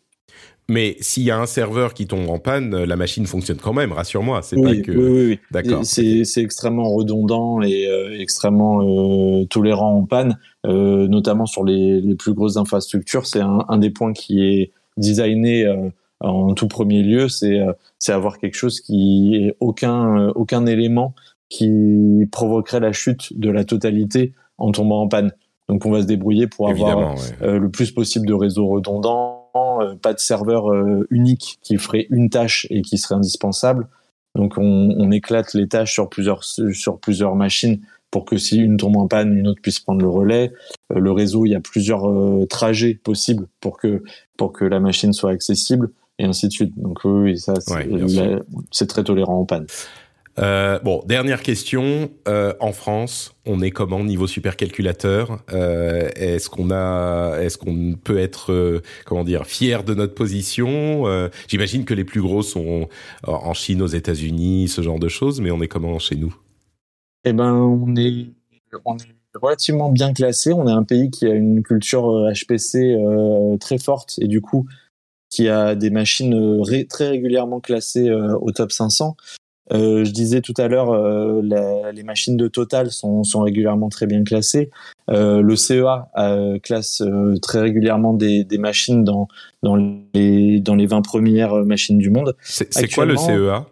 [0.72, 3.92] Mais s'il y a un serveur qui tombe en panne, la machine fonctionne quand même.
[3.92, 4.90] Rassure-moi, c'est pas que.
[4.90, 5.84] Oui, oui, D'accord.
[5.84, 12.14] C'est extrêmement redondant et euh, extrêmement euh, tolérant en panne, euh, notamment sur les, les,
[12.14, 13.26] plus grosses infrastructures.
[13.26, 15.90] C'est un, un, des points qui est designé euh,
[16.20, 17.60] en tout premier lieu, c'est
[17.98, 21.14] c'est avoir quelque chose qui est aucun aucun élément
[21.48, 25.32] qui provoquerait la chute de la totalité en tombant en panne.
[25.68, 30.14] Donc on va se débrouiller pour avoir le plus possible de réseaux redondants euh, pas
[30.14, 33.88] de serveur euh, unique qui ferait une tâche et qui serait indispensable.
[34.34, 37.80] Donc on, on, éclate les tâches sur plusieurs sur plusieurs machines
[38.10, 40.52] pour que si une tombe en panne, une autre puisse prendre le relais.
[40.92, 42.04] Euh, le réseau, il y a plusieurs
[42.48, 44.02] trajets possibles pour que
[44.36, 46.72] pour que la machine soit accessible et ainsi de suite.
[46.78, 47.54] Donc oui, ça
[48.70, 49.66] c'est très tolérant en panne.
[50.38, 52.10] Euh, bon, dernière question.
[52.26, 55.42] Euh, en France, on est comment niveau supercalculateur?
[55.52, 61.04] Euh, Est-ce qu'on a, est-ce qu'on peut être, comment dire, fier de notre position?
[61.48, 62.88] J'imagine que les plus gros sont
[63.24, 66.34] en Chine, aux États-Unis, ce genre de choses, mais on est comment chez nous?
[67.24, 68.26] Eh ben, on est,
[68.84, 70.52] on est relativement bien classé.
[70.52, 72.96] On est un pays qui a une culture HPC
[73.60, 74.66] très forte et du coup
[75.28, 79.16] qui a des machines très régulièrement classées au top 500.
[79.70, 80.94] Je disais tout à l'heure,
[81.42, 84.70] les machines de Total sont, sont régulièrement très bien classées.
[85.08, 86.10] le CEA
[86.62, 87.02] classe
[87.40, 89.28] très régulièrement des, des, machines dans,
[89.62, 89.76] dans,
[90.14, 92.36] les, dans les 20 premières machines du monde.
[92.42, 93.66] C'est quoi le CEA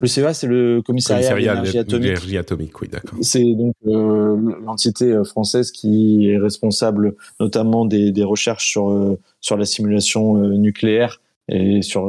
[0.00, 2.36] le CEA, c'est le commissariat, à l'énergie atomique.
[2.36, 2.80] atomique.
[2.80, 3.18] oui, d'accord.
[3.20, 9.18] C'est donc euh, l'entité euh, française qui est responsable notamment des, des recherches sur euh,
[9.40, 12.08] sur la simulation nucléaire et sur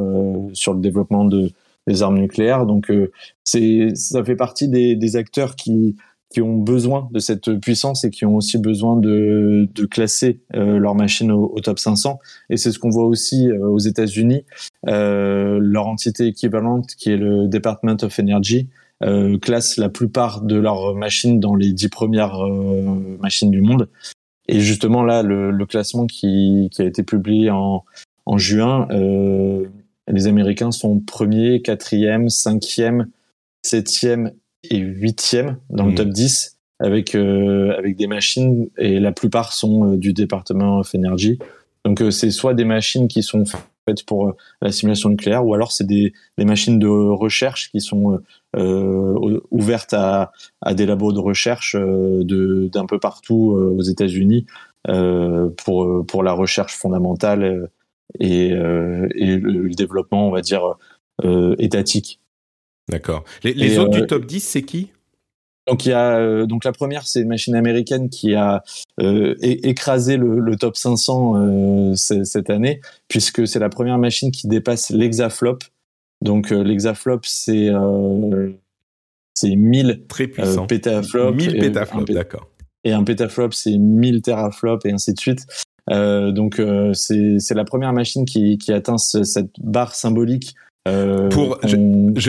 [0.54, 1.50] sur le développement de
[1.90, 2.66] des armes nucléaires.
[2.66, 2.92] Donc
[3.44, 5.96] c'est ça fait partie des, des acteurs qui
[6.30, 10.78] qui ont besoin de cette puissance et qui ont aussi besoin de, de classer euh,
[10.78, 12.20] leur machine au, top 500.
[12.50, 14.46] Et c'est ce qu'on voit aussi euh, aux États-Unis.
[14.88, 18.70] Euh, leur entité équivalente, qui est le Department of Energy,
[19.04, 23.90] euh, classe la plupart de leurs machines dans les dix premières euh, machines du monde.
[24.48, 27.84] Et justement là, le, le classement qui, qui, a été publié en,
[28.26, 28.88] en juin,
[30.10, 33.08] les Américains sont premiers, quatrième, cinquième,
[33.62, 34.32] septième
[34.64, 35.96] et huitième dans le mmh.
[35.96, 40.94] top 10 avec euh, avec des machines et la plupart sont euh, du département of
[40.96, 41.38] energy.
[41.86, 45.72] Donc euh, c'est soit des machines qui sont faites pour la simulation nucléaire ou alors
[45.72, 48.20] c'est des, des machines de recherche qui sont
[49.52, 50.32] ouvertes à,
[50.62, 54.46] à des labos de recherche d'un peu partout aux États-Unis
[54.86, 57.70] pour pour la recherche fondamentale
[58.20, 60.78] et, et le, développement on va dire
[61.58, 62.20] étatique.
[62.90, 63.24] D'accord.
[63.44, 64.92] Les, autres du euh, top 10, c'est qui?
[65.68, 68.64] Donc il y a euh, donc la première c'est une machine américaine qui a
[69.02, 75.60] euh, écrasé le, top 500 cette année puisque c'est la première machine qui dépasse l'exaflop.
[76.22, 77.70] Donc l'exaflop c'est
[79.36, 80.66] c'est 1000 très puissant.
[80.66, 82.48] pétaflops 1000 pétaflops, d'accord.
[82.84, 85.46] Et un pétaflop c'est 1000 teraflops et ainsi de suite.
[85.90, 86.62] Donc
[86.94, 90.56] c'est la première machine qui, qui atteint cette barre symbolique
[90.88, 91.76] euh, pour, je,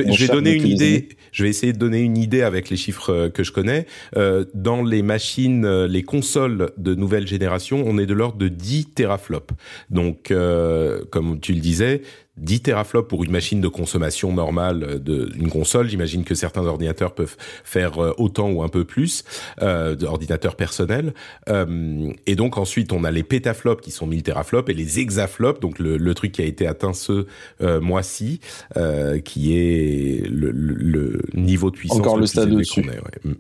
[0.03, 1.09] vais donner une idée.
[1.33, 3.87] Je vais essayer de donner une idée avec les chiffres euh, que je connais.
[4.17, 8.49] Euh, dans les machines, euh, les consoles de nouvelle génération, on est de l'ordre de
[8.49, 9.55] 10 teraflops.
[9.91, 12.03] Donc, euh, comme tu le disais,
[12.37, 15.89] 10 teraflops pour une machine de consommation normale d'une console.
[15.89, 19.25] J'imagine que certains ordinateurs peuvent faire euh, autant ou un peu plus,
[19.63, 21.13] euh, d'ordinateurs personnels.
[21.49, 25.61] Euh, et donc ensuite, on a les pétaflops qui sont 1000 teraflops et les hexaflops,
[25.61, 27.27] donc le, le truc qui a été atteint ce
[27.61, 28.41] euh, mois-ci,
[28.77, 32.83] euh, qui est le, le, niveau de puissance Encore le, stade au-dessus.
[33.25, 33.33] Mm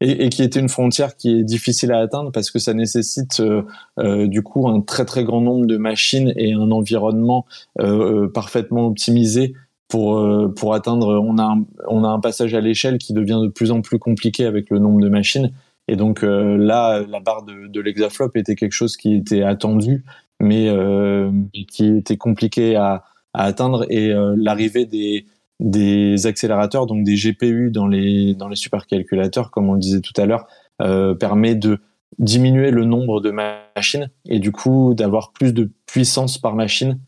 [0.00, 3.62] et, qui était une frontière qui est difficile à atteindre parce que ça nécessite euh,
[3.98, 7.46] euh, du coup un très très grand nombre de machines et un environnement
[7.80, 9.54] euh, parfaitement optimisé
[9.88, 10.20] pour
[10.56, 11.20] pour atteindre.
[11.22, 13.98] On a un, on a un passage à l'échelle qui devient de plus en plus
[13.98, 15.52] compliqué avec le nombre de machines.
[15.86, 20.02] Et donc là, la barre de, de l'hexaflop était quelque chose qui était attendu,
[20.40, 23.04] mais, mais qui était compliqué à,
[23.34, 23.84] à atteindre.
[23.90, 25.26] Et l'arrivée des
[25.60, 30.18] des accélérateurs, donc des GPU dans les, dans les supercalculateurs, comme on le disait tout
[30.20, 30.46] à l'heure,
[30.82, 31.78] euh, permet de
[32.18, 36.98] diminuer le nombre de machines et du coup d'avoir plus de puissance par machine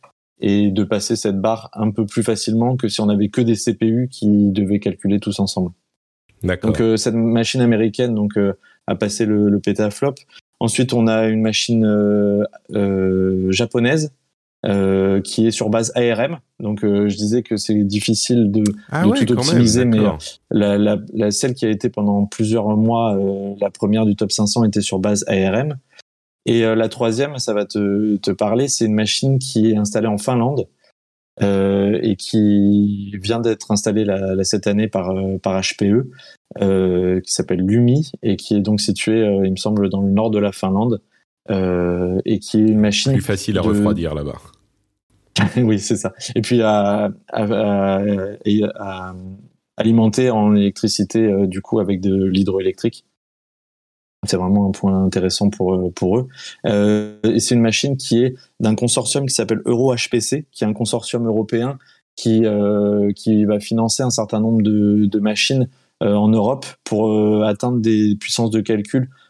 [0.41, 3.55] et de passer cette barre un peu plus facilement que si on avait que des
[3.55, 5.71] CPU qui devaient calculer tous ensemble.
[6.43, 8.53] Donc euh, cette machine américaine donc euh,
[8.87, 10.15] a passé le, le pétaflop.
[10.61, 14.13] Ensuite on a une machine euh, japonaise
[14.67, 16.39] euh, qui est sur base ARM.
[16.59, 19.99] Donc, euh, je disais que c'est difficile de, ah de tout optimiser, mais
[20.51, 24.33] la, la, la, celle qui a été pendant plusieurs mois, euh, la première du top
[24.33, 25.77] 500 était sur base ARM.
[26.47, 30.19] Et la troisième, ça va te, te parler, c'est une machine qui est installée en
[30.19, 30.69] Finlande
[31.41, 35.13] et qui vient d'être installée la, cette année par,
[35.43, 36.07] par HPE,
[37.21, 40.39] qui s'appelle Lumi et qui est donc située, il me semble, dans le nord de
[40.39, 41.03] la Finlande.
[41.51, 44.39] et qui est une machine plus facile à refroidir là-bas.
[45.57, 46.13] oui, c'est ça.
[46.35, 47.11] Et puis à,
[49.77, 53.05] alimenter en électricité euh, du coup avec de l'hydroélectrique.
[54.27, 56.29] C'est vraiment un point intéressant pour euh, pour eux.
[56.65, 60.73] Euh, et c'est une machine qui est d'un consortium qui s'appelle EuroHPC, qui est un
[60.73, 61.79] consortium européen
[62.17, 62.45] qui
[63.15, 65.69] qui va financer un certain nombre de, machines
[66.01, 69.26] en Europe pour atteindre des puissances de calcul euh,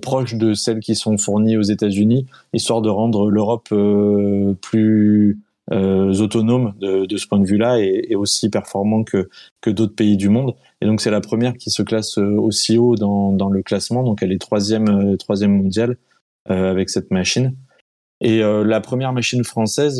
[0.00, 5.38] proches de celles qui sont fournies aux États-Unis, histoire de rendre l'Europe euh, plus
[5.72, 9.28] euh, autonome de, ce point de vue-là et, aussi performant que,
[9.60, 10.54] que d'autres pays du monde.
[10.80, 14.04] Et donc c'est la première qui se classe euh, aussi haut dans, dans le classement,
[14.04, 15.96] donc elle est troisième, euh, troisième mondiale
[16.48, 17.56] avec cette machine.
[18.20, 19.98] Et la première machine française,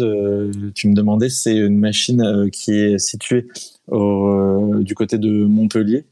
[0.76, 3.48] tu me demandais, c'est une machine qui est située
[3.88, 6.04] au, du côté de Montpellier,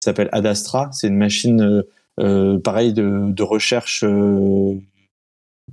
[0.00, 0.90] s'appelle Adastra.
[0.92, 1.82] C'est une machine euh,
[2.16, 4.74] pareil de, de recherche euh,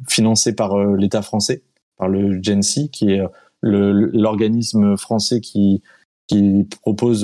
[0.08, 1.64] financée par euh, l'État français
[1.98, 3.24] par le GENSI, qui est
[3.64, 5.82] l'organisme français qui,
[6.28, 7.24] qui propose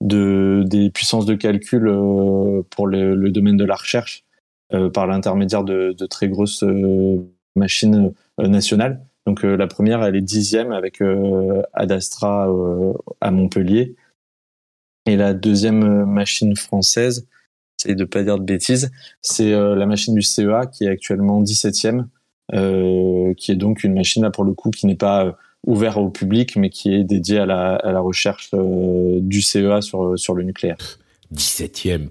[0.00, 1.82] de, des puissances de calcul
[2.70, 4.24] pour le, le, domaine de la recherche
[4.94, 6.64] par l'intermédiaire de, de, très grosses
[7.54, 9.04] machines nationales.
[9.26, 11.02] Donc la première, elle est dixième avec
[11.74, 12.48] Adastra
[13.20, 13.94] à Montpellier.
[15.04, 17.28] Et la deuxième machine française,
[17.78, 18.90] c'est de pas dire de bêtises,
[19.22, 22.04] c'est euh, la machine du CEA qui est actuellement 17e,
[22.54, 25.32] euh, qui est donc une machine là pour le coup qui n'est pas euh,
[25.66, 30.18] ouverte au public, mais qui est dédiée à la, à la recherche du CEA sur,
[30.18, 30.76] sur le nucléaire.
[31.34, 32.08] 17e,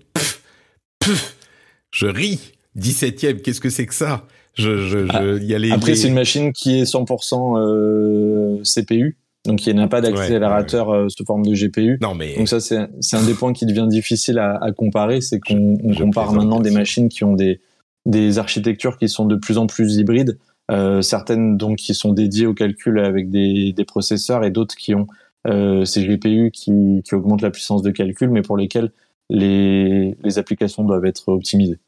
[1.92, 2.54] je ris.
[2.78, 4.26] 17e, qu'est-ce que c'est que ça?
[4.54, 9.18] Je, je, je, ah, y a les, Après, c'est une machine qui est 100% CPU.
[9.48, 11.98] Donc il n'a pas d'accélérateur euh, sous forme de GPU.
[12.02, 12.36] Non, mais...
[12.36, 16.34] Donc ça c'est un des points qui devient difficile à, à comparer, c'est qu'on compare
[16.34, 17.60] maintenant des machines qui ont des,
[18.06, 20.38] des architectures qui sont de plus en plus hybrides,
[20.70, 24.94] euh, certaines donc qui sont dédiées au calcul avec des, des processeurs et d'autres qui
[24.94, 25.08] ont
[25.48, 28.92] euh, ces GPU qui, qui augmentent la puissance de calcul, mais pour lesquelles
[29.30, 31.80] les, les applications doivent être optimisées.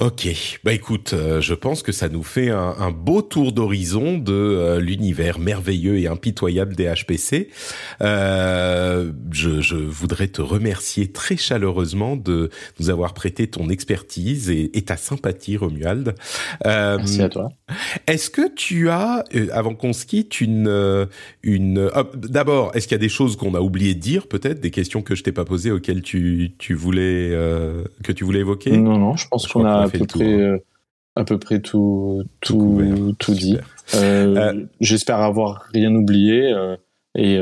[0.00, 0.28] Ok,
[0.62, 4.32] bah écoute, euh, je pense que ça nous fait un, un beau tour d'horizon de
[4.32, 7.48] euh, l'univers merveilleux et impitoyable des HPC.
[8.00, 12.48] Euh, je, je, voudrais te remercier très chaleureusement de
[12.78, 16.14] nous avoir prêté ton expertise et, et ta sympathie, Romuald.
[16.64, 17.48] Euh, Merci à toi.
[18.06, 21.08] Est-ce que tu as, avant qu'on se quitte, une,
[21.42, 24.70] une d'abord, est-ce qu'il y a des choses qu'on a oublié de dire, peut-être, des
[24.70, 27.30] questions que je t'ai pas posées auxquelles tu, tu voulais
[28.04, 28.76] que tu voulais évoquer?
[28.76, 30.38] Non, non, je pense qu'on a à peu près, hein.
[30.38, 30.58] euh,
[31.16, 33.58] à peu près tout, tout, tout, dit.
[33.94, 36.54] Euh, euh, j'espère avoir rien oublié.
[37.16, 37.40] Et,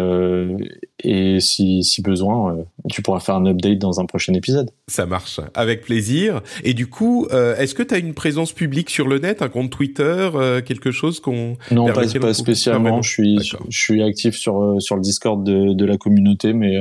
[1.04, 4.70] et si, si besoin, tu pourras faire un update dans un prochain épisode.
[4.86, 6.40] Ça marche, avec plaisir.
[6.64, 9.70] Et du coup, est-ce que tu as une présence publique sur le net, un compte
[9.70, 10.30] Twitter,
[10.64, 11.58] quelque chose qu'on...
[11.70, 13.02] Non, pas, pas spécialement.
[13.02, 16.78] je, suis, je suis actif sur, sur le Discord de, de la communauté, mais,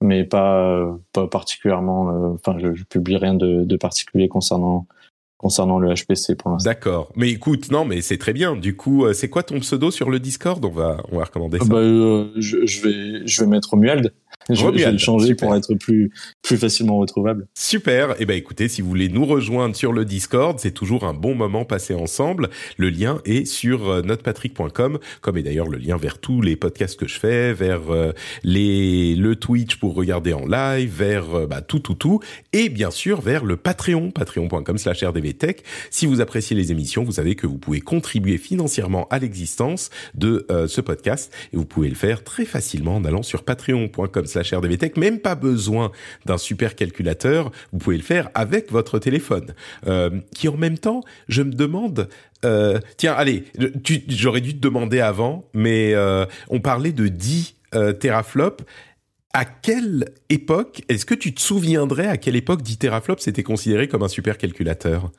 [0.00, 2.32] mais pas, pas particulièrement...
[2.36, 4.86] Enfin, je, je publie rien de, de particulier concernant
[5.40, 6.68] concernant le HPC pour l'instant.
[6.68, 7.10] D'accord.
[7.16, 8.56] Mais écoute, non, mais c'est très bien.
[8.56, 10.62] Du coup, euh, c'est quoi ton pseudo sur le Discord?
[10.62, 11.64] On va, on va recommander ça.
[11.64, 14.12] Bah, euh, je, je, vais, je vais mettre Romuald.
[14.48, 16.10] Je, vais le changer pour être plus
[16.42, 17.46] plus facilement retrouvable.
[17.54, 18.12] Super.
[18.12, 21.14] Et eh ben écoutez, si vous voulez nous rejoindre sur le Discord, c'est toujours un
[21.14, 22.50] bon moment passé ensemble.
[22.76, 26.98] Le lien est sur euh, notrepatrick.com, comme est d'ailleurs le lien vers tous les podcasts
[26.98, 27.80] que je fais, vers
[28.42, 32.20] les le Twitch pour regarder en live, vers bah, tout tout tout,
[32.52, 35.56] et bien sûr vers le Patreon, patreon.com/rdv Tech.
[35.90, 40.46] Si vous appréciez les émissions, vous savez que vous pouvez contribuer financièrement à l'existence de
[40.50, 43.44] euh, ce podcast et vous pouvez le faire très facilement en allant sur
[44.22, 44.96] patreon.com/rdvtech.
[44.96, 45.90] Même pas besoin
[46.26, 49.54] d'un super calculateur, vous pouvez le faire avec votre téléphone.
[49.86, 52.08] Euh, qui en même temps, je me demande
[52.44, 53.44] euh, tiens, allez,
[54.08, 55.94] j'aurais dû te demander avant, mais
[56.48, 57.56] on parlait de 10
[58.00, 58.64] teraflops
[59.32, 63.88] à quelle époque, est-ce que tu te souviendrais à quelle époque 10 teraflops c'était considéré
[63.88, 65.10] comme un supercalculateur?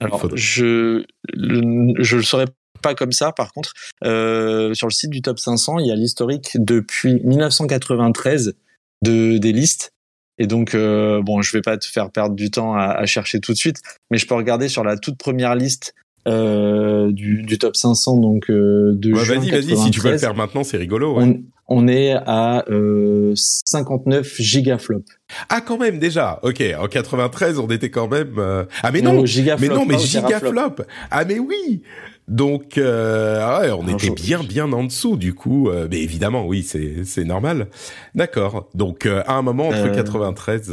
[0.00, 1.04] Alors, je
[1.34, 2.46] je le saurais
[2.82, 3.32] pas comme ça.
[3.32, 3.72] Par contre,
[4.04, 8.54] euh, sur le site du Top 500, il y a l'historique depuis 1993
[9.02, 9.92] de des listes.
[10.38, 13.40] Et donc, euh, bon, je vais pas te faire perdre du temps à, à, chercher
[13.40, 15.94] tout de suite, mais je peux regarder sur la toute première liste
[16.28, 20.34] euh, du, du, top 500 donc de ouais, Vas-y, vas-y, si tu veux le faire
[20.34, 21.16] maintenant, c'est rigolo.
[21.16, 21.24] Ouais.
[21.24, 21.42] On,
[21.84, 25.10] on, est à euh, 59 gigaflops.
[25.48, 26.38] Ah, quand même déjà.
[26.42, 28.34] Ok, en 93, on était quand même.
[28.38, 28.64] Euh...
[28.82, 29.24] Ah, mais non, non
[29.58, 30.82] mais non, mais gigaflop.
[31.10, 31.82] Ah, mais oui.
[32.30, 35.68] Donc, euh, ah ouais, on était bien, bien en dessous du coup.
[35.68, 37.68] Euh, mais évidemment, oui, c'est normal.
[38.14, 38.70] D'accord.
[38.74, 40.72] Donc, euh, à un moment entre 93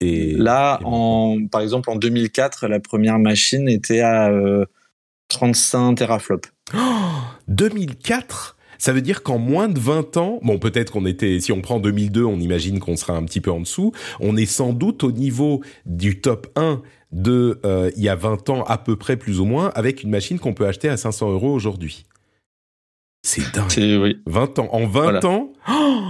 [0.00, 4.66] et là, en, par exemple, en 2004, la première machine était à euh,
[5.28, 6.50] 35 teraflops.
[6.74, 6.78] Oh,
[7.48, 11.62] 2004 ça veut dire qu'en moins de 20 ans, bon peut-être qu'on était, si on
[11.62, 15.02] prend 2002, on imagine qu'on sera un petit peu en dessous, on est sans doute
[15.02, 16.82] au niveau du top 1
[17.16, 20.10] de euh, il y a 20 ans à peu près plus ou moins, avec une
[20.10, 22.04] machine qu'on peut acheter à 500 euros aujourd'hui.
[23.22, 24.00] C'est dingue.
[24.00, 24.18] Oui.
[24.26, 24.68] 20 ans.
[24.70, 25.26] En 20 voilà.
[25.26, 26.02] ans, oh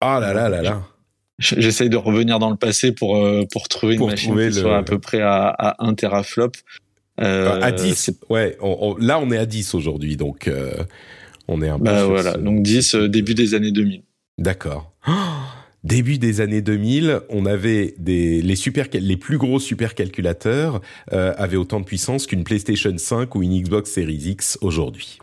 [0.00, 0.82] ah là là là là.
[1.38, 4.52] J'essaye de revenir dans le passé pour euh, pour trouver une pour machine qui le...
[4.52, 6.52] soit à peu près à, à 1 teraflop.
[7.20, 8.12] Euh, à 10.
[8.30, 10.72] Ouais, on, on, là on est à 10 aujourd'hui, donc euh,
[11.48, 11.84] on est un peu.
[11.84, 14.02] Bah voilà, ce, donc 10 euh, début des années 2000.
[14.38, 14.92] D'accord.
[15.06, 15.12] Oh
[15.84, 20.80] début des années 2000, on avait des les plus gros supercalculateurs
[21.12, 25.18] euh, avaient autant de puissance qu'une PlayStation 5 ou une Xbox Series X aujourd'hui.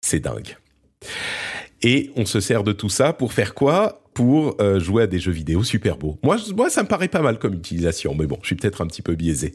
[0.00, 0.56] C'est dingue.
[1.82, 3.99] Et on se sert de tout ça pour faire quoi?
[4.14, 6.18] Pour euh, jouer à des jeux vidéo super beaux.
[6.22, 8.86] Moi, moi, ça me paraît pas mal comme utilisation, mais bon, je suis peut-être un
[8.86, 9.54] petit peu biaisé.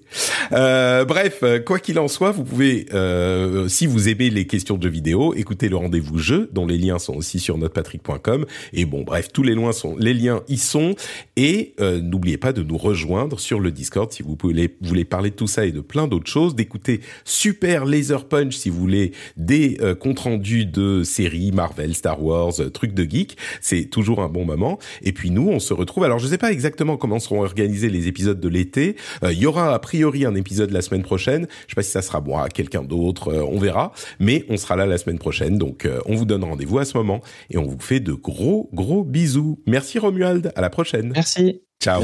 [0.51, 4.77] Euh, bref, euh, quoi qu'il en soit, vous pouvez, euh, si vous aimez les questions
[4.77, 8.45] de jeux vidéo, écouter le rendez-vous jeu, dont les liens sont aussi sur notrepatrick.com.
[8.73, 10.95] Et bon, bref, tous les liens sont, les liens y sont.
[11.35, 15.35] Et n'oubliez pas de nous rejoindre sur le Discord si vous voulez, voulez parler de
[15.35, 19.77] tout ça et de plein d'autres choses, d'écouter Super Laser Punch si vous voulez des
[19.99, 23.37] comptes rendus de séries Marvel, Star Wars, trucs de geek.
[23.61, 24.79] C'est toujours un bon moment.
[25.01, 26.03] Et puis nous, on se retrouve.
[26.03, 28.95] Alors, je sais pas exactement comment seront organisés les épisodes de l'été.
[29.23, 31.47] Euh, il y aura a priori un épisode la semaine prochaine.
[31.67, 33.91] Je sais pas si ça sera moi, quelqu'un d'autre, euh, on verra.
[34.19, 35.57] Mais on sera là la semaine prochaine.
[35.57, 38.69] Donc, euh, on vous donne rendez-vous à ce moment et on vous fait de gros,
[38.73, 39.59] gros bisous.
[39.67, 40.51] Merci Romuald.
[40.55, 41.11] À la prochaine.
[41.15, 41.61] Merci.
[41.81, 42.03] Ciao.